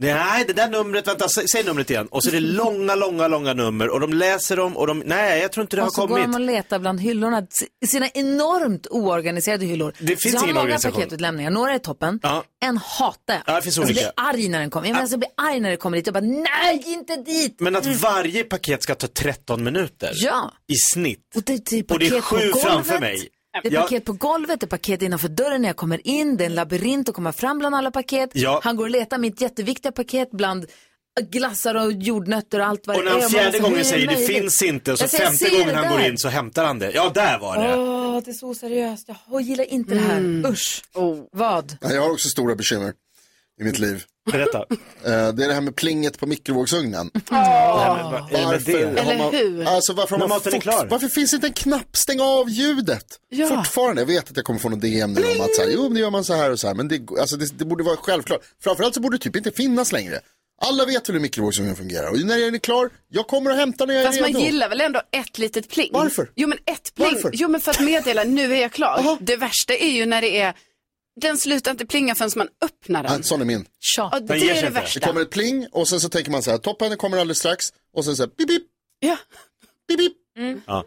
Nej, 0.00 0.44
det 0.46 0.52
där 0.52 0.68
numret, 0.68 1.08
vänta, 1.08 1.26
sä- 1.26 1.46
säg 1.52 1.64
numret 1.64 1.90
igen. 1.90 2.06
Och 2.10 2.22
så 2.24 2.28
är 2.30 2.32
det 2.32 2.40
långa, 2.40 2.94
långa, 2.94 3.28
långa 3.28 3.54
nummer 3.54 3.88
och 3.88 4.00
de 4.00 4.12
läser 4.12 4.56
dem 4.56 4.76
och 4.76 4.86
de, 4.86 4.98
nej, 5.06 5.40
jag 5.42 5.52
tror 5.52 5.62
inte 5.62 5.76
det 5.76 5.82
har 5.82 5.86
Och 5.88 5.94
så 5.94 6.00
går 6.00 6.08
kommit. 6.08 6.24
de 6.24 6.34
och 6.34 6.40
letar 6.40 6.78
bland 6.78 7.00
hyllorna, 7.00 7.46
sina 7.86 8.08
enormt 8.08 8.86
oorganiserade 8.90 9.64
hyllor. 9.66 9.92
Det 9.98 10.06
finns 10.06 10.20
så 10.22 10.28
jag 10.28 10.38
har 10.40 10.44
ingen 10.44 10.54
många 10.54 10.62
organisation. 10.64 10.92
paketutlämningar, 11.00 11.50
några 11.50 11.74
är 11.74 11.78
toppen, 11.78 12.20
Ja. 12.22 12.44
en 12.64 12.76
hatar 12.76 13.34
jag. 13.34 13.42
Ja, 13.46 13.54
det 13.56 13.62
finns 13.62 13.78
alltså, 13.78 13.92
olika. 13.92 14.00
blir 14.00 14.12
arg 14.26 14.48
när 14.48 14.60
den 14.60 14.70
kommer. 14.70 14.86
Jag, 14.86 14.92
menar, 14.92 15.00
alltså, 15.02 15.14
jag 15.14 15.20
blir 15.20 15.30
arg 15.36 15.60
när 15.60 15.70
det 15.70 15.76
kommer 15.76 15.96
dit. 15.96 16.06
Jag 16.06 16.14
bara, 16.14 16.24
nej, 16.24 16.82
inte 16.86 17.16
dit! 17.16 17.56
Men 17.60 17.76
att 17.76 17.86
varje 17.86 18.44
paket 18.44 18.82
ska 18.82 18.94
ta 18.94 19.06
13 19.06 19.64
minuter 19.64 20.10
Ja. 20.14 20.52
i 20.68 20.76
snitt. 20.76 21.20
Och 21.36 21.42
det, 21.42 21.52
är 21.54 21.58
typ 21.58 21.90
Och 21.90 21.98
det 21.98 22.06
är 22.06 22.20
sju 22.20 22.52
framför 22.62 22.98
mig. 23.00 23.28
Det 23.62 23.68
är 23.68 23.72
Ja. 23.72 23.82
paket 23.82 24.04
på 24.04 24.12
golvet, 24.12 24.60
det 24.60 24.64
är 24.64 24.68
paket 24.68 25.02
innanför 25.02 25.28
dörren 25.28 25.62
när 25.62 25.68
jag 25.68 25.76
kommer 25.76 26.06
in, 26.06 26.36
det 26.36 26.44
är 26.44 26.46
en 26.46 26.54
labyrint 26.54 27.08
att 27.08 27.14
komma 27.14 27.32
fram 27.32 27.58
bland 27.58 27.74
alla 27.74 27.90
paket. 27.90 28.30
Ja. 28.32 28.60
Han 28.64 28.76
går 28.76 28.84
och 28.84 28.90
letar 28.90 29.18
mitt 29.18 29.40
jätteviktiga 29.40 29.92
paket 29.92 30.30
bland 30.30 30.66
glassar 31.30 31.74
och 31.74 31.92
jordnötter 31.92 32.60
och 32.60 32.66
allt 32.66 32.86
vad 32.86 32.96
Och 32.96 33.02
det 33.04 33.10
när 33.10 33.16
är. 33.16 33.22
han 33.22 33.32
man 33.32 33.40
fjärde 33.40 33.58
så, 33.58 33.62
gången 33.64 33.84
säger 33.84 34.06
det 34.06 34.16
finns 34.16 34.62
inte 34.62 34.92
och 34.92 34.98
så 34.98 35.08
säger, 35.08 35.24
femte 35.26 35.44
"Jag 35.44 35.52
ser 35.52 35.58
gången 35.60 35.74
han 35.74 35.88
går 35.92 35.98
där." 35.98 36.08
in 36.10 36.18
så 36.18 36.28
hämtar 36.28 36.64
han 36.64 36.78
det. 36.78 36.90
Ja, 36.94 37.10
där 37.14 37.38
var 37.38 37.56
det. 37.68 37.76
Åh, 37.76 38.20
det 38.24 38.30
är 38.30 38.32
så 38.34 38.48
oseriöst. 38.48 39.08
Jag 39.30 39.40
gillar 39.42 39.64
inte 39.72 39.94
det 39.94 40.00
här. 40.00 40.50
Usch. 40.50 40.82
Oh. 40.94 41.18
Vad? 41.32 41.76
Jag 41.80 42.02
har 42.02 42.10
också 42.10 42.28
stora 42.28 42.54
bekymmer 42.54 42.92
i 43.60 43.64
mitt 43.64 43.78
liv. 43.78 44.04
Berätta. 44.32 44.58
Eh, 44.58 44.64
Det 45.04 45.44
är 45.44 45.48
det 45.48 45.54
här 45.54 45.60
med 45.60 45.76
plinget 45.76 46.18
på 46.18 46.26
mikrovågsugnen. 46.26 47.10
Är 47.30 48.40
det 48.40 48.46
med 48.46 48.62
det? 48.62 49.00
har 49.00 49.10
Eller 49.12 49.18
man, 49.18 49.34
hur? 49.34 49.64
Alltså 49.68 49.92
varför 49.92 50.16
har 50.18 50.28
man 50.28 50.40
fort, 50.40 50.62
klar. 50.62 50.86
Varför 50.90 51.08
finns 51.08 51.34
inte 51.34 51.46
en 51.46 51.52
knapp 51.52 51.96
stäng 51.96 52.20
av 52.20 52.50
ljudet? 52.50 53.06
Ja. 53.28 53.46
Fortfarande, 53.48 54.02
jag 54.02 54.06
vet 54.06 54.30
att 54.30 54.36
jag 54.36 54.44
kommer 54.44 54.60
få 54.60 54.68
någon 54.68 54.80
DM 54.80 55.12
nu 55.12 55.20
om 55.20 55.40
att 55.40 55.54
så 55.54 55.62
här, 55.62 55.70
jo 55.74 55.82
men 55.82 55.94
det 55.94 56.00
gör 56.00 56.10
man 56.10 56.24
så 56.24 56.34
här 56.34 56.50
och 56.50 56.60
så 56.60 56.66
här, 56.66 56.74
men 56.74 56.88
det, 56.88 57.00
alltså, 57.20 57.36
det, 57.36 57.58
det 57.58 57.64
borde 57.64 57.84
vara 57.84 57.96
självklart. 57.96 58.40
Framförallt 58.64 58.94
så 58.94 59.00
borde 59.00 59.16
det 59.16 59.22
typ 59.22 59.36
inte 59.36 59.50
finnas 59.50 59.92
längre. 59.92 60.20
Alla 60.64 60.84
vet 60.84 61.08
hur 61.08 61.16
en 61.16 61.22
mikrovågsugn 61.22 61.76
fungerar 61.76 62.10
och 62.10 62.18
när 62.18 62.38
den 62.38 62.54
är 62.54 62.58
klar, 62.58 62.90
jag 63.08 63.26
kommer 63.26 63.50
och 63.50 63.56
hämtar 63.56 63.86
när 63.86 63.94
jag 63.94 64.04
Fast 64.06 64.18
är 64.18 64.22
man 64.22 64.28
redo. 64.32 64.40
gillar 64.44 64.68
väl 64.68 64.80
ändå 64.80 65.02
ett 65.12 65.38
litet 65.38 65.68
pling? 65.68 65.90
Varför? 65.92 66.30
Jo 66.36 66.48
men 66.48 66.58
ett 66.66 66.94
pling. 66.94 67.08
Varför? 67.12 67.30
Jo 67.34 67.48
men 67.48 67.60
för 67.60 67.70
att 67.70 67.80
meddela, 67.80 68.24
nu 68.24 68.54
är 68.54 68.60
jag 68.62 68.72
klar. 68.72 68.98
Aha. 68.98 69.18
Det 69.20 69.36
värsta 69.36 69.74
är 69.74 69.90
ju 69.90 70.06
när 70.06 70.20
det 70.20 70.40
är, 70.40 70.54
den 71.20 71.38
slutar 71.38 71.70
inte 71.70 71.86
plinga 71.86 72.14
förrän 72.14 72.30
man 72.36 72.48
öppnar 72.64 73.02
den. 73.02 73.12
Ja, 73.16 73.22
sån 73.22 73.40
är 73.40 73.44
min. 73.44 73.66
Ja, 73.96 74.20
det 74.20 74.38
ger 74.38 74.44
är 74.44 74.48
det 74.48 74.58
inte. 74.58 74.66
Det 74.68 74.70
värsta. 74.80 75.00
kommer 75.06 75.20
ett 75.20 75.30
pling 75.30 75.66
och 75.72 75.88
sen 75.88 76.00
så 76.00 76.08
tänker 76.08 76.30
man 76.30 76.42
så 76.42 76.50
här, 76.50 76.58
toppen 76.58 76.96
kommer 76.96 77.18
alldeles 77.18 77.38
strax 77.38 77.72
och 77.96 78.04
sen 78.04 78.16
så 78.16 78.22
här, 78.22 78.30
bip 78.38 78.48
bip, 78.48 78.62
Ja. 79.00 79.16
bip 79.88 79.98
bip. 79.98 80.12
Ja. 80.66 80.84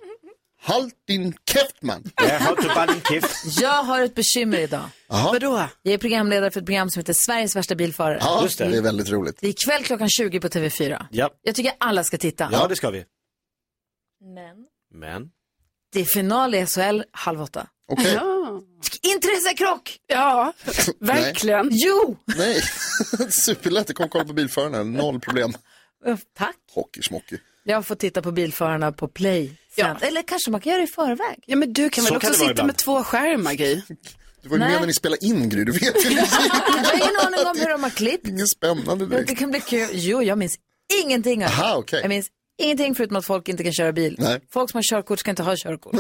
Halt 0.61 0.93
din 1.07 1.33
käft 1.53 1.81
man. 1.81 2.03
Jag 2.15 2.39
har 2.39 2.75
bara 2.75 2.93
en 2.93 3.01
kiff. 3.01 3.33
Jag 3.61 3.83
har 3.83 4.01
ett 4.01 4.15
bekymmer 4.15 4.59
idag. 4.59 4.89
Vadå? 5.07 5.67
Jag 5.81 5.93
är 5.93 5.97
programledare 5.97 6.51
för 6.51 6.59
ett 6.59 6.65
program 6.65 6.89
som 6.89 6.99
heter 6.99 7.13
Sveriges 7.13 7.55
värsta 7.55 7.75
bilförare. 7.75 8.17
Ja, 8.21 8.39
Just 8.43 8.57
det. 8.57 8.65
det 8.69 8.77
är 8.77 8.81
väldigt 8.81 9.09
roligt. 9.09 9.37
Det 9.41 9.47
är 9.47 9.51
ikväll 9.51 9.83
klockan 9.83 10.09
20 10.09 10.39
på 10.39 10.47
TV4. 10.47 11.05
Ja. 11.11 11.29
Jag 11.41 11.55
tycker 11.55 11.71
alla 11.77 12.03
ska 12.03 12.17
titta. 12.17 12.49
ja, 12.51 12.67
det 12.67 12.75
ska 12.75 12.89
vi. 12.89 13.05
Men 14.35 14.55
Men. 14.93 15.29
Det 15.93 15.99
är 16.01 16.05
final 16.05 16.55
i 16.55 16.65
SHL 16.65 17.01
halv 17.11 17.41
åtta. 17.41 17.67
Okej, 17.91 18.13
Ja. 18.13 18.34
Intressekrock! 19.01 19.97
Ja, 20.07 20.53
verkligen. 20.99 21.69
Jo! 21.71 22.17
nej. 22.25 22.61
Superlätt, 23.29 23.89
jag 23.89 23.95
kommer 23.95 24.09
kolla 24.09 24.25
på 24.25 24.33
bilförarna, 24.33 24.83
noll 24.83 25.19
problem. 25.19 25.53
Tack. 26.37 26.55
Hockey 26.73 27.01
schmockey. 27.01 27.37
Jag 27.63 27.85
får 27.85 27.95
titta 27.95 28.21
på 28.21 28.31
bilförarna 28.31 28.91
på 28.91 29.07
play 29.07 29.51
sen. 29.75 29.97
Eller 30.01 30.21
kanske 30.21 30.51
man 30.51 30.61
kan 30.61 30.71
göra 30.71 30.81
det 30.81 30.87
i 30.87 30.91
förväg. 30.91 31.43
Ja 31.45 31.55
men 31.55 31.73
du 31.73 31.89
kan 31.89 32.03
Så 32.03 32.13
väl 32.13 32.21
kan 32.21 32.29
också 32.31 32.39
det 32.39 32.45
vara 32.45 32.49
sitta 32.49 32.51
ibland. 32.51 32.67
med 32.67 32.77
två 32.77 33.03
skärmar 33.03 33.53
Gry? 33.53 33.81
Du 34.41 34.49
var 34.49 34.57
ju 34.57 34.59
Nej. 34.63 34.71
med 34.71 34.79
när 34.79 34.87
ni 34.87 34.93
spelade 34.93 35.25
in 35.25 35.49
Gry, 35.49 35.63
du 35.63 35.71
vet 35.71 35.81
ju. 36.05 36.09
Jag 36.11 36.25
har 36.25 36.93
ingen 36.95 37.15
aning 37.25 37.47
om 37.47 37.57
hur 37.59 37.69
de 37.69 37.83
har 37.83 37.89
klippt. 37.89 38.27
Inget 38.27 38.49
spännande 38.49 39.05
Det 39.05 39.15
direkt. 39.23 39.39
kan 39.39 39.51
bli 39.51 39.59
kul. 39.61 39.89
Jo, 39.93 40.23
jag 40.23 40.37
minns 40.37 40.55
ingenting 41.03 41.43
av 41.45 41.49
det. 41.51 41.55
Aha, 41.55 41.75
okej. 41.77 41.99
Jag 42.01 42.09
minns 42.09 42.27
ingenting 42.61 42.95
förutom 42.95 43.17
att 43.17 43.25
folk 43.25 43.49
inte 43.49 43.63
kan 43.63 43.73
köra 43.73 43.91
bil. 43.91 44.15
Nej. 44.19 44.39
Folk 44.53 44.71
som 44.71 44.77
har 44.77 44.83
körkort 44.83 45.19
ska 45.19 45.29
inte 45.29 45.43
ha 45.43 45.55
körkort. 45.57 45.93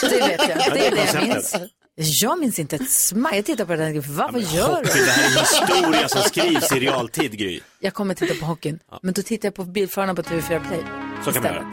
det 0.00 0.16
vet 0.16 0.48
jag. 0.48 0.74
Det 0.74 0.86
är 0.86 0.90
det 0.90 1.10
jag 1.14 1.22
minns. 1.28 1.54
Jag 2.00 2.38
minns 2.38 2.58
inte 2.58 2.76
ett 2.76 2.90
smack. 2.90 3.34
Jag 3.34 3.44
tittar 3.44 3.64
på 3.64 3.72
det 3.72 3.78
där. 3.92 4.00
Vad, 4.06 4.32
vad 4.32 4.42
gör 4.42 4.68
Hockey, 4.68 4.98
du? 4.98 5.04
det 5.04 5.10
här 5.10 5.36
är 5.36 5.40
historia 5.40 6.08
som 6.08 6.22
skrivs 6.22 6.72
i 6.72 6.80
realtid, 6.80 7.38
Gry. 7.38 7.60
Jag 7.80 7.94
kommer 7.94 8.14
titta 8.14 8.34
på 8.34 8.46
hockeyn. 8.46 8.78
Men 9.02 9.14
då 9.14 9.22
tittar 9.22 9.46
jag 9.46 9.54
på 9.54 9.64
bilförarna 9.64 10.14
på 10.14 10.22
TV4 10.22 10.68
Play. 10.68 10.80
Så 11.24 11.32
kan 11.32 11.42
man 11.42 11.52
göra. 11.52 11.64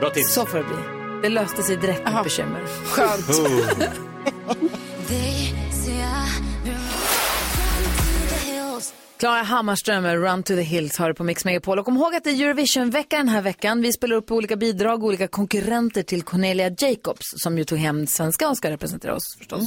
Bra 0.00 0.10
tips. 0.10 0.32
Så 0.34 0.46
får 0.46 0.58
det 0.58 0.64
bli. 0.64 0.76
Det 1.22 1.28
löste 1.28 1.62
sig 1.62 1.76
direkt 1.76 2.04
med 2.04 2.24
bekymmer. 2.24 2.60
Skönt. 2.84 3.26
Klara 9.16 9.42
Hammarström 9.42 10.02
med 10.02 10.22
Run 10.22 10.42
to 10.42 10.54
the 10.54 10.62
Hills 10.62 10.98
har 10.98 11.08
du 11.08 11.14
på 11.14 11.24
Mix 11.24 11.44
Megapol. 11.44 11.78
Och 11.78 11.84
kom 11.84 11.96
ihåg 11.96 12.14
att 12.14 12.24
det 12.24 12.30
är 12.30 12.40
Eurovision-vecka 12.44 13.16
den 13.16 13.28
här 13.28 13.42
veckan. 13.42 13.82
Vi 13.82 13.92
spelar 13.92 14.16
upp 14.16 14.30
olika 14.30 14.56
bidrag, 14.56 15.04
olika 15.04 15.28
konkurrenter 15.28 16.02
till 16.02 16.22
Cornelia 16.22 16.70
Jacobs 16.78 17.26
som 17.36 17.58
ju 17.58 17.64
tog 17.64 17.78
hem 17.78 18.06
svenska 18.06 18.48
och 18.48 18.56
ska 18.56 18.70
representera 18.70 19.14
oss 19.14 19.36
förstås. 19.38 19.62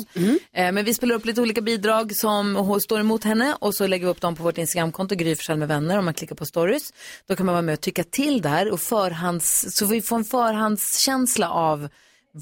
Eh, 0.54 0.72
Men 0.72 0.86
vi 0.86 0.94
spelar 0.94 1.16
upp 1.16 1.26
lite 1.26 1.42
olika 1.42 1.62
bidrag 1.62 2.16
som 2.16 2.80
står 2.82 3.00
emot 3.00 3.24
henne 3.24 3.56
och 3.60 3.76
så 3.76 3.88
lägger 3.88 4.06
vi 4.06 4.12
upp 4.12 4.22
dem 4.22 4.36
på 4.36 4.44
vårt 4.44 4.58
Instagramkonto, 4.58 5.16
Gry 5.16 5.36
med 5.56 5.68
vänner, 5.68 5.98
om 5.98 6.06
man 6.06 6.14
klickar 6.14 6.36
på 6.36 6.46
stories. 6.46 6.94
Då 7.28 7.36
kan 7.36 7.46
man 7.46 7.54
vara 7.54 7.62
med 7.62 7.74
och 7.74 7.82
tycka 7.82 8.04
till 8.04 8.42
där 8.42 8.72
och 8.72 8.80
förhands, 8.80 9.66
så 9.70 9.86
vi 9.86 10.02
får 10.02 10.16
en 10.16 10.24
förhandskänsla 10.24 11.50
av 11.50 11.90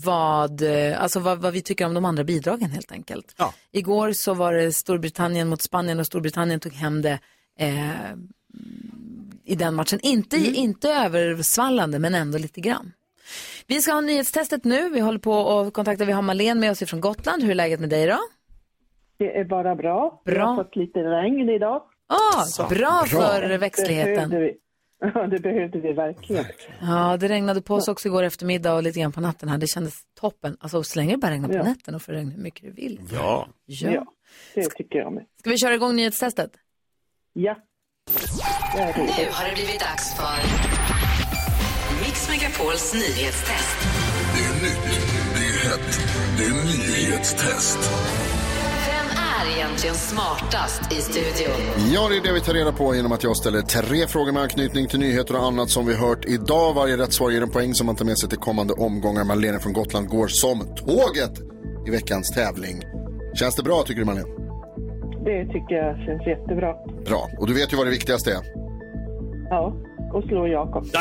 vad, 0.03 0.61
eh, 0.61 1.01
alltså 1.01 1.19
vad, 1.19 1.37
vad 1.41 1.53
vi 1.53 1.61
tycker 1.61 1.85
om 1.85 1.93
de 1.93 2.05
andra 2.05 2.23
bidragen 2.23 2.71
helt 2.71 2.91
enkelt. 2.91 3.35
Ja. 3.37 3.53
Igår 3.71 4.11
så 4.11 4.33
var 4.33 4.53
det 4.53 4.71
Storbritannien 4.71 5.47
mot 5.47 5.61
Spanien 5.61 5.99
och 5.99 6.05
Storbritannien 6.05 6.59
tog 6.59 6.73
hem 6.73 7.01
det 7.01 7.19
eh, 7.59 7.89
i 9.45 9.55
den 9.55 9.75
matchen. 9.75 9.99
Inte, 10.03 10.37
inte 10.37 10.89
översvallande 10.89 11.99
men 11.99 12.15
ändå 12.15 12.37
lite 12.37 12.61
grann. 12.61 12.91
Vi 13.67 13.81
ska 13.81 13.91
ha 13.93 14.01
nyhetstestet 14.01 14.63
nu. 14.63 14.89
Vi 14.89 14.99
håller 14.99 15.19
på 15.19 15.33
och 15.33 15.73
kontaktar, 15.73 16.05
vi 16.05 16.11
har 16.11 16.21
Malene 16.21 16.59
med 16.59 16.71
oss 16.71 16.81
ifrån 16.81 17.01
Gotland. 17.01 17.43
Hur 17.43 17.51
är 17.51 17.55
läget 17.55 17.79
med 17.79 17.89
dig 17.89 18.07
då? 18.07 18.17
Det 19.17 19.37
är 19.37 19.43
bara 19.45 19.75
bra. 19.75 20.21
Vi 20.25 20.31
Bra. 20.31 20.45
har 20.45 20.63
fått 20.63 20.75
lite 20.75 20.99
regn 20.99 21.49
idag. 21.49 21.81
Ah, 22.07 22.67
bra 22.69 23.03
för 23.07 23.57
växtligheten. 23.57 24.29
Behövde 24.29 24.39
vi. 24.39 24.53
Ja, 25.15 25.27
det 25.27 25.39
behövde 25.39 25.79
vi 25.79 25.93
verkligen. 25.93 26.45
Ja, 26.81 27.17
det 27.17 27.27
regnade 27.27 27.61
på 27.61 27.75
oss 27.75 27.87
också 27.87 28.07
igår 28.07 28.23
eftermiddag 28.23 28.73
och 28.75 28.83
lite 28.83 28.99
grann 28.99 29.11
på 29.11 29.21
natten 29.21 29.49
här. 29.49 29.57
Det 29.57 29.67
kändes 29.67 29.93
toppen. 30.19 30.57
Alltså 30.59 30.83
så 30.83 30.99
länge 30.99 31.11
det 31.11 31.17
bara 31.17 31.31
regnar 31.31 31.47
på 31.49 31.55
Ja. 31.55 31.63
nätterna 31.63 31.95
och 31.95 32.01
får 32.01 32.13
regna 32.13 32.31
hur 32.31 32.41
mycket 32.41 32.61
du 32.63 32.71
vill. 32.71 32.99
Ja. 33.13 33.47
Ja. 33.65 33.89
Ja, 33.91 34.05
det 34.55 34.63
tycker 34.69 34.99
jag 34.99 35.13
med. 35.13 35.25
Ska 35.39 35.49
vi 35.49 35.57
köra 35.57 35.73
igång 35.73 35.95
nyhetstestet? 35.95 36.51
Ja. 37.33 37.55
Det 38.75 38.81
är 38.81 38.93
det. 38.93 39.01
Nu 39.01 39.27
har 39.31 39.49
det 39.49 39.53
blivit 39.55 39.79
dags 39.79 40.15
för 40.15 40.37
Mix 42.03 42.29
Megapols 42.29 42.93
nyhetstest. 42.93 43.77
Det 44.35 44.43
är 44.45 44.53
nytt, 44.63 44.83
det 45.35 45.45
är 45.45 45.69
hett, 45.69 45.99
det 46.37 46.43
är 46.43 46.53
nyhetstest. 46.65 47.79
Är 49.45 49.57
egentligen 49.57 49.95
smartast 49.95 50.91
i 50.91 50.95
studion? 50.95 51.91
Ja, 51.93 52.07
det 52.09 52.17
är 52.17 52.21
det 52.21 52.31
vi 52.33 52.41
tar 52.41 52.53
reda 52.53 52.71
på 52.71 52.95
genom 52.95 53.11
att 53.11 53.23
jag 53.23 53.37
ställer 53.37 53.61
tre 53.61 54.07
frågor 54.07 54.31
med 54.31 54.43
anknytning 54.43 54.87
till 54.87 54.99
nyheter 54.99 55.35
och 55.35 55.43
annat 55.43 55.69
som 55.69 55.85
vi 55.85 55.93
hört 55.95 56.25
idag. 56.25 56.73
Varje 56.73 56.97
rätt 56.97 57.13
svar 57.13 57.31
ger 57.31 57.41
en 57.41 57.49
poäng 57.51 57.73
som 57.73 57.85
man 57.85 57.95
tar 57.95 58.05
med 58.05 58.17
sig 58.19 58.29
till 58.29 58.37
kommande 58.37 58.73
omgångar. 58.73 59.23
Marlene 59.23 59.59
från 59.59 59.73
Gotland 59.73 60.07
går 60.09 60.27
som 60.27 60.59
tåget 60.75 61.31
i 61.87 61.89
veckans 61.89 62.31
tävling. 62.31 62.83
Känns 63.35 63.55
det 63.55 63.63
bra 63.63 63.83
tycker 63.83 63.99
du 63.99 64.05
Marlene? 64.05 64.27
Det 65.25 65.45
tycker 65.53 65.75
jag 65.75 65.97
känns 66.05 66.27
jättebra. 66.27 66.73
Bra. 67.05 67.29
Och 67.39 67.47
du 67.47 67.53
vet 67.53 67.73
ju 67.73 67.77
vad 67.77 67.85
det 67.87 67.91
viktigaste 67.91 68.31
är. 68.31 68.41
Ja, 69.49 69.73
och 70.13 70.23
slå 70.23 70.47
Jakob. 70.47 70.85
Ja, 70.93 70.99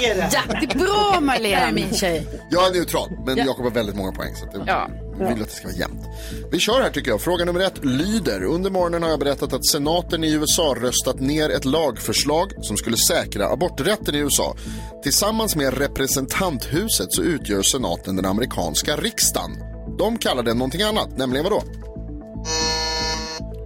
Det 0.00 0.06
är 0.06 0.78
bra 0.78 1.10
det 1.10 1.16
är 1.16 1.20
Marlene. 1.20 1.72
min 1.72 1.92
tjej. 1.94 2.26
Jag 2.50 2.66
är 2.66 2.72
neutral, 2.72 3.08
men 3.26 3.36
Ja. 3.36 3.44
Jakob 3.46 3.64
har 3.64 3.70
väldigt 3.72 3.96
många 3.96 4.12
poäng. 4.12 4.34
Så 4.34 4.58
det, 4.58 4.64
Ja. 4.66 4.88
Jag 5.22 5.34
vill 5.34 5.42
att 5.42 5.48
det 5.48 5.54
ska 5.54 5.68
vara 5.68 5.76
jämnt. 5.76 6.06
Vi 6.52 6.58
kör 6.58 6.82
här 6.82 6.90
tycker 6.90 7.10
jag. 7.10 7.20
Fråga 7.20 7.44
nummer 7.44 7.60
ett 7.60 7.84
lyder. 7.84 8.44
Under 8.44 8.70
morgonen 8.70 9.02
har 9.02 9.10
jag 9.10 9.18
berättat 9.18 9.52
att 9.52 9.66
senaten 9.66 10.24
i 10.24 10.32
USA 10.32 10.76
röstat 10.80 11.20
ner 11.20 11.50
ett 11.50 11.64
lagförslag 11.64 12.52
som 12.60 12.76
skulle 12.76 12.96
säkra 12.96 13.48
aborträtten 13.48 14.14
i 14.14 14.18
USA. 14.18 14.56
Tillsammans 15.02 15.56
med 15.56 15.78
representanthuset 15.78 17.12
så 17.12 17.22
utgör 17.22 17.62
senaten 17.62 18.16
den 18.16 18.26
amerikanska 18.26 18.96
riksdagen. 18.96 19.50
De 19.98 20.18
kallar 20.18 20.42
den 20.42 20.58
någonting 20.58 20.82
annat, 20.82 21.18
nämligen 21.18 21.44
vadå? 21.44 21.62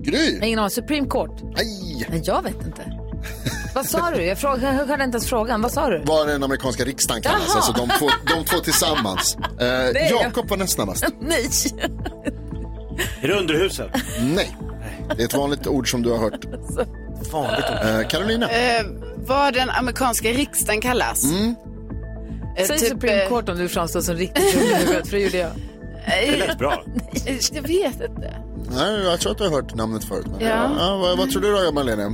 Gry! 0.00 0.38
Ingen 0.42 0.58
aning. 0.58 0.70
Supreme 0.70 1.06
Court? 1.08 1.42
Nej! 1.42 2.06
Nej, 2.08 2.22
jag 2.24 2.42
vet 2.42 2.66
inte. 2.66 2.82
Vad 3.76 3.86
sa 3.86 4.10
du? 4.10 4.22
Jag, 4.24 4.38
fråga, 4.38 4.74
jag 4.74 4.86
hörde 4.86 5.04
inte 5.04 5.16
ens 5.16 5.26
frågan. 5.28 5.62
Vad 5.62 5.72
sa 5.72 5.90
du? 5.90 6.02
Vad 6.06 6.28
den 6.28 6.42
amerikanska 6.42 6.84
riksdagen 6.84 7.22
kallas, 7.22 7.42
Jaha. 7.48 7.56
alltså 7.56 7.72
de 7.72 7.88
två, 7.98 8.08
de 8.36 8.44
två 8.44 8.58
tillsammans. 8.60 9.36
Eh, 9.60 10.10
Jakob 10.10 10.48
var 10.48 10.56
näst 10.56 10.72
snabbast. 10.72 11.04
Nej. 11.20 11.48
Är 13.20 13.28
det 13.28 13.34
underhuset? 13.34 13.90
Nej. 14.20 14.56
Det 15.16 15.22
är 15.22 15.26
ett 15.26 15.34
vanligt 15.34 15.66
ord 15.66 15.90
som 15.90 16.02
du 16.02 16.10
har 16.10 16.18
hört. 16.18 16.44
Vanligt 17.32 17.64
ord. 17.70 17.88
Eh, 17.88 18.08
Carolina? 18.08 18.48
Eh, 18.50 18.86
vad 19.16 19.54
den 19.54 19.70
amerikanska 19.70 20.28
riksdagen 20.28 20.80
kallas? 20.80 21.24
Mm. 21.24 21.54
Eh, 22.56 22.66
Säg 22.66 22.78
typ, 22.78 22.88
Supreme 22.88 23.22
eh, 23.22 23.28
Court 23.28 23.48
om 23.48 23.58
du 23.58 23.68
framstår 23.68 24.00
som 24.00 24.14
riktigt 24.14 24.54
huvudet, 24.54 25.08
för 25.08 25.16
det 25.16 25.22
gjorde 25.22 25.38
jag. 25.38 25.50
Det 26.06 26.36
lät 26.36 26.58
bra. 26.58 26.84
Jag 27.52 27.62
vet 27.62 28.00
inte. 28.00 28.34
Nej, 28.70 29.00
jag 29.04 29.20
tror 29.20 29.32
att 29.32 29.38
du 29.38 29.44
har 29.44 29.50
hört 29.50 29.74
namnet 29.74 30.04
förut. 30.04 30.26
Men, 30.38 30.46
Ja. 30.48 30.96
vad, 31.02 31.18
vad 31.18 31.30
tror 31.30 31.42
du 31.42 31.52
då, 31.52 31.72
Marlene? 31.72 32.04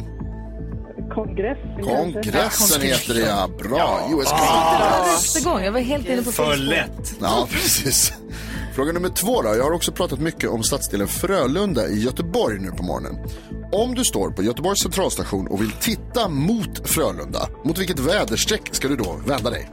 Kongressen. 1.14 1.82
Kongressen 1.82 2.82
heter 2.82 3.14
det, 3.14 3.20
ja. 3.20 3.48
Bra. 3.58 4.08
US 4.10 4.30
Det 4.30 4.36
Congress. 4.36 5.00
var 5.00 5.06
nästa 5.12 5.50
gång. 5.50 5.62
Jag 5.64 5.72
var 5.72 5.80
helt 5.80 6.08
inne 6.08 6.22
på 6.22 6.32
För 6.32 6.56
lätt. 6.56 7.14
Ja, 7.20 7.48
precis. 7.50 8.12
Fråga 8.74 8.92
nummer 8.92 9.08
två 9.08 9.42
då. 9.42 9.54
Jag 9.56 9.64
har 9.64 9.72
också 9.72 9.92
pratat 9.92 10.18
mycket 10.18 10.50
om 10.50 10.62
stadsdelen 10.62 11.08
Frölunda 11.08 11.88
i 11.88 12.00
Göteborg 12.00 12.58
nu 12.58 12.70
på 12.70 12.82
morgonen. 12.82 13.16
Om 13.72 13.94
du 13.94 14.04
står 14.04 14.30
på 14.30 14.42
Göteborgs 14.42 14.82
centralstation 14.82 15.46
och 15.46 15.60
vill 15.60 15.70
titta 15.72 16.28
mot 16.28 16.88
Frölunda, 16.88 17.48
mot 17.64 17.78
vilket 17.78 17.98
väderstreck 17.98 18.62
ska 18.72 18.88
du 18.88 18.96
då 18.96 19.20
vända 19.26 19.50
dig? 19.50 19.70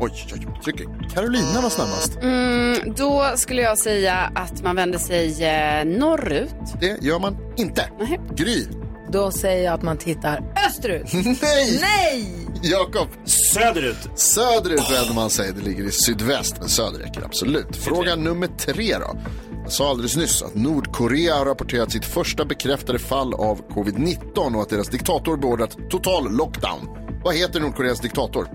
Oj, 0.00 0.10
oj, 0.34 0.46
oj. 0.66 0.86
Carolina 1.14 1.60
var 1.62 1.70
snabbast. 1.70 2.18
Mm, 2.22 2.94
då 2.96 3.30
skulle 3.36 3.62
jag 3.62 3.78
säga 3.78 4.32
att 4.34 4.62
man 4.62 4.76
vänder 4.76 4.98
sig 4.98 5.44
eh, 5.44 5.84
norrut. 5.84 6.54
Det 6.80 7.02
gör 7.02 7.18
man 7.18 7.36
inte. 7.56 7.90
Nej. 7.98 8.20
Gry. 8.36 8.66
Då 9.12 9.30
säger 9.30 9.64
jag 9.64 9.74
att 9.74 9.82
man 9.82 9.96
tittar 9.96 10.42
österut. 10.66 11.12
Nej! 11.12 11.78
Nej! 11.80 12.46
Jakob. 12.62 13.08
Söderut. 13.24 14.08
Söderut 14.14 14.90
vänder 14.90 15.14
man 15.14 15.30
sig. 15.30 15.52
Det 15.52 15.60
ligger 15.64 15.84
i 15.84 15.90
sydväst, 15.90 16.56
men 16.58 16.68
söder 16.68 16.98
räcker 16.98 17.22
absolut. 17.24 17.76
Fråga 17.76 18.16
nummer 18.16 18.46
tre 18.46 18.96
då. 18.98 19.16
Jag 19.62 19.72
sa 19.72 19.90
alldeles 19.90 20.16
nyss 20.16 20.42
att 20.42 20.54
Nordkorea 20.54 21.34
har 21.34 21.44
rapporterat 21.44 21.92
sitt 21.92 22.04
första 22.04 22.44
bekräftade 22.44 22.98
fall 22.98 23.34
av 23.34 23.60
covid-19 23.68 24.54
och 24.56 24.62
att 24.62 24.68
deras 24.68 24.88
diktator 24.88 25.36
beordrat 25.36 25.76
total 25.90 26.36
lockdown. 26.36 26.88
Vad 27.24 27.34
heter 27.34 27.60
Nordkoreas 27.60 28.00
diktator? 28.00 28.48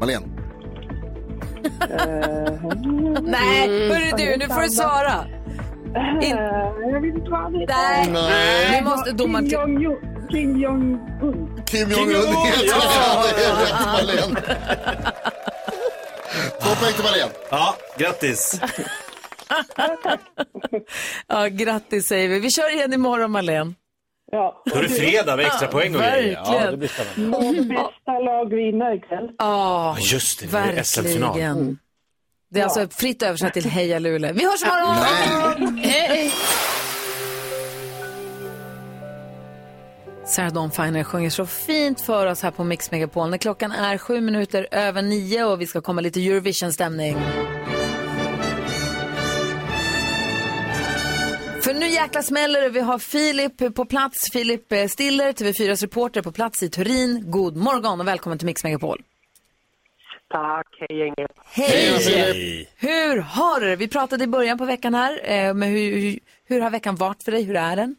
Malene. 0.00 0.26
Nej, 3.22 3.88
hörru 3.88 4.10
du, 4.16 4.36
nu 4.36 4.46
får 4.54 4.62
du 4.62 4.68
svara. 4.68 5.26
In... 6.22 6.32
Eh, 6.32 6.38
Jag 6.92 7.00
vet 7.00 7.14
inte 7.14 7.30
vad 7.30 7.40
han 7.40 7.54
heter. 7.54 7.74
Nej, 7.74 8.10
Nej. 8.12 8.80
nu 8.80 8.88
måste 8.88 9.12
domaren... 9.12 9.48
Kim 9.50 9.80
Jong-Un. 9.80 10.28
Kim 10.30 10.60
Jong-Un. 10.60 11.62
Kim 11.66 11.90
Jong-Un 11.90 12.36
heter 12.46 12.66
Ja. 12.66 13.24
det. 13.28 13.36
Det 13.36 13.44
är 13.44 13.54
rätt, 13.60 13.86
Malene. 13.86 14.40
Två 16.62 16.74
poäng 16.80 16.92
till 16.94 17.04
Malene. 17.04 17.30
Ja, 17.50 17.74
grattis. 17.98 18.60
Ja, 21.28 21.46
grattis 21.46 22.06
säger 22.06 22.28
vi. 22.28 22.38
Vi 22.40 22.50
kör 22.50 22.72
igen 22.74 22.92
imorgon, 22.92 23.30
Marlene. 23.30 23.74
Ja. 24.32 24.62
Då 24.66 24.78
är 24.78 24.82
det 24.82 24.88
fredag 24.88 25.36
med 25.36 25.46
extra 25.46 25.68
poäng 25.68 25.94
och 25.94 26.00
grejer. 26.00 26.40
Ja, 26.44 26.70
det 26.70 26.76
blir 26.76 26.88
spännande. 26.88 27.38
Må 27.38 27.52
bästa 27.52 28.18
lag 28.24 28.54
vinna 28.54 28.94
ikväll. 28.94 29.30
Ja, 29.38 29.96
just 30.00 30.40
det. 30.40 30.52
Nu 30.52 30.58
är 30.58 30.72
det 30.76 30.84
SM-final. 30.84 31.28
verkligen. 31.28 31.78
Det 32.54 32.60
är 32.60 32.64
alltså 32.64 32.88
fritt 32.88 33.22
översatt 33.22 33.52
till 33.52 33.64
Heja 33.64 33.98
Luleå. 33.98 34.32
Vi 34.32 34.44
hörs 34.44 34.62
imorgon! 34.62 35.78
Hej! 35.78 36.32
Sarah 40.26 40.52
Dawn 40.52 40.70
Finer 40.70 41.04
sjunger 41.04 41.30
så 41.30 41.46
fint 41.46 42.00
för 42.00 42.26
oss 42.26 42.42
här 42.42 42.50
på 42.50 42.64
Mix 42.64 42.90
Megapol 42.90 43.30
när 43.30 43.38
klockan 43.38 43.72
är 43.72 43.98
sju 43.98 44.20
minuter 44.20 44.68
över 44.70 45.02
nio 45.02 45.44
och 45.44 45.60
vi 45.60 45.66
ska 45.66 45.80
komma 45.80 46.00
lite 46.00 46.20
Eurovision-stämning. 46.20 47.16
För 51.62 51.74
nu 51.74 51.88
jäkla 51.88 52.22
smäller 52.22 52.60
det. 52.60 52.68
Vi 52.68 52.80
har 52.80 52.98
Filip 52.98 53.74
på 53.74 53.84
plats. 53.84 54.32
Filip 54.32 54.72
eh, 54.72 54.86
Stiller, 54.86 55.32
TV4s 55.32 55.80
reporter 55.80 56.22
på 56.22 56.32
plats 56.32 56.62
i 56.62 56.68
Turin. 56.68 57.30
God 57.30 57.56
morgon 57.56 58.00
och 58.00 58.08
välkommen 58.08 58.38
till 58.38 58.46
Mix 58.46 58.64
Megapol. 58.64 59.02
Tack, 60.34 60.66
hej 60.80 60.98
gänget. 60.98 61.32
Hej! 61.44 61.98
Hej. 62.16 62.68
Hur 62.76 63.20
har 63.20 63.60
du 63.60 63.66
det? 63.66 63.76
Vi 63.76 63.88
pratade 63.88 64.24
i 64.24 64.26
början 64.26 64.58
på 64.58 64.64
veckan 64.64 64.94
här, 64.94 65.12
eh, 65.22 65.54
men 65.54 65.68
hur, 65.68 66.00
hur, 66.00 66.18
hur 66.44 66.60
har 66.60 66.70
veckan 66.70 66.96
varit 66.96 67.22
för 67.22 67.32
dig? 67.32 67.42
Hur 67.42 67.56
är 67.56 67.76
den? 67.76 67.96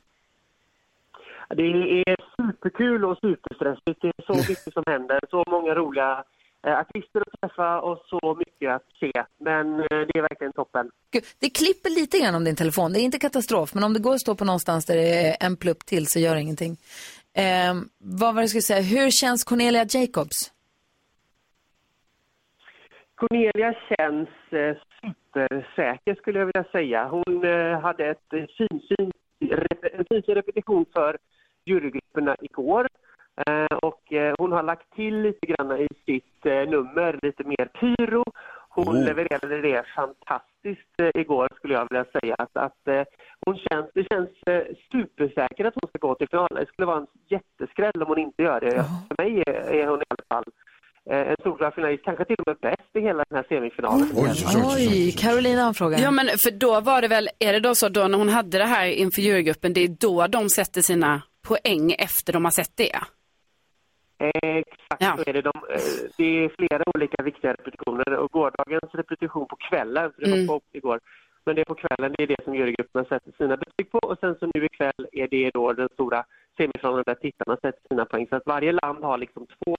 Det 1.49 1.63
är 1.63 2.15
superkul 2.37 3.05
och 3.05 3.17
superstressigt. 3.17 4.01
Det 4.01 4.07
är 4.07 4.25
så 4.25 4.33
mycket 4.49 4.73
som 4.73 4.83
händer. 4.87 5.19
Så 5.29 5.43
många 5.47 5.75
roliga 5.75 6.23
eh, 6.67 6.79
artister 6.79 7.21
att 7.21 7.41
träffa 7.41 7.79
och 7.81 7.97
så 8.09 8.35
mycket 8.39 8.75
att 8.75 8.85
se. 8.99 9.11
Men 9.39 9.79
eh, 9.79 9.85
det 9.89 10.17
är 10.17 10.21
verkligen 10.21 10.53
toppen. 10.53 10.91
Gud, 11.11 11.23
Det 11.39 11.49
klipper 11.49 11.89
lite 11.89 12.19
grann 12.19 12.35
om 12.35 12.43
din 12.43 12.55
telefon. 12.55 12.93
Det 12.93 12.99
är 12.99 13.01
inte 13.01 13.19
katastrof, 13.19 13.73
men 13.73 13.83
om 13.83 13.93
det 13.93 13.99
går 13.99 14.13
att 14.13 14.21
stå 14.21 14.35
på 14.35 14.45
någonstans 14.45 14.85
där 14.85 14.95
det 14.95 15.27
är 15.27 15.37
en 15.39 15.57
plupp 15.57 15.85
till 15.85 16.07
så 16.07 16.19
gör 16.19 16.35
ingenting. 16.35 16.77
Eh, 17.33 17.73
vad 17.97 18.33
var 18.35 18.41
det 18.41 18.41
jag 18.41 18.49
skulle 18.49 18.61
säga? 18.61 18.81
Hur 18.81 19.11
känns 19.11 19.43
Cornelia 19.43 19.85
Jacobs? 19.89 20.54
Cornelia 23.15 23.73
känns 23.89 24.29
eh, 24.49 24.75
supersäker 25.01 26.15
skulle 26.15 26.39
jag 26.39 26.45
vilja 26.45 26.71
säga. 26.71 27.07
Hon 27.07 27.43
eh, 27.43 27.79
hade 27.79 28.05
ett 28.05 28.33
eh, 28.33 28.45
finns 30.09 30.27
en 30.27 30.35
repetition 30.35 30.85
för 30.93 31.17
jurygrupperna 31.65 32.35
igår. 32.39 32.87
Eh, 33.47 33.77
och 33.77 34.01
hon 34.37 34.51
har 34.51 34.63
lagt 34.63 34.95
till 34.95 35.21
lite 35.21 35.45
grann 35.45 35.71
i 35.71 35.87
sitt 36.05 36.43
nummer, 36.45 37.19
lite 37.21 37.43
mer 37.43 37.65
pyro. 37.65 38.23
Hon 38.69 38.87
Oh. 38.87 39.05
levererade 39.05 39.61
det 39.61 39.83
fantastiskt 39.95 40.95
igår 41.13 41.49
skulle 41.55 41.73
jag 41.73 41.87
vilja 41.89 42.05
säga. 42.19 42.35
Att, 42.37 42.57
att 42.57 43.07
hon 43.45 43.57
känns, 43.57 43.85
det 43.93 44.07
känns 44.11 44.29
supersäkert 44.91 45.67
att 45.67 45.73
hon 45.81 45.89
ska 45.89 46.07
gå 46.07 46.15
till 46.15 46.29
final. 46.29 46.47
Det 46.55 46.65
skulle 46.65 46.85
vara 46.85 46.97
en 46.97 47.07
jätteskräll 47.27 48.01
om 48.01 48.07
hon 48.07 48.17
inte 48.17 48.43
gör 48.43 48.59
det. 48.59 48.71
För 49.07 49.23
mig 49.23 49.43
är, 49.47 49.87
hon 49.87 49.99
i 50.01 50.05
alla 50.09 50.25
fall 50.29 50.45
en 51.09 51.35
solklar 51.43 51.71
finalist, 51.71 52.03
kanske 52.03 52.25
till 52.25 52.35
och 52.39 52.47
med 52.47 52.57
bäst 52.61 52.89
i 52.95 52.99
hela 52.99 53.23
den 53.29 53.35
här 53.37 53.45
semifinalen. 53.49 54.07
Oj, 54.77 55.11
Carolina 55.17 55.61
har 55.61 55.67
en 55.67 55.73
fråga. 55.73 55.97
Ja 55.99 56.11
men 56.11 56.25
för 56.27 56.51
då 56.51 56.81
var 56.81 57.01
det 57.01 57.07
väl, 57.07 57.29
är 57.39 57.53
det 57.53 57.59
då 57.59 57.75
så 57.75 57.89
då 57.89 58.07
när 58.07 58.17
hon 58.17 58.29
hade 58.29 58.57
det 58.57 58.65
här 58.65 58.85
inför 58.87 59.21
jurygruppen, 59.21 59.73
det 59.73 59.81
är 59.83 59.87
då 59.99 60.27
de 60.27 60.49
sätter 60.49 60.81
sina 60.81 61.21
poäng 61.47 61.91
efter 61.99 62.33
de 62.33 62.43
har 62.45 62.51
sett 62.51 62.77
det? 62.77 62.95
Eh, 64.19 64.57
Exakt 64.57 65.23
så 65.23 65.29
är 65.29 65.33
det. 65.33 65.41
De, 65.41 65.53
eh, 65.69 65.79
det 66.17 66.23
är 66.43 66.49
flera 66.57 66.83
olika 66.95 67.23
viktiga 67.23 67.51
repetitioner 67.53 68.13
och 68.17 68.31
gårdagens 68.31 68.91
repetition 68.93 69.47
på 69.47 69.55
kvällen, 69.55 70.11
för 70.15 70.21
det 70.21 70.29
var 70.29 70.37
Mm. 70.37 70.59
igår, 70.73 70.99
men 71.45 71.55
det 71.55 71.61
är 71.61 71.65
på 71.65 71.75
kvällen, 71.75 72.15
det 72.17 72.23
är 72.23 72.27
det 72.27 72.43
som 72.43 72.55
jurygrupperna 72.55 73.05
sätter 73.05 73.31
sina 73.37 73.57
betyg 73.57 73.91
på 73.91 73.97
och 73.97 74.17
sen 74.19 74.35
så 74.39 74.45
nu 74.53 74.65
ikväll 74.65 75.07
är 75.11 75.27
det 75.27 75.49
då 75.53 75.73
den 75.73 75.89
stora 75.93 76.23
semifinalen 76.57 77.03
där 77.05 77.15
tittarna 77.15 77.55
sätter 77.55 77.81
sina 77.89 78.05
poäng. 78.05 78.27
Så 78.29 78.35
att 78.35 78.45
varje 78.45 78.71
land 78.71 79.03
har 79.03 79.17
liksom 79.17 79.47
två 79.57 79.75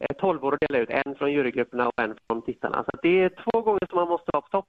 eh, 0.00 0.16
tolvor 0.20 0.54
att 0.54 0.60
dela 0.60 0.78
ut, 0.82 0.90
en 0.90 1.14
från 1.14 1.32
jurygrupperna 1.32 1.88
och 1.88 2.02
en 2.02 2.14
från 2.26 2.42
tittarna. 2.42 2.84
Så 2.84 2.90
att 2.94 3.02
det 3.02 3.22
är 3.24 3.30
två 3.44 3.60
gånger 3.60 3.86
som 3.88 3.96
man 3.96 4.08
måste 4.08 4.30
vara 4.32 4.42
på 4.42 4.48
topp. 4.48 4.68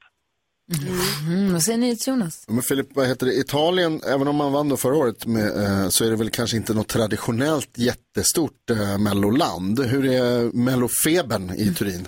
Mm, 1.28 1.54
vad 1.54 1.64
säger 1.64 1.78
ni 1.78 1.98
Jonas? 2.08 2.46
Men 2.48 2.62
Filip, 2.62 2.88
vad 2.96 3.08
heter 3.08 3.26
det? 3.26 3.34
Italien, 3.34 4.02
även 4.08 4.28
om 4.28 4.36
man 4.36 4.52
vann 4.52 4.70
då 4.70 4.78
förra 4.78 4.96
året 4.96 5.26
med, 5.26 5.48
eh, 5.48 5.88
så 5.90 6.06
är 6.06 6.10
det 6.10 6.16
väl 6.16 6.30
kanske 6.30 6.58
inte 6.58 6.74
något 6.74 6.88
traditionellt 6.88 7.78
jättestort 7.78 8.70
eh, 8.70 8.98
melloland. 8.98 9.80
Hur 9.80 10.06
är 10.06 10.52
mellofebern 10.54 11.50
i 11.50 11.74
Turin? 11.74 12.08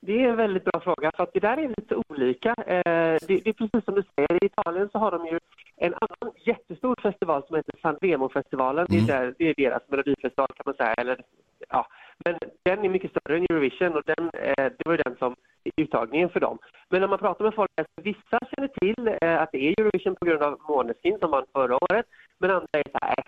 Det 0.00 0.24
är 0.24 0.28
en 0.28 0.36
väldigt 0.36 0.64
bra 0.64 0.80
fråga, 0.80 1.10
för 1.16 1.22
att 1.22 1.32
det 1.34 1.40
där 1.40 1.56
är 1.56 1.68
lite 1.68 1.94
olika. 2.08 2.54
Eh, 2.66 3.16
det, 3.28 3.44
det 3.44 3.48
är 3.50 3.52
precis 3.52 3.84
som 3.84 3.94
du 3.94 4.02
säger, 4.14 4.44
i 4.44 4.46
Italien 4.46 4.88
så 4.92 4.98
har 4.98 5.10
de 5.10 5.26
ju 5.26 5.38
en 5.76 5.94
annan 5.94 6.34
jättestor 6.46 6.94
festival 7.02 7.42
som 7.46 7.56
heter 7.56 7.74
San 7.82 7.96
Remo-festivalen. 8.00 8.86
Det, 8.88 8.96
är 8.98 9.06
där, 9.06 9.34
det 9.38 9.44
är 9.48 9.54
deras 9.56 9.82
melodifestival 9.88 10.48
kan 10.56 10.62
man 10.66 10.74
säga. 10.74 10.94
Eller, 10.94 11.20
ja. 11.68 11.86
Men 12.24 12.38
den 12.62 12.84
är 12.84 12.88
mycket 12.88 13.10
större 13.10 13.36
än 13.36 13.42
Eurovision 13.42 13.96
och 13.96 14.02
den, 14.06 14.30
eh, 14.34 14.54
det 14.78 14.84
var 14.84 14.92
ju 14.92 15.02
den 15.04 15.16
som 15.18 15.36
är 15.64 15.82
uttagningen 15.82 16.28
för 16.28 16.40
dem. 16.40 16.58
Men 16.88 17.00
när 17.00 17.08
man 17.08 17.18
pratar 17.18 17.44
med 17.44 17.54
folk, 17.54 17.70
så 17.76 18.02
vissa 18.02 18.38
känner 18.50 18.68
till 18.68 19.08
eh, 19.22 19.42
att 19.42 19.52
det 19.52 19.58
är 19.58 19.80
Eurovision 19.80 20.16
på 20.16 20.26
grund 20.26 20.42
av 20.42 20.60
Måneskin 20.68 21.18
som 21.18 21.30
vann 21.30 21.44
förra 21.52 21.76
året, 21.76 22.06
men 22.38 22.50
andra 22.50 22.68
är 22.72 22.90
så 22.92 22.98
här, 23.02 23.14
"Äh, 23.18 23.24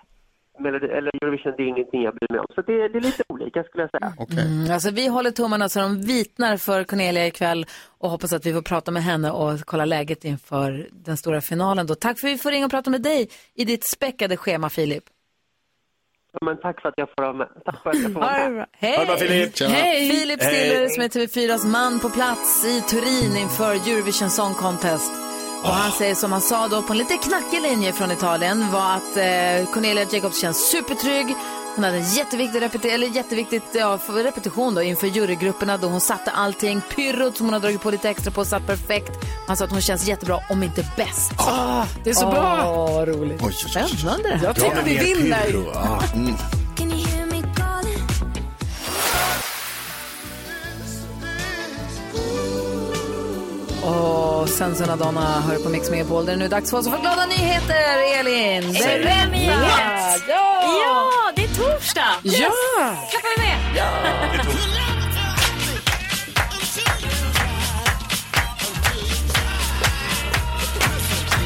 Melodi, 0.61 0.87
eller 0.87 1.11
Eurovision 1.23 1.55
det 1.57 1.63
är 1.63 1.67
ingenting 1.67 2.03
jag 2.03 2.15
bryr 2.15 2.27
mig 2.31 2.41
om. 2.41 2.47
Så 2.55 2.63
det, 2.63 2.89
det 2.89 2.99
är 2.99 3.01
lite 3.01 3.23
olika 3.29 3.65
skulle 3.65 3.83
jag 3.83 3.91
säga. 3.91 4.43
Mm, 4.45 4.73
alltså 4.73 4.91
vi 4.91 5.07
håller 5.09 5.31
tummarna 5.31 5.69
så 5.69 5.81
de 5.81 6.01
vitnar 6.01 6.57
för 6.57 6.85
Cornelia 6.85 7.27
ikväll 7.27 7.67
och 7.99 8.11
hoppas 8.11 8.33
att 8.33 8.47
vi 8.47 8.53
får 8.53 8.63
prata 8.63 8.91
med 8.91 9.03
henne 9.03 9.31
och 9.31 9.61
kolla 9.65 9.85
läget 9.85 10.25
inför 10.25 10.89
den 10.91 11.17
stora 11.17 11.41
finalen. 11.41 11.87
Då. 11.87 11.95
Tack 11.95 12.19
för 12.19 12.29
att 12.29 12.35
vi 12.35 12.39
får 12.39 12.51
ringa 12.51 12.65
och 12.65 12.71
prata 12.71 12.91
med 12.91 13.03
dig 13.03 13.29
i 13.55 13.65
ditt 13.65 13.85
späckade 13.85 14.37
schema, 14.37 14.71
Filip. 14.71 15.05
Ja, 16.33 16.39
men 16.45 16.57
tack 16.57 16.81
för 16.81 16.89
att 16.89 16.95
jag 16.97 17.09
får 17.09 17.23
vara 17.23 17.33
med. 17.33 17.49
Tack 17.65 17.83
för 17.83 17.91
att 17.91 18.03
jag 18.03 18.13
får 18.13 18.21
vara 18.21 18.51
med. 18.51 18.67
Hej! 18.73 19.07
Bra, 19.07 19.17
Filip. 19.17 19.57
Tjena. 19.57 19.71
Hej! 19.71 20.11
Filip 20.11 20.43
Stiller 20.43 20.81
Hej. 20.81 20.91
som 20.91 21.03
är 21.03 21.09
TV4s 21.09 21.67
man 21.67 22.01
på 22.01 22.09
plats 22.11 22.65
i 22.65 22.81
Turin 22.81 23.37
inför 23.37 23.73
Eurovision 23.75 24.31
Song 24.31 24.55
Contest. 24.55 25.30
Och 25.63 25.69
han 25.69 25.93
säger 25.93 26.15
som 26.15 26.33
han 26.33 26.41
sa 26.41 26.69
då 26.69 26.83
på 26.83 26.93
en 26.93 26.99
lite 26.99 27.17
knackig 27.17 27.63
linje 27.63 27.93
från 27.93 28.11
Italien 28.11 28.73
var 28.73 28.93
att 28.95 29.17
eh, 29.17 29.73
Cornelia 29.75 30.07
Jacobs 30.11 30.41
känns 30.41 30.71
supertrygg. 30.71 31.37
Hon 31.75 31.85
hade 31.85 31.97
en 31.97 32.11
jätteviktig, 32.15 32.63
repeti- 32.63 32.91
eller 32.91 33.07
jätteviktigt 33.07 33.63
ja, 33.73 33.99
repetition 34.09 34.75
då 34.75 34.83
inför 34.83 35.07
jurygrupperna 35.07 35.77
då 35.77 35.89
hon 35.89 36.01
satte 36.01 36.31
allting. 36.31 36.81
Pyrrot 36.97 37.37
som 37.37 37.47
hon 37.47 37.53
har 37.53 37.61
dragit 37.61 37.81
på 37.81 37.91
lite 37.91 38.09
extra 38.11 38.31
på 38.31 38.45
satt 38.45 38.67
perfekt. 38.67 39.11
Han 39.47 39.57
sa 39.57 39.65
att 39.65 39.71
hon 39.71 39.81
känns 39.81 40.09
jättebra, 40.09 40.39
om 40.51 40.63
inte 40.63 40.87
bäst. 40.97 41.33
Ah, 41.37 41.85
det 42.05 42.11
är 42.11 42.15
så 42.15 42.27
bra. 42.27 42.63
Åh, 42.67 43.03
roligt. 43.07 43.43
Spännande. 43.55 44.41
Jag 44.43 44.55
tycker 44.55 44.83
vi 44.85 44.99
vinner. 44.99 45.49
Mm. 46.15 46.35
Och 53.83 54.49
sen 54.49 54.77
så 54.77 54.97
Donna 54.97 55.41
hör 55.41 55.59
på 55.59 55.69
Mix 55.69 55.91
Megapol. 55.91 56.27
Det 56.27 56.33
är 56.33 56.37
nu 56.37 56.49
dags 56.49 56.71
för 56.71 56.79
oss 56.79 56.87
att 56.87 56.93
få 56.93 57.01
glada 57.01 57.27
nyheter, 57.27 58.21
Elin. 58.21 58.73
Nyhet. 58.73 58.89
Ja! 60.29 60.63
ja, 60.85 61.33
det 61.37 61.43
är 61.43 61.49
torsdag. 61.49 62.15
Ja! 62.23 62.51
Klappar 63.11 63.39
vi 63.39 63.43
med? 63.43 65.00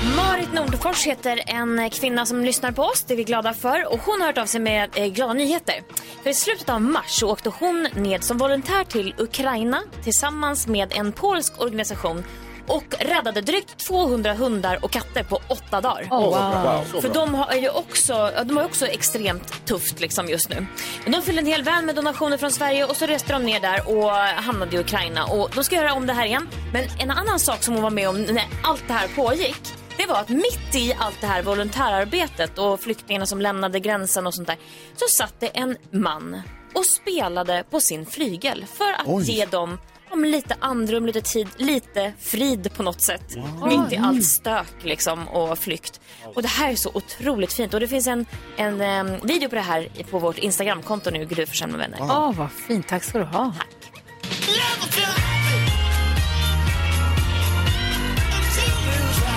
Marit 0.05 0.52
Nordfors 0.52 1.07
heter 1.07 1.42
en 1.46 1.90
kvinna 1.90 2.26
som 2.26 2.44
lyssnar 2.44 2.72
på 2.72 2.82
oss, 2.82 3.02
det 3.02 3.14
är 3.14 3.16
vi 3.16 3.24
glada 3.24 3.55
för. 3.55 3.92
Och 3.92 3.98
hon 3.98 4.20
har 4.20 4.26
hört 4.26 4.38
av 4.38 4.46
sig 4.46 4.61
med 4.61 4.90
eh, 4.94 5.07
glada 5.07 5.32
nyheter. 5.32 5.74
För 6.22 6.30
i 6.30 6.34
slutet 6.34 6.68
av 6.68 6.82
mars 6.82 7.11
så 7.11 7.30
åkte 7.30 7.48
hon 7.48 7.88
ned 7.94 8.24
som 8.24 8.38
volontär 8.38 8.84
till 8.84 9.14
Ukraina 9.18 9.82
tillsammans 10.02 10.66
med 10.66 10.92
en 10.92 11.12
polsk 11.12 11.61
organisation 11.61 12.24
och 12.66 12.84
räddade 13.00 13.40
drygt 13.40 13.78
200 13.78 14.34
hundar 14.34 14.84
och 14.84 14.90
katter 14.90 15.24
på 15.24 15.40
åtta 15.48 15.80
dagar. 15.80 16.09
Oh, 16.11 16.20
wow. 16.20 16.62
Wow, 16.62 16.84
så 16.92 17.00
För 17.00 17.14
de 17.14 17.34
har 17.34 17.55
ju 17.55 17.68
också, 17.68 18.30
de 18.44 18.57
har 18.57 18.64
också 18.64 18.86
extremt 18.86 19.66
tufft 19.66 20.00
liksom 20.00 20.28
just 20.28 20.48
nu. 20.48 20.66
Men 21.05 21.12
de 21.12 21.22
fyllde 21.22 21.40
en 21.40 21.46
hel 21.46 21.62
vän 21.62 21.86
med 21.86 21.94
donationer 21.94 22.36
från 22.36 22.50
Sverige 22.50 22.84
och 22.84 22.96
så 22.96 23.07
reste 23.07 23.32
de 23.32 23.42
ner 23.42 23.61
där 23.61 23.88
och 23.98 24.11
hamnade 24.44 24.76
i 24.76 24.78
Ukraina. 24.78 25.24
Och 25.24 25.50
de 25.55 25.64
ska 25.64 25.76
göra 25.76 25.92
om 25.92 26.07
det 26.07 26.12
här 26.12 26.26
igen. 26.26 26.48
Men 26.72 26.84
en 26.98 27.11
annan 27.11 27.38
sak 27.40 27.62
som 27.62 27.74
hon 27.74 27.82
var 27.82 27.90
med 27.90 28.09
om 28.09 28.22
när 28.22 28.44
allt 28.62 28.84
det 28.86 28.92
här 28.92 29.09
pågick 29.09 29.74
det 29.97 30.07
var 30.07 30.20
att 30.20 30.28
mitt 30.28 30.74
i 30.74 30.95
allt 30.99 31.20
det 31.20 31.26
här 31.26 31.42
volontärarbetet 31.42 32.59
och 32.59 32.80
flyktingarna 32.80 33.26
som 33.26 33.40
lämnade 33.40 33.80
gränsen 33.80 34.26
och 34.26 34.34
sånt 34.34 34.47
där 34.47 34.59
så 34.97 35.07
satt 35.09 35.40
det 35.40 35.47
en 35.47 35.76
man 35.90 36.42
och 36.74 36.86
spelade 36.86 37.64
på 37.70 37.80
sin 37.80 38.07
flygel 38.07 38.64
för 38.74 38.92
att 38.92 39.07
Oj. 39.07 39.30
ge 39.30 39.47
dem 39.47 39.78
men 40.16 40.30
lite 40.30 40.57
andrum, 40.61 41.07
lite 41.07 41.20
tid, 41.20 41.49
lite 41.57 42.12
frid 42.20 42.74
på 42.76 42.82
något 42.82 43.01
sätt. 43.01 43.36
Wow. 43.36 43.68
Mitt 43.68 43.92
i 43.92 43.97
allt 43.97 44.24
stök 44.24 44.74
liksom 44.82 45.28
och 45.28 45.59
flykt. 45.59 46.01
Och 46.34 46.42
det 46.42 46.49
här 46.49 46.72
är 46.72 46.76
så 46.76 46.90
otroligt 46.95 47.53
fint. 47.53 47.74
Och 47.74 47.80
det 47.80 47.88
finns 47.88 48.07
en, 48.07 48.26
en 48.57 48.80
em, 48.80 49.18
video 49.22 49.49
på 49.49 49.55
det 49.55 49.61
här 49.61 49.88
på 50.11 50.18
vårt 50.18 50.38
Instagramkonto 50.38 51.11
nu, 51.11 51.24
Gry 51.24 51.47
Forssell 51.47 51.70
med 51.70 51.78
vänner. 51.78 51.99
Åh, 52.01 52.32
vad 52.32 52.51
fint. 52.51 52.88
Tack 52.88 53.05
ska 53.05 53.18
du 53.18 53.24
ha. 53.24 53.53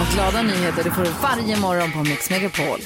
Och 0.08 0.14
glada 0.14 0.41
nyheter 0.41 0.84
det 0.84 0.91
får 0.91 1.03
du 1.03 1.12
varje 1.22 1.60
morgon 1.60 1.91
på 1.91 1.99
Mix 1.99 2.30
Megapol. 2.30 2.80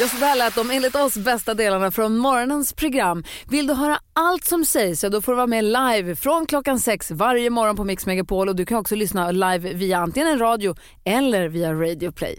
Ja, 0.00 0.08
så 0.08 0.16
där 0.16 0.36
lät 0.36 0.54
de 0.54 0.70
enligt 0.70 0.94
oss 0.94 1.16
bästa 1.16 1.54
delarna 1.54 1.90
från 1.90 2.16
morgonens 2.16 2.72
program. 2.72 3.24
Vill 3.48 3.66
du 3.66 3.74
höra 3.74 3.98
allt 4.12 4.44
som 4.44 4.64
sägs 4.64 5.00
så 5.00 5.08
då 5.08 5.22
får 5.22 5.32
du 5.32 5.36
vara 5.36 5.46
med 5.46 5.64
live 5.64 6.16
från 6.16 6.46
klockan 6.46 6.80
sex 6.80 7.10
varje 7.10 7.50
morgon 7.50 7.76
på 7.76 7.84
Mix 7.84 8.06
Megapol 8.06 8.48
och 8.48 8.56
du 8.56 8.66
kan 8.66 8.78
också 8.78 8.94
lyssna 8.94 9.30
live 9.30 9.74
via 9.74 9.98
antingen 9.98 10.28
en 10.28 10.38
radio 10.38 10.74
eller 11.04 11.48
via 11.48 11.72
Radio 11.72 12.12
Play. 12.12 12.38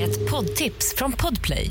Ett 0.00 0.30
poddtips 0.30 0.94
från 0.96 1.12
Podplay. 1.12 1.70